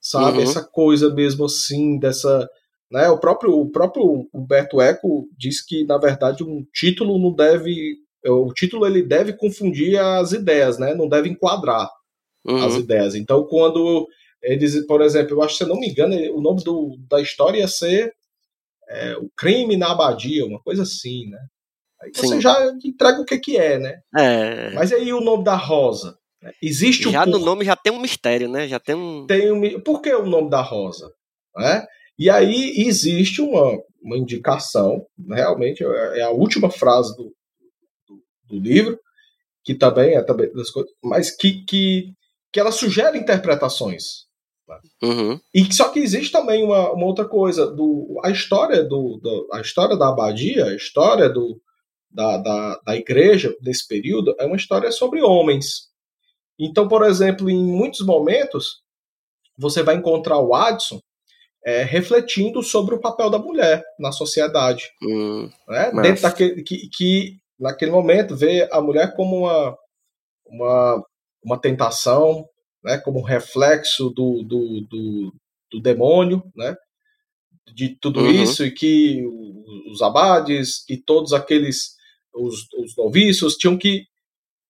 sabe? 0.00 0.38
Uhum. 0.38 0.44
Essa 0.44 0.64
coisa 0.64 1.12
mesmo 1.12 1.44
assim, 1.44 1.98
dessa, 1.98 2.48
né? 2.90 3.08
O 3.08 3.18
próprio 3.18 3.52
o 3.52 3.70
próprio 3.70 4.28
Humberto 4.32 4.80
Eco 4.80 5.28
diz 5.36 5.64
que 5.64 5.84
na 5.84 5.98
verdade 5.98 6.44
um 6.44 6.64
título 6.72 7.18
não 7.18 7.34
deve 7.34 7.96
o 8.24 8.52
título 8.52 8.86
ele 8.86 9.02
deve 9.02 9.32
confundir 9.32 9.98
as 9.98 10.32
ideias, 10.32 10.78
né? 10.78 10.94
Não 10.94 11.08
deve 11.08 11.28
enquadrar 11.28 11.88
uhum. 12.44 12.64
as 12.64 12.74
ideias. 12.74 13.14
Então, 13.14 13.46
quando 13.46 14.06
eles, 14.42 14.86
por 14.86 15.02
exemplo, 15.02 15.36
eu 15.36 15.42
acho 15.42 15.52
que 15.54 15.58
se 15.58 15.64
eu 15.64 15.68
não 15.68 15.78
me 15.78 15.88
engano, 15.88 16.14
o 16.34 16.40
nome 16.40 16.62
do, 16.62 16.96
da 17.08 17.20
história 17.20 17.58
ia 17.58 17.68
ser 17.68 18.12
é, 18.88 19.16
o 19.16 19.30
crime 19.36 19.76
na 19.76 19.92
abadia, 19.92 20.44
uma 20.44 20.60
coisa 20.60 20.82
assim, 20.82 21.28
né? 21.28 21.38
Aí 22.02 22.10
Sim. 22.14 22.28
você 22.28 22.40
já 22.40 22.72
entrega 22.82 23.20
o 23.20 23.24
que 23.24 23.38
que 23.38 23.56
é, 23.56 23.78
né? 23.78 24.00
É. 24.16 24.70
Mas 24.70 24.92
aí 24.92 25.12
o 25.12 25.20
nome 25.20 25.44
da 25.44 25.54
Rosa. 25.54 26.16
Né? 26.42 26.50
Existe 26.62 27.10
já 27.10 27.24
um 27.24 27.26
no 27.26 27.38
nome 27.38 27.64
já 27.64 27.76
tem 27.76 27.92
um 27.92 28.00
mistério, 28.00 28.48
né? 28.48 28.66
Já 28.66 28.80
tem 28.80 28.94
um. 28.94 29.26
Tem 29.26 29.52
um... 29.52 29.80
Por 29.80 30.00
que 30.00 30.12
o 30.14 30.26
nome 30.26 30.48
da 30.48 30.62
Rosa? 30.62 31.12
Né? 31.54 31.86
E 32.18 32.30
aí 32.30 32.74
existe 32.86 33.42
uma, 33.42 33.78
uma 34.02 34.16
indicação, 34.16 35.06
realmente 35.28 35.84
é, 35.84 36.20
é 36.20 36.22
a 36.22 36.30
última 36.30 36.70
frase 36.70 37.14
do, 37.16 37.34
do 38.50 38.58
livro, 38.58 38.98
que 39.64 39.74
também 39.74 40.14
é 40.14 40.22
também 40.22 40.52
das 40.52 40.70
coisas, 40.70 40.92
mas 41.02 41.34
que, 41.34 41.64
que, 41.64 42.12
que 42.52 42.60
ela 42.60 42.72
sugere 42.72 43.18
interpretações. 43.18 44.26
Né? 44.68 44.78
Uhum. 45.02 45.40
E 45.54 45.72
só 45.72 45.88
que 45.88 46.00
existe 46.00 46.32
também 46.32 46.64
uma, 46.64 46.92
uma 46.92 47.06
outra 47.06 47.24
coisa, 47.24 47.66
do, 47.66 48.20
a 48.24 48.30
história 48.30 48.82
do, 48.82 49.18
do, 49.22 49.48
a 49.52 49.60
história 49.60 49.96
da 49.96 50.08
abadia, 50.08 50.66
a 50.66 50.74
história 50.74 51.28
do, 51.28 51.60
da, 52.10 52.36
da, 52.38 52.80
da 52.84 52.96
igreja 52.96 53.54
desse 53.60 53.86
período 53.86 54.34
é 54.38 54.46
uma 54.46 54.56
história 54.56 54.90
sobre 54.90 55.22
homens. 55.22 55.88
Então, 56.58 56.88
por 56.88 57.04
exemplo, 57.04 57.48
em 57.48 57.58
muitos 57.58 58.04
momentos 58.04 58.82
você 59.56 59.82
vai 59.82 59.96
encontrar 59.96 60.38
o 60.38 60.54
Adson 60.54 61.00
é, 61.64 61.82
refletindo 61.82 62.62
sobre 62.62 62.94
o 62.94 63.00
papel 63.00 63.28
da 63.28 63.38
mulher 63.38 63.82
na 63.98 64.10
sociedade. 64.10 64.90
Hum, 65.02 65.50
né? 65.68 65.90
Dentro 66.02 66.22
daquele 66.22 66.62
que, 66.62 66.88
que 66.88 67.36
naquele 67.60 67.90
momento, 67.90 68.36
vê 68.36 68.68
a 68.72 68.80
mulher 68.80 69.14
como 69.14 69.44
uma, 69.44 69.76
uma, 70.46 71.04
uma 71.44 71.60
tentação, 71.60 72.44
né, 72.82 72.98
como 72.98 73.20
um 73.20 73.24
reflexo 73.24 74.08
do, 74.10 74.42
do, 74.42 74.86
do, 74.88 75.32
do 75.70 75.80
demônio, 75.80 76.42
né, 76.56 76.74
de 77.74 77.96
tudo 78.00 78.20
uhum. 78.20 78.30
isso, 78.30 78.64
e 78.64 78.70
que 78.70 79.22
os 79.92 80.00
abades 80.00 80.84
e 80.88 80.96
todos 80.96 81.32
aqueles, 81.32 81.94
os, 82.34 82.66
os 82.78 82.96
noviços, 82.96 83.56
tinham 83.56 83.76
que, 83.76 84.04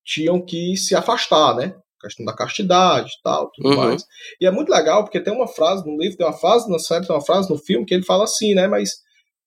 tinham 0.05 0.45
que 0.45 0.77
se 0.77 0.95
afastar, 0.95 1.55
né, 1.55 1.75
questão 2.01 2.25
da 2.27 2.35
castidade 2.35 3.11
e 3.11 3.23
tal, 3.23 3.51
tudo 3.53 3.69
uhum. 3.69 3.77
mais. 3.77 4.05
E 4.41 4.47
é 4.47 4.51
muito 4.51 4.71
legal, 4.71 5.05
porque 5.05 5.21
tem 5.21 5.33
uma 5.33 5.47
frase 5.47 5.87
no 5.87 5.97
livro, 5.97 6.17
tem 6.17 6.27
uma 6.27 6.37
frase 6.37 6.69
na 6.71 6.79
série, 6.79 7.07
tem 7.07 7.15
uma 7.15 7.25
frase 7.25 7.49
no 7.49 7.59
filme, 7.59 7.87
que 7.87 7.95
ele 7.95 8.05
fala 8.05 8.25
assim, 8.25 8.55
né, 8.55 8.67
mas... 8.67 8.91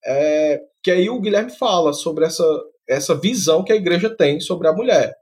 É, 0.06 0.60
que 0.84 0.91
aí 0.91 1.10
o 1.10 1.22
Guilherme 1.22 1.50
fala 1.50 1.94
sobre 1.94 2.26
essa, 2.26 2.44
essa 2.88 3.16
visão 3.16 3.64
que 3.64 3.72
a 3.72 3.76
igreja 3.76 4.10
tem 4.10 4.40
sobre 4.40 4.68
a 4.68 4.74
mulher. 4.74 5.14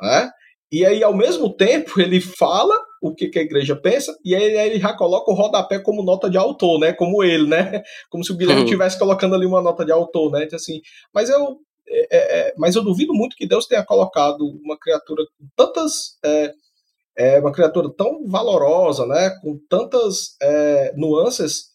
Né? 0.00 0.30
E 0.72 0.86
aí, 0.86 1.02
ao 1.02 1.14
mesmo 1.14 1.52
tempo, 1.52 2.00
ele 2.00 2.20
fala 2.20 2.74
o 3.02 3.14
que, 3.14 3.28
que 3.28 3.38
a 3.38 3.42
igreja 3.42 3.74
pensa, 3.74 4.16
e 4.24 4.34
aí 4.34 4.42
ele 4.42 4.78
já 4.78 4.92
coloca 4.92 5.30
o 5.30 5.34
rodapé 5.34 5.78
como 5.78 6.02
nota 6.02 6.28
de 6.28 6.36
autor, 6.36 6.78
né? 6.78 6.92
Como 6.92 7.24
ele, 7.24 7.48
né? 7.48 7.82
Como 8.10 8.22
se 8.22 8.30
o 8.30 8.36
Guilherme 8.36 8.64
estivesse 8.64 8.96
uhum. 8.96 9.00
colocando 9.00 9.34
ali 9.34 9.46
uma 9.46 9.62
nota 9.62 9.84
de 9.84 9.90
autor, 9.90 10.30
né? 10.30 10.44
Então, 10.44 10.56
assim, 10.56 10.82
mas 11.12 11.30
eu, 11.30 11.58
é, 11.88 12.16
é, 12.16 12.40
é, 12.40 12.54
mas 12.58 12.76
eu 12.76 12.84
duvido 12.84 13.14
muito 13.14 13.36
que 13.36 13.46
Deus 13.46 13.66
tenha 13.66 13.84
colocado 13.84 14.44
uma 14.62 14.78
criatura 14.78 15.24
com 15.38 15.46
tantas. 15.56 16.18
É, 16.22 16.52
é 17.16 17.40
uma 17.40 17.52
criatura 17.52 17.90
tão 17.90 18.26
valorosa, 18.26 19.06
né? 19.06 19.30
Com 19.42 19.58
tantas 19.68 20.36
é, 20.40 20.92
nuances, 20.94 21.70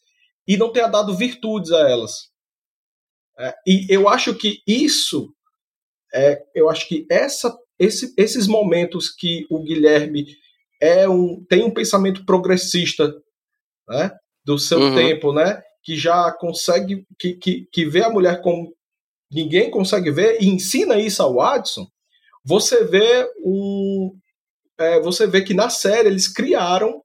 e 0.47 0.57
não 0.57 0.71
tenha 0.71 0.87
dado 0.87 1.15
virtudes 1.15 1.71
a 1.71 1.89
elas. 1.89 2.29
É, 3.37 3.53
e 3.67 3.87
eu 3.89 4.07
acho 4.07 4.33
que 4.35 4.61
isso, 4.65 5.33
é, 6.13 6.41
eu 6.53 6.69
acho 6.69 6.87
que 6.87 7.05
essa, 7.09 7.55
esse, 7.77 8.13
esses 8.17 8.47
momentos 8.47 9.09
que 9.09 9.45
o 9.49 9.61
Guilherme 9.61 10.25
é 10.81 11.07
um, 11.07 11.43
tem 11.49 11.63
um 11.63 11.73
pensamento 11.73 12.25
progressista 12.25 13.13
né, 13.87 14.11
do 14.45 14.57
seu 14.57 14.79
uhum. 14.79 14.95
tempo, 14.95 15.33
né, 15.33 15.61
que 15.83 15.95
já 15.97 16.31
consegue, 16.31 17.05
que, 17.19 17.33
que, 17.35 17.67
que 17.71 17.85
vê 17.85 18.03
a 18.03 18.09
mulher 18.09 18.41
como 18.41 18.73
ninguém 19.31 19.69
consegue 19.69 20.11
ver 20.11 20.41
e 20.41 20.47
ensina 20.47 20.97
isso 20.97 21.21
ao 21.21 21.35
Watson, 21.35 21.87
você 22.43 22.85
vê 22.85 23.27
um, 23.43 24.15
é, 24.79 24.99
você 25.01 25.27
vê 25.27 25.41
que 25.41 25.53
na 25.53 25.69
série 25.69 26.07
eles 26.07 26.27
criaram 26.27 27.01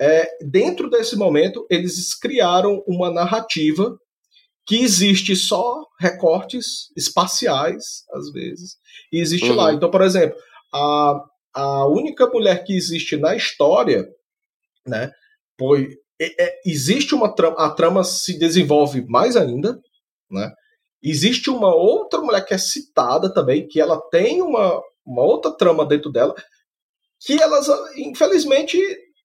é, 0.00 0.28
dentro 0.44 0.88
desse 0.88 1.16
momento 1.16 1.66
eles 1.68 2.14
criaram 2.14 2.82
uma 2.86 3.10
narrativa 3.10 3.98
que 4.66 4.82
existe 4.82 5.34
só 5.34 5.86
recortes 5.98 6.92
espaciais, 6.96 8.04
às 8.12 8.30
vezes, 8.30 8.76
e 9.12 9.20
existe 9.20 9.50
uhum. 9.50 9.56
lá. 9.56 9.72
Então, 9.72 9.90
por 9.90 10.02
exemplo, 10.02 10.38
a, 10.72 11.20
a 11.54 11.86
única 11.86 12.26
mulher 12.28 12.64
que 12.64 12.74
existe 12.74 13.16
na 13.16 13.34
história, 13.34 14.08
né, 14.86 15.10
foi, 15.58 15.96
é, 16.20 16.44
é, 16.44 16.60
existe 16.64 17.14
uma 17.14 17.34
trama, 17.34 17.56
a 17.58 17.70
trama 17.70 18.04
se 18.04 18.38
desenvolve 18.38 19.04
mais 19.08 19.36
ainda, 19.36 19.78
né, 20.30 20.52
existe 21.02 21.50
uma 21.50 21.74
outra 21.74 22.20
mulher 22.20 22.44
que 22.44 22.54
é 22.54 22.58
citada 22.58 23.32
também, 23.32 23.66
que 23.66 23.80
ela 23.80 24.00
tem 24.10 24.40
uma, 24.40 24.80
uma 25.04 25.22
outra 25.22 25.50
trama 25.50 25.84
dentro 25.84 26.10
dela, 26.10 26.34
que 27.20 27.40
elas, 27.40 27.66
infelizmente, 27.96 28.78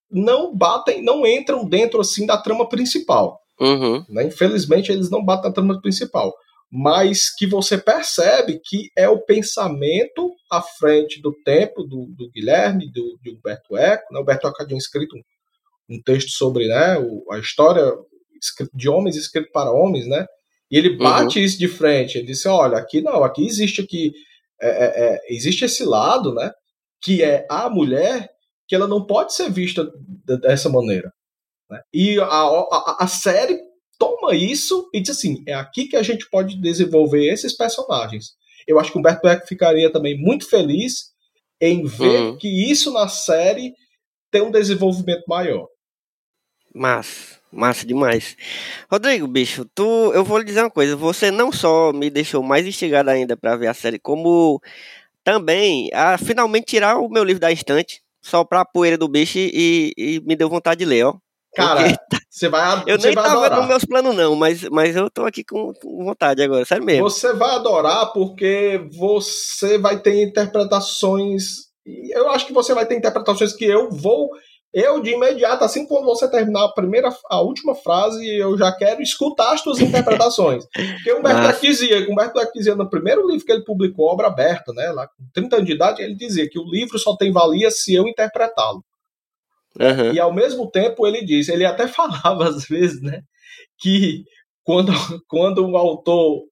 não 0.10 0.56
batem, 0.56 1.04
não 1.04 1.26
entram 1.26 1.68
dentro, 1.68 2.00
assim, 2.00 2.26
da 2.26 2.38
trama 2.38 2.68
principal. 2.68 3.40
Uhum. 3.60 4.06
Né? 4.10 4.26
Infelizmente, 4.26 4.92
eles 4.92 5.10
não 5.10 5.24
batem 5.24 5.50
na 5.50 5.54
trama 5.54 5.82
principal. 5.82 6.34
Mas 6.70 7.34
que 7.34 7.48
você 7.48 7.78
percebe 7.78 8.60
que 8.64 8.90
é 8.96 9.08
o 9.08 9.22
pensamento 9.22 10.34
à 10.52 10.62
frente 10.62 11.22
do 11.22 11.34
tempo 11.44 11.84
do, 11.84 12.08
do 12.18 12.30
Guilherme, 12.32 12.92
do, 12.92 13.18
de 13.22 13.32
Humberto 13.32 13.78
Eco. 13.78 14.14
Né? 14.14 14.20
Humberto 14.20 14.48
Eco 14.48 14.68
tinha 14.68 14.78
escrito 14.78 15.16
um, 15.16 15.96
um 15.96 16.02
texto 16.02 16.32
sobre 16.32 16.68
né, 16.68 16.98
o, 17.00 17.24
a 17.32 17.40
história 17.40 17.94
de 18.74 18.90
homens 18.90 19.16
escrito 19.16 19.52
para 19.52 19.72
homens, 19.72 20.08
né? 20.08 20.26
E 20.70 20.78
ele 20.78 20.98
bate 20.98 21.40
uhum. 21.40 21.46
isso 21.46 21.58
de 21.58 21.68
frente. 21.68 22.18
Ele 22.18 22.28
disse: 22.28 22.48
olha, 22.48 22.78
aqui 22.78 23.02
não, 23.02 23.24
aqui 23.24 23.46
existe 23.46 23.82
aqui 23.82 24.12
é, 24.62 24.68
é, 24.68 25.14
é, 25.14 25.20
existe 25.30 25.66
esse 25.66 25.84
lado, 25.86 26.34
né? 26.34 26.52
Que 27.02 27.24
é 27.24 27.46
a 27.50 27.70
mulher 27.70 28.30
que 28.68 28.76
ela 28.76 28.88
não 28.88 29.06
pode 29.06 29.34
ser 29.34 29.50
vista 29.50 29.90
dessa 30.42 30.70
maneira. 30.70 31.12
Né? 31.70 31.82
E 31.94 32.20
a, 32.20 32.26
a, 32.26 32.98
a 33.02 33.08
série 33.08 33.60
toma 33.98 34.36
isso 34.36 34.90
e 34.94 35.02
diz 35.02 35.18
assim: 35.18 35.44
é 35.48 35.54
aqui 35.54 35.88
que 35.88 35.96
a 35.96 36.04
gente 36.04 36.30
pode 36.30 36.60
desenvolver 36.60 37.28
esses 37.28 37.56
personagens. 37.56 38.36
Eu 38.68 38.80
acho 38.80 38.92
que 38.92 38.98
o 38.98 39.00
Humberto 39.00 39.28
Eco 39.28 39.48
ficaria 39.48 39.92
também 39.92 40.18
muito 40.18 40.50
feliz 40.50 41.12
em 41.60 41.86
ver 41.86 42.22
uhum. 42.22 42.38
que 42.38 42.48
isso 42.70 42.92
na 42.92 43.08
série 43.08 43.74
tem 44.30 44.42
um 44.42 44.52
desenvolvimento 44.52 45.24
maior. 45.28 45.68
Massa, 46.74 47.40
massa 47.52 47.86
demais. 47.88 48.36
Rodrigo, 48.92 49.26
bicho, 49.28 49.66
tu, 49.74 50.12
eu 50.14 50.24
vou 50.24 50.38
lhe 50.38 50.44
dizer 50.44 50.62
uma 50.62 50.70
coisa, 50.70 50.96
você 50.96 51.32
não 51.32 51.52
só 51.52 51.92
me 51.92 52.10
deixou 52.10 52.44
mais 52.44 52.68
instigado 52.68 53.10
ainda 53.10 53.36
para 53.36 53.56
ver 53.56 53.68
a 53.68 53.74
série, 53.74 53.98
como 53.98 54.62
também 55.24 55.90
a 55.94 56.18
finalmente 56.18 56.68
tirar 56.68 56.98
o 57.00 57.10
meu 57.10 57.24
livro 57.24 57.40
da 57.40 57.52
estante, 57.52 58.02
só 58.22 58.44
pra 58.44 58.66
poeira 58.66 58.98
do 58.98 59.08
bicho 59.08 59.40
e, 59.40 59.94
e 59.98 60.20
me 60.26 60.36
deu 60.36 60.50
vontade 60.50 60.80
de 60.80 60.86
ler, 60.86 61.06
ó. 61.06 61.18
Cara, 61.58 62.00
você 62.30 62.48
vai 62.50 62.84
Eu 62.86 62.98
nem 63.00 63.14
vai 63.14 63.24
tava 63.24 63.46
adorar. 63.46 63.60
nos 63.60 63.68
meus 63.68 63.86
planos, 63.86 64.16
não, 64.16 64.36
mas, 64.36 64.64
mas 64.70 64.96
eu 64.96 65.10
tô 65.10 65.26
aqui 65.26 65.44
com, 65.44 65.74
com 65.74 66.06
vontade 66.06 66.42
agora, 66.42 66.64
sério 66.66 66.86
mesmo. 66.86 67.10
Você 67.10 67.34
vai 67.34 67.56
adorar 67.56 68.14
porque 68.14 68.88
você 68.98 69.78
vai 69.78 70.00
ter 70.00 70.24
interpretações. 70.24 71.68
Eu 72.12 72.30
acho 72.30 72.46
que 72.46 72.54
você 72.54 72.74
vai 72.74 72.86
ter 72.86 72.96
interpretações 72.96 73.54
que 73.54 73.66
eu 73.66 73.90
vou 73.90 74.30
eu 74.74 75.02
de 75.02 75.12
imediato, 75.12 75.64
assim 75.64 75.88
quando 75.88 76.06
você 76.06 76.30
terminar 76.30 76.66
a 76.66 76.72
primeira, 76.72 77.10
a 77.30 77.42
última 77.42 77.74
frase, 77.74 78.24
eu 78.28 78.56
já 78.58 78.72
quero 78.72 79.02
escutar 79.02 79.54
as 79.54 79.64
tuas 79.64 79.80
interpretações. 79.80 80.66
Porque 80.72 81.14
Humberto 81.14 81.48
Eco 81.48 81.62
dizia, 81.62 82.12
Humberto 82.12 82.40
Eco 82.40 82.52
dizia 82.54 82.76
no 82.76 82.90
primeiro 82.90 83.28
livro 83.28 83.46
que 83.46 83.52
ele 83.52 83.64
publicou, 83.64 84.06
obra 84.06 84.28
aberta, 84.28 84.72
né, 84.74 84.92
lá 84.92 85.08
com 85.08 85.24
30 85.34 85.56
anos 85.56 85.68
de 85.68 85.74
idade, 85.74 86.04
ele 86.04 86.16
dizia 86.16 86.48
que 86.50 86.60
o 86.60 86.70
livro 86.70 87.00
só 87.00 87.16
tem 87.16 87.32
valia 87.32 87.72
se 87.72 87.96
eu 87.96 88.08
interpretá-lo. 88.08 88.84
Uhum. 89.80 90.14
E 90.14 90.20
ao 90.20 90.34
mesmo 90.34 90.70
tempo 90.70 91.06
ele 91.06 91.24
diz, 91.24 91.50
ele 91.50 91.66
até 91.66 91.88
falava 91.88 92.50
às 92.50 92.66
vezes, 92.66 93.02
né, 93.02 93.22
que 93.80 94.24
quando, 94.64 94.92
quando 95.28 95.66
um 95.66 95.78
autor 95.78 96.44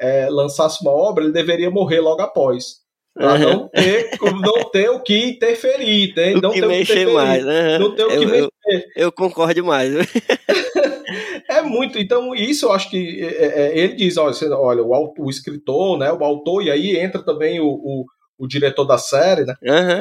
é, 0.00 0.28
lançasse 0.28 0.82
uma 0.82 0.90
obra, 0.90 1.24
ele 1.24 1.32
deveria 1.32 1.70
morrer 1.70 2.00
logo 2.00 2.20
após. 2.20 2.82
Pra 3.14 3.34
uhum. 3.34 3.40
não, 3.40 3.68
ter, 3.68 4.10
não 4.40 4.70
ter 4.70 4.88
o 4.88 5.00
que 5.02 5.26
interferir, 5.26 6.14
né? 6.16 6.32
Não 6.40 6.50
que 6.50 6.60
ter 6.60 6.66
mexer 6.66 7.08
o 7.08 7.14
mais. 7.14 7.44
Uhum. 7.44 7.78
Não 7.78 7.94
ter 7.94 8.04
o 8.04 8.10
eu, 8.10 8.18
que 8.18 8.24
eu, 8.24 8.28
mexer. 8.30 8.86
Eu 8.96 9.12
concordo 9.12 9.54
demais. 9.54 9.92
é 11.46 11.60
muito. 11.60 11.98
Então, 11.98 12.34
isso 12.34 12.66
eu 12.66 12.72
acho 12.72 12.88
que 12.88 13.20
é, 13.22 13.44
é, 13.44 13.78
ele 13.78 13.94
diz: 13.96 14.16
olha, 14.16 14.32
você, 14.32 14.48
olha 14.48 14.82
o, 14.82 15.14
o, 15.18 15.28
escritor, 15.28 15.98
né? 15.98 16.10
O 16.10 16.24
autor, 16.24 16.62
e 16.62 16.70
aí 16.70 16.96
entra 16.96 17.22
também 17.22 17.60
o, 17.60 17.66
o, 17.66 18.06
o 18.38 18.46
diretor 18.46 18.86
da 18.86 18.96
série, 18.96 19.44
né? 19.44 19.56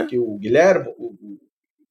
Que 0.10 0.18
o 0.18 0.38
Guilherme, 0.38 0.88
o 0.98 1.38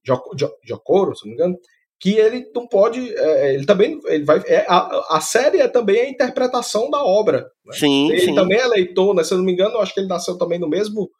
Jocoro, 0.05 1.15
se 1.17 1.25
não 1.25 1.31
me 1.31 1.35
engano, 1.35 1.59
que 2.01 2.15
ele 2.15 2.51
não 2.55 2.67
pode, 2.67 3.15
é, 3.15 3.55
ele 3.55 3.67
também, 3.67 4.01
ele 4.07 4.25
vai, 4.25 4.43
é, 4.47 4.65
a, 4.67 5.17
a 5.17 5.21
série 5.21 5.61
é 5.61 5.69
também 5.69 6.01
a 6.01 6.09
interpretação 6.09 6.91
da 6.91 7.05
obra. 7.05 7.51
Né? 7.65 7.75
Sim, 7.75 8.11
ele 8.11 8.21
sim. 8.21 8.35
também 8.35 8.59
é 8.59 8.67
leitor, 8.67 9.15
né? 9.15 9.23
Se 9.23 9.35
eu 9.35 9.39
não 9.39 9.45
me 9.45 9.53
engano, 9.53 9.75
eu 9.75 9.81
acho 9.81 9.93
que 9.93 10.01
ele 10.01 10.09
nasceu 10.09 10.39
também 10.39 10.59
no 10.59 10.69
mesmo, 10.69 11.11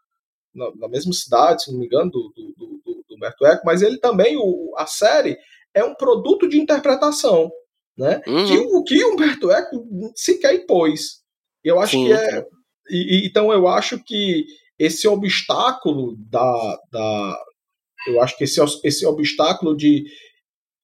na, 0.55 0.71
na 0.77 0.89
mesma 0.89 1.13
cidade, 1.13 1.65
se 1.65 1.73
não 1.73 1.79
me 1.79 1.85
engano, 1.85 2.11
do, 2.11 2.33
do, 2.35 2.55
do, 2.57 3.05
do 3.07 3.15
Humberto 3.15 3.45
Eco, 3.45 3.63
mas 3.67 3.83
ele 3.83 3.99
também, 3.99 4.39
o, 4.39 4.75
a 4.79 4.87
série 4.87 5.37
é 5.75 5.85
um 5.85 5.95
produto 5.95 6.49
de 6.49 6.59
interpretação, 6.59 7.51
né? 7.97 8.23
Uhum. 8.27 8.47
Que 8.47 8.59
o 8.59 8.83
que 8.83 9.05
Humberto 9.05 9.51
Eco 9.51 9.87
sequer 10.17 10.55
impôs. 10.55 11.21
Eu 11.63 11.79
acho 11.79 11.93
Sim, 11.93 12.07
que 12.07 12.13
é, 12.15 12.47
e, 12.89 13.27
então 13.27 13.53
eu 13.53 13.69
acho 13.69 14.03
que 14.03 14.47
esse 14.79 15.07
obstáculo 15.07 16.17
da, 16.19 16.79
da 16.91 17.39
eu 18.07 18.21
acho 18.23 18.37
que 18.37 18.45
esse, 18.45 18.61
esse 18.85 19.07
obstáculo 19.07 19.77
de 19.77 20.05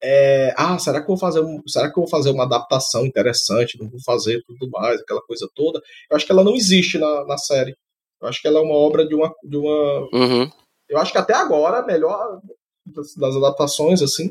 é, 0.03 0.55
ah, 0.57 0.79
será 0.79 1.01
que 1.01 1.11
eu 1.11 1.17
vou 1.17 1.19
fazer 1.19 1.41
um, 1.41 1.63
será 1.67 1.89
que 1.91 1.97
vou 1.97 2.09
fazer 2.09 2.31
uma 2.31 2.45
adaptação 2.45 3.07
interessante? 3.07 3.79
Não 3.81 3.89
vou 3.89 4.01
fazer 4.05 4.43
tudo 4.47 4.71
mais, 4.71 5.01
aquela 5.01 5.23
coisa 5.23 5.49
toda. 5.55 5.81
Eu 6.11 6.17
acho 6.17 6.27
que 6.27 6.33
ela 6.33 6.45
não 6.45 6.55
existe 6.55 6.99
na, 6.99 7.25
na 7.25 7.39
série. 7.39 7.77
Eu 8.21 8.29
acho 8.29 8.41
que 8.41 8.47
ela 8.47 8.59
é 8.59 8.63
uma 8.63 8.75
obra 8.75 9.07
de 9.07 9.15
uma, 9.15 9.35
de 9.43 9.57
uma. 9.57 10.09
Uhum. 10.13 10.51
Eu 10.89 10.99
acho 10.99 11.13
que 11.13 11.19
até 11.19 11.35
agora 11.35 11.79
a 11.79 11.87
melhor 11.87 12.41
das, 12.85 13.15
das, 13.17 13.37
adaptações 13.37 14.01
assim 14.01 14.31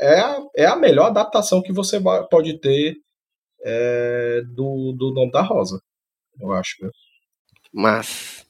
é 0.00 0.20
a, 0.20 0.42
é 0.54 0.66
a 0.66 0.76
melhor 0.76 1.06
adaptação 1.06 1.62
que 1.62 1.72
você 1.72 1.98
vai, 1.98 2.26
pode 2.28 2.58
ter 2.58 2.96
é, 3.62 4.42
do, 4.54 4.92
do 4.92 5.12
nome 5.12 5.32
da 5.32 5.42
Rosa. 5.42 5.80
Eu 6.40 6.52
acho. 6.52 6.90
Mas 7.72 8.45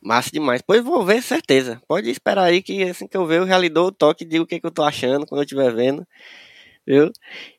Massa 0.00 0.30
demais. 0.32 0.62
Pois 0.64 0.82
vou 0.82 1.04
ver, 1.04 1.22
certeza. 1.22 1.80
Pode 1.88 2.08
esperar 2.10 2.44
aí 2.44 2.62
que 2.62 2.82
assim 2.84 3.08
que 3.08 3.16
eu 3.16 3.26
ver, 3.26 3.38
eu 3.38 3.46
já 3.46 3.58
lhe 3.58 3.68
dou 3.68 3.88
o 3.88 3.92
toque 3.92 4.24
e 4.24 4.28
digo 4.28 4.44
o 4.44 4.46
que, 4.46 4.60
que 4.60 4.66
eu 4.66 4.70
tô 4.70 4.82
achando 4.82 5.26
quando 5.26 5.40
eu 5.40 5.44
estiver 5.44 5.74
vendo. 5.74 6.06
Viu? 6.86 7.10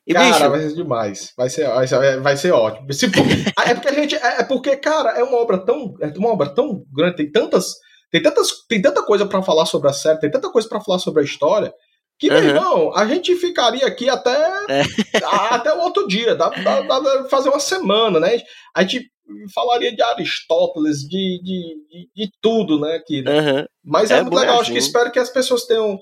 E, 0.04 0.12
cara, 0.12 0.26
bicho, 0.26 0.50
vai 0.50 0.60
ser 0.60 0.74
demais. 0.74 1.32
Vai 1.36 1.48
ser, 1.48 1.68
vai 1.68 1.86
ser, 1.86 2.20
vai 2.20 2.36
ser 2.36 2.50
ótimo. 2.50 2.92
Se, 2.92 3.06
é 3.64 3.74
porque 3.74 3.88
a 3.88 3.92
gente. 3.92 4.16
É, 4.16 4.40
é 4.40 4.44
porque, 4.44 4.76
cara, 4.76 5.10
é 5.10 5.22
uma 5.22 5.38
obra 5.38 5.58
tão. 5.58 5.94
É 6.00 6.06
uma 6.18 6.30
obra 6.30 6.48
tão 6.52 6.84
grande, 6.92 7.16
tem 7.16 7.30
tantas. 7.30 7.74
Tem, 8.10 8.20
tantas, 8.20 8.66
tem 8.68 8.82
tanta 8.82 9.04
coisa 9.04 9.24
para 9.24 9.40
falar 9.40 9.66
sobre 9.66 9.88
a 9.88 9.92
série, 9.92 10.18
tem 10.18 10.30
tanta 10.30 10.50
coisa 10.50 10.68
para 10.68 10.80
falar 10.80 10.98
sobre 10.98 11.22
a 11.22 11.24
história, 11.24 11.72
que, 12.18 12.28
uhum. 12.28 12.40
meu 12.40 12.44
irmão, 12.44 12.96
a 12.96 13.06
gente 13.06 13.34
ficaria 13.36 13.86
aqui 13.86 14.08
até, 14.08 14.36
é. 14.68 14.82
até 15.50 15.72
o 15.72 15.80
outro 15.80 16.08
dia, 16.08 16.34
dá, 16.34 16.50
dá, 16.50 16.80
dá 16.80 17.28
fazer 17.28 17.48
uma 17.48 17.60
semana, 17.60 18.18
né? 18.18 18.42
A 18.74 18.82
gente 18.82 19.09
falaria 19.54 19.94
de 19.94 20.02
Aristóteles, 20.02 21.00
de, 21.00 21.40
de, 21.42 21.86
de, 21.88 22.10
de 22.14 22.32
tudo, 22.40 22.80
né? 22.80 22.96
Aqui, 22.96 23.22
né? 23.22 23.40
Uhum. 23.40 23.66
Mas 23.84 24.10
é, 24.10 24.18
é 24.18 24.22
muito 24.22 24.34
legal, 24.34 24.54
assim. 24.54 24.62
acho 24.62 24.72
que 24.72 24.78
espero 24.78 25.10
que 25.10 25.18
as 25.18 25.30
pessoas 25.30 25.64
tenham. 25.64 25.98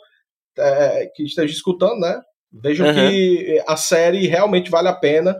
É, 0.56 1.06
que 1.14 1.22
estejam 1.22 1.54
escutando, 1.54 2.00
né? 2.00 2.20
Vejam 2.52 2.86
uhum. 2.86 2.94
que 2.94 3.62
a 3.66 3.76
série 3.76 4.26
realmente 4.26 4.70
vale 4.70 4.88
a 4.88 4.94
pena. 4.94 5.36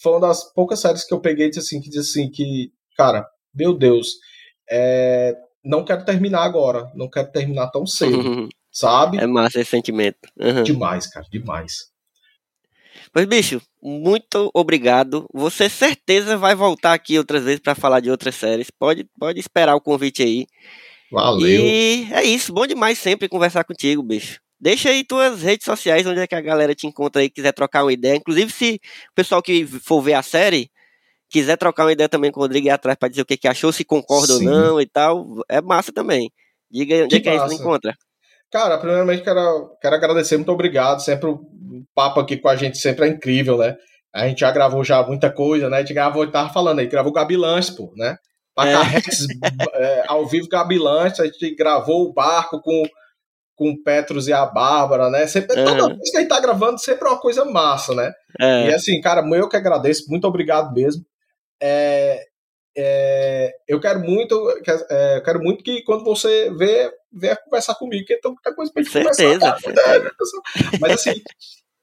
Foi 0.00 0.12
uma 0.12 0.20
das 0.20 0.52
poucas 0.52 0.80
séries 0.80 1.04
que 1.04 1.14
eu 1.14 1.20
peguei 1.20 1.48
disse 1.48 1.60
assim, 1.60 1.80
que 1.80 1.90
diz 1.90 2.08
assim, 2.08 2.30
que, 2.30 2.70
cara, 2.96 3.26
meu 3.54 3.76
Deus, 3.76 4.08
é, 4.70 5.34
não 5.64 5.84
quero 5.84 6.04
terminar 6.04 6.42
agora, 6.44 6.90
não 6.94 7.10
quero 7.10 7.30
terminar 7.30 7.68
tão 7.70 7.86
cedo, 7.86 8.18
uhum. 8.18 8.48
sabe? 8.72 9.18
É 9.18 9.26
massa 9.26 9.60
esse 9.60 9.70
sentimento. 9.70 10.18
Demais, 10.64 11.06
cara, 11.06 11.26
demais. 11.30 11.88
Pois, 13.12 13.26
bicho, 13.26 13.60
muito 13.82 14.50
obrigado. 14.54 15.26
Você 15.32 15.68
certeza 15.68 16.36
vai 16.36 16.54
voltar 16.54 16.92
aqui 16.92 17.18
outras 17.18 17.44
vezes 17.44 17.60
para 17.60 17.74
falar 17.74 18.00
de 18.00 18.10
outras 18.10 18.34
séries. 18.34 18.70
Pode, 18.70 19.06
pode 19.18 19.40
esperar 19.40 19.74
o 19.74 19.80
convite 19.80 20.22
aí. 20.22 20.46
Valeu. 21.10 21.48
E 21.48 22.08
é 22.12 22.22
isso. 22.24 22.52
Bom 22.52 22.66
demais 22.66 22.98
sempre 22.98 23.28
conversar 23.28 23.64
contigo, 23.64 24.02
bicho. 24.02 24.40
Deixa 24.60 24.90
aí 24.90 25.04
tuas 25.04 25.42
redes 25.42 25.64
sociais, 25.64 26.06
onde 26.06 26.20
é 26.20 26.26
que 26.26 26.34
a 26.34 26.40
galera 26.40 26.74
te 26.74 26.86
encontra 26.86 27.22
aí, 27.22 27.30
quiser 27.30 27.52
trocar 27.52 27.84
uma 27.84 27.92
ideia. 27.92 28.16
Inclusive, 28.16 28.50
se 28.50 28.80
o 29.10 29.14
pessoal 29.14 29.40
que 29.40 29.64
for 29.66 30.02
ver 30.02 30.14
a 30.14 30.22
série 30.22 30.70
quiser 31.30 31.56
trocar 31.56 31.84
uma 31.84 31.92
ideia 31.92 32.08
também 32.08 32.32
com 32.32 32.40
o 32.40 32.42
Rodrigo 32.42 32.66
e 32.66 32.70
atrás 32.70 32.98
para 32.98 33.08
dizer 33.08 33.22
o 33.22 33.26
que, 33.26 33.36
que 33.36 33.46
achou, 33.46 33.72
se 33.72 33.84
concorda 33.84 34.34
Sim. 34.34 34.48
ou 34.48 34.52
não 34.52 34.80
e 34.80 34.86
tal, 34.86 35.42
é 35.48 35.60
massa 35.60 35.92
também. 35.92 36.32
Diga 36.70 36.94
aí 36.94 37.02
onde 37.02 37.20
que 37.20 37.28
é 37.28 37.32
que 37.32 37.38
a 37.38 37.46
gente 37.46 37.60
encontra. 37.60 37.96
Cara, 38.50 38.78
primeiramente 38.78 39.22
quero, 39.22 39.76
quero 39.80 39.94
agradecer, 39.94 40.36
muito 40.36 40.52
obrigado. 40.52 41.00
Sempre 41.00 41.28
o 41.28 41.40
papo 41.94 42.20
aqui 42.20 42.36
com 42.36 42.48
a 42.48 42.56
gente 42.56 42.78
sempre 42.78 43.06
é 43.06 43.08
incrível, 43.08 43.58
né? 43.58 43.76
A 44.14 44.26
gente 44.26 44.40
já 44.40 44.50
gravou 44.50 44.82
já 44.82 45.02
muita 45.02 45.30
coisa, 45.30 45.68
né? 45.68 45.78
A 45.78 45.80
gente 45.80 45.94
gravou, 45.94 46.26
tava 46.30 46.52
falando 46.52 46.78
aí, 46.78 46.86
gravou 46.86 47.12
Gabi 47.12 47.36
Lanches, 47.36 47.70
pô, 47.70 47.92
né? 47.96 48.16
Pacarretes 48.54 49.26
é. 49.74 49.74
é, 50.00 50.04
ao 50.08 50.26
vivo 50.26 50.48
Gabi 50.48 50.78
Lanches, 50.78 51.20
a 51.20 51.26
gente 51.26 51.54
gravou 51.54 52.04
o 52.04 52.12
barco 52.12 52.60
com, 52.62 52.82
com 53.54 53.70
o 53.70 53.82
Petros 53.82 54.26
e 54.28 54.32
a 54.32 54.46
Bárbara, 54.46 55.10
né? 55.10 55.26
Sempre, 55.26 55.58
uhum. 55.58 55.64
Toda 55.66 55.94
vez 55.94 56.10
que 56.10 56.16
a 56.16 56.20
gente 56.20 56.30
tá 56.30 56.40
gravando, 56.40 56.80
sempre 56.80 57.06
é 57.06 57.10
uma 57.10 57.20
coisa 57.20 57.44
massa, 57.44 57.94
né? 57.94 58.12
É. 58.40 58.70
E 58.70 58.74
assim, 58.74 59.00
cara, 59.00 59.22
eu 59.36 59.48
que 59.48 59.56
agradeço, 59.56 60.04
muito 60.08 60.26
obrigado 60.26 60.72
mesmo. 60.72 61.04
É, 61.62 62.24
é, 62.80 63.52
eu 63.66 63.80
quero 63.80 63.98
muito, 63.98 64.48
é, 64.88 65.16
eu 65.16 65.22
quero 65.24 65.40
muito 65.40 65.64
que 65.64 65.82
quando 65.82 66.04
você 66.04 66.48
vê, 66.50 66.88
venha 67.12 67.34
conversar 67.34 67.74
comigo, 67.74 68.06
que 68.06 68.16
tem 68.16 68.30
muita 68.30 68.54
coisa 68.54 68.72
pra 68.72 68.82
gente 68.82 68.92
Certeza. 68.92 69.56
conversar. 69.58 69.72
Cara, 69.72 70.12
Mas 70.80 70.92
assim, 70.92 71.20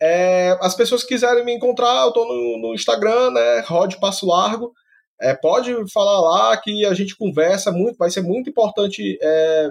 é, 0.02 0.58
as 0.62 0.74
pessoas 0.74 1.04
que 1.04 1.10
quiserem 1.10 1.44
me 1.44 1.54
encontrar, 1.54 2.06
eu 2.06 2.14
tô 2.14 2.24
no, 2.24 2.62
no 2.62 2.74
Instagram, 2.74 3.32
né? 3.32 3.60
Rod 3.68 3.96
Passo 3.96 4.26
Largo. 4.26 4.74
É, 5.20 5.34
pode 5.34 5.74
falar 5.92 6.22
lá 6.22 6.58
que 6.58 6.86
a 6.86 6.94
gente 6.94 7.18
conversa 7.18 7.74
muito, 7.74 7.98
vai 7.98 8.10
ser 8.10 8.22
muito 8.22 8.50
importante 8.50 9.18
é, 9.22 9.70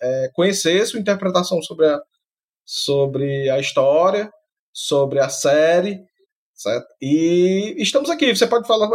é, 0.00 0.30
conhecer 0.34 0.86
sua 0.86 1.00
interpretação 1.00 1.60
sobre 1.60 1.86
a, 1.86 2.00
sobre 2.64 3.50
a 3.50 3.58
história, 3.58 4.32
sobre 4.72 5.20
a 5.20 5.28
série, 5.28 6.02
certo? 6.62 6.86
E 7.00 7.74
estamos 7.78 8.10
aqui. 8.10 8.34
Você 8.34 8.46
pode 8.46 8.66
falar, 8.66 8.88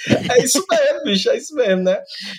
É 0.36 0.42
isso 0.42 0.66
mesmo, 0.68 1.04
bicho, 1.04 1.30
é 1.30 1.36
isso 1.36 1.54
mesmo, 1.54 1.84
né? 1.84 1.96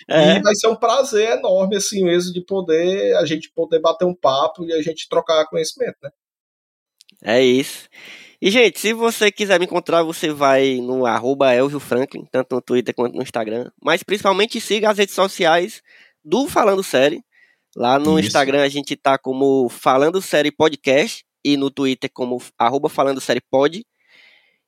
É. 0.10 0.36
E 0.36 0.42
vai 0.42 0.54
ser 0.54 0.68
um 0.68 0.76
prazer 0.76 1.38
enorme, 1.38 1.78
assim, 1.78 2.04
mesmo, 2.04 2.34
de 2.34 2.44
poder, 2.44 3.16
a 3.16 3.26
gente 3.26 3.50
poder 3.56 3.80
bater 3.80 4.04
um 4.04 4.14
papo 4.14 4.66
e 4.66 4.74
a 4.74 4.82
gente 4.82 5.08
trocar 5.08 5.46
conhecimento, 5.46 5.96
né? 6.04 6.10
É 7.22 7.42
isso. 7.42 7.88
E, 8.42 8.52
gente, 8.52 8.80
se 8.80 8.92
você 8.92 9.32
quiser 9.32 9.58
me 9.60 9.66
encontrar, 9.66 10.04
você 10.04 10.30
vai 10.30 10.82
no 10.82 11.06
arroba 11.06 11.54
Elvio 11.54 11.80
Franklin, 11.80 12.28
tanto 12.30 12.56
no 12.56 12.62
Twitter 12.62 12.94
quanto 12.94 13.16
no 13.16 13.24
Instagram. 13.24 13.72
Mas 13.82 14.04
principalmente 14.04 14.60
siga 14.60 14.90
as 14.90 14.98
redes 14.98 15.16
sociais 15.16 15.82
do 16.24 16.48
Falando 16.48 16.84
Série. 16.84 17.24
Lá 17.76 17.98
no 17.98 18.20
Isso. 18.20 18.28
Instagram 18.28 18.62
a 18.62 18.70
gente 18.70 18.96
tá 18.96 19.18
como 19.18 19.70
Falando 19.70 20.22
Série 20.22 20.52
Podcast 20.52 21.26
e 21.44 21.58
no 21.58 21.72
Twitter 21.72 22.10
como 22.14 22.42
arroba 22.58 22.90
Falando 22.90 23.22
Série 23.22 23.42
Pod. 23.42 23.86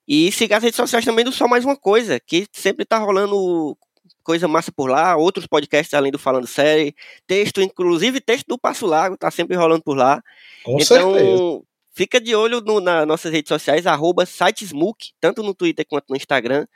E 0.08 0.32
siga 0.32 0.58
as 0.58 0.64
redes 0.64 0.78
sociais 0.78 1.04
também 1.04 1.26
do 1.26 1.32
Só 1.32 1.48
Mais 1.48 1.66
Uma 1.66 1.76
Coisa, 1.76 2.20
que 2.20 2.48
sempre 2.54 2.86
tá 2.86 2.98
rolando 2.98 3.78
coisa 4.24 4.48
massa 4.48 4.72
por 4.72 4.90
lá, 4.90 5.16
outros 5.16 5.46
podcasts 5.46 5.94
além 5.94 6.12
do 6.12 6.18
Falando 6.18 6.48
Série, 6.48 6.96
texto, 7.28 7.62
inclusive 7.62 8.22
texto 8.22 8.48
do 8.48 8.58
Passo 8.58 8.86
Lago, 8.86 9.18
tá 9.18 9.30
sempre 9.30 9.56
rolando 9.56 9.84
por 9.84 9.98
lá. 9.98 10.22
Com 10.64 10.80
então, 10.80 11.14
certeza. 11.14 11.62
Fica 11.96 12.20
de 12.20 12.36
olho 12.36 12.62
no, 12.62 12.80
nas 12.80 13.08
nossas 13.08 13.32
redes 13.32 13.50
sociais, 13.50 13.88
arroba 13.88 14.26
sitesmook, 14.26 15.14
tanto 15.20 15.42
no 15.42 15.56
Twitter 15.56 15.86
quanto 15.88 16.10
no 16.10 16.18
Instagram, 16.18 16.68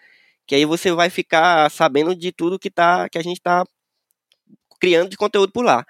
que 0.48 0.56
aí 0.56 0.66
você 0.66 0.92
vai 0.92 1.10
ficar 1.10 1.70
sabendo 1.70 2.16
de 2.16 2.32
tudo 2.32 2.58
que, 2.58 2.72
tá, 2.72 3.10
que 3.10 3.18
a 3.18 3.22
gente 3.22 3.42
tá 3.42 3.66
criando 4.80 5.10
de 5.10 5.18
conteúdo 5.18 5.52
por 5.52 5.64
lá. 5.64 5.86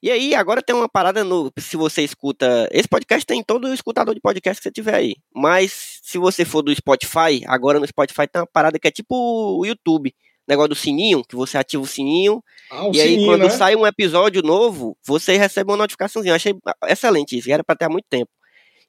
E 0.00 0.12
aí, 0.12 0.32
agora 0.32 0.62
tem 0.62 0.76
uma 0.76 0.88
parada 0.88 1.24
no. 1.24 1.52
Se 1.58 1.76
você 1.76 2.02
escuta. 2.02 2.68
Esse 2.70 2.86
podcast 2.86 3.26
tem 3.26 3.42
todo 3.42 3.66
o 3.66 3.74
escutador 3.74 4.14
de 4.14 4.20
podcast 4.20 4.60
que 4.60 4.62
você 4.62 4.70
tiver 4.70 4.94
aí. 4.94 5.16
Mas 5.34 5.98
se 6.02 6.18
você 6.18 6.44
for 6.44 6.62
do 6.62 6.72
Spotify, 6.72 7.42
agora 7.46 7.80
no 7.80 7.86
Spotify 7.86 8.28
tem 8.28 8.40
uma 8.40 8.46
parada 8.46 8.78
que 8.78 8.86
é 8.86 8.92
tipo 8.92 9.16
o 9.16 9.66
YouTube. 9.66 10.14
Negócio 10.46 10.68
do 10.68 10.74
sininho, 10.76 11.24
que 11.24 11.34
você 11.34 11.58
ativa 11.58 11.82
o 11.82 11.86
sininho. 11.86 12.42
Ah, 12.70 12.86
o 12.86 12.94
e 12.94 13.00
aí, 13.00 13.08
sininho, 13.08 13.28
quando 13.28 13.42
né? 13.42 13.50
sai 13.50 13.74
um 13.74 13.86
episódio 13.86 14.40
novo, 14.40 14.96
você 15.04 15.36
recebe 15.36 15.70
uma 15.70 15.76
notificaçãozinha. 15.76 16.30
Eu 16.30 16.36
achei 16.36 16.54
excelente 16.86 17.36
isso. 17.36 17.50
Era 17.50 17.64
pra 17.64 17.74
ter 17.74 17.86
há 17.86 17.88
muito 17.88 18.06
tempo. 18.08 18.30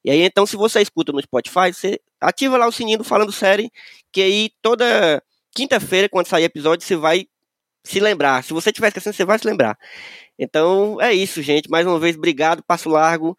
E 0.03 0.11
aí, 0.11 0.21
então, 0.21 0.45
se 0.45 0.55
você 0.55 0.81
escuta 0.81 1.11
no 1.11 1.21
Spotify, 1.21 1.73
você 1.73 1.99
ativa 2.21 2.57
lá 2.57 2.67
o 2.67 2.71
sininho 2.71 2.97
do 2.97 3.03
Falando 3.03 3.31
Série, 3.31 3.71
que 4.11 4.21
aí 4.21 4.49
toda 4.61 5.21
quinta-feira, 5.53 6.07
quando 6.07 6.27
sair 6.27 6.45
episódio, 6.45 6.85
você 6.85 6.95
vai 6.95 7.27
se 7.83 7.99
lembrar. 7.99 8.43
Se 8.43 8.53
você 8.53 8.69
estiver 8.69 8.87
esquecendo, 8.87 9.15
você 9.15 9.25
vai 9.25 9.39
se 9.39 9.47
lembrar. 9.47 9.77
Então, 10.37 11.01
é 11.01 11.13
isso, 11.13 11.41
gente. 11.41 11.69
Mais 11.69 11.85
uma 11.85 11.99
vez, 11.99 12.15
obrigado. 12.15 12.63
Passo 12.63 12.89
largo. 12.89 13.37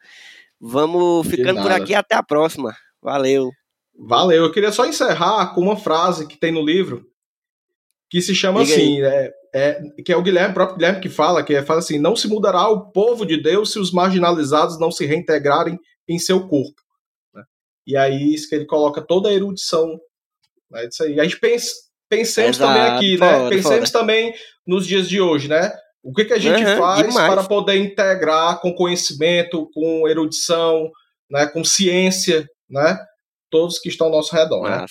Vamos 0.60 1.26
ficando 1.26 1.62
por 1.62 1.72
aqui. 1.72 1.94
Até 1.94 2.14
a 2.14 2.22
próxima. 2.22 2.76
Valeu. 3.02 3.50
Valeu. 3.98 4.44
Eu 4.44 4.52
queria 4.52 4.72
só 4.72 4.84
encerrar 4.84 5.54
com 5.54 5.62
uma 5.62 5.76
frase 5.76 6.26
que 6.26 6.36
tem 6.36 6.52
no 6.52 6.64
livro 6.64 7.06
que 8.10 8.20
se 8.20 8.34
chama 8.34 8.64
Diga 8.64 8.74
assim, 8.74 9.02
é, 9.02 9.30
é- 9.54 9.80
que 10.04 10.12
é 10.12 10.16
o 10.16 10.22
Guilherme, 10.22 10.50
o 10.50 10.54
próprio 10.54 10.76
Guilherme 10.76 11.00
que 11.00 11.08
fala, 11.08 11.44
que 11.44 11.54
é, 11.54 11.62
fala 11.62 11.78
assim, 11.78 11.98
não 11.98 12.16
se 12.16 12.26
mudará 12.26 12.68
o 12.68 12.90
povo 12.90 13.24
de 13.24 13.40
Deus 13.40 13.72
se 13.72 13.78
os 13.78 13.92
marginalizados 13.92 14.78
não 14.80 14.90
se 14.90 15.06
reintegrarem 15.06 15.78
em 16.10 16.18
seu 16.18 16.46
corpo. 16.48 16.82
né? 17.32 17.44
E 17.86 17.96
aí 17.96 18.34
isso 18.34 18.48
que 18.48 18.54
ele 18.54 18.66
coloca 18.66 19.00
toda 19.00 19.28
a 19.28 19.32
erudição 19.32 19.98
né, 20.70 20.86
disso 20.86 21.04
aí. 21.04 21.20
A 21.20 21.22
gente 21.24 21.38
pensa, 21.38 21.72
pensemos 22.08 22.56
Exato, 22.56 22.72
também 22.74 22.92
aqui, 22.92 23.18
né? 23.18 23.38
foda, 23.38 23.48
Pensemos 23.50 23.90
também 23.90 24.34
nos 24.66 24.86
dias 24.86 25.08
de 25.08 25.20
hoje, 25.20 25.48
né? 25.48 25.72
O 26.02 26.12
que, 26.12 26.24
que 26.24 26.32
a 26.32 26.38
gente 26.38 26.62
Aham, 26.64 26.78
faz 26.78 27.06
demais. 27.06 27.34
para 27.34 27.44
poder 27.44 27.76
integrar 27.76 28.60
com 28.60 28.74
conhecimento, 28.74 29.70
com 29.74 30.08
erudição, 30.08 30.90
né, 31.30 31.46
com 31.46 31.62
ciência, 31.62 32.48
né? 32.68 32.98
Todos 33.50 33.78
que 33.78 33.88
estão 33.88 34.06
ao 34.06 34.12
nosso 34.12 34.34
redor. 34.34 34.68
Né? 34.68 34.86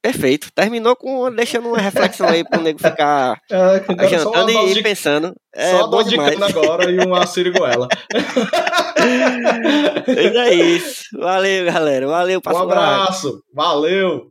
Perfeito. 0.00 0.50
Terminou 0.54 0.94
com 0.94 1.30
deixando 1.32 1.68
uma 1.68 1.78
reflexão 1.78 2.28
aí 2.28 2.44
pro 2.44 2.60
nego 2.60 2.78
ficar 2.78 3.40
É, 3.50 4.08
jantando 4.08 4.50
e, 4.50 4.74
de, 4.74 4.82
pensando. 4.82 5.34
É 5.54 5.72
só 5.72 5.88
bom 5.88 6.02
demais. 6.02 6.40
agora 6.40 6.90
e 6.90 6.98
uma 6.98 7.26
siriguela. 7.26 7.88
Mas 10.06 10.16
é 10.16 10.54
isso. 10.54 11.04
Valeu, 11.18 11.64
galera. 11.66 12.06
Valeu, 12.06 12.40
Um 12.46 12.56
abraço, 12.58 13.42
valeu! 13.52 14.30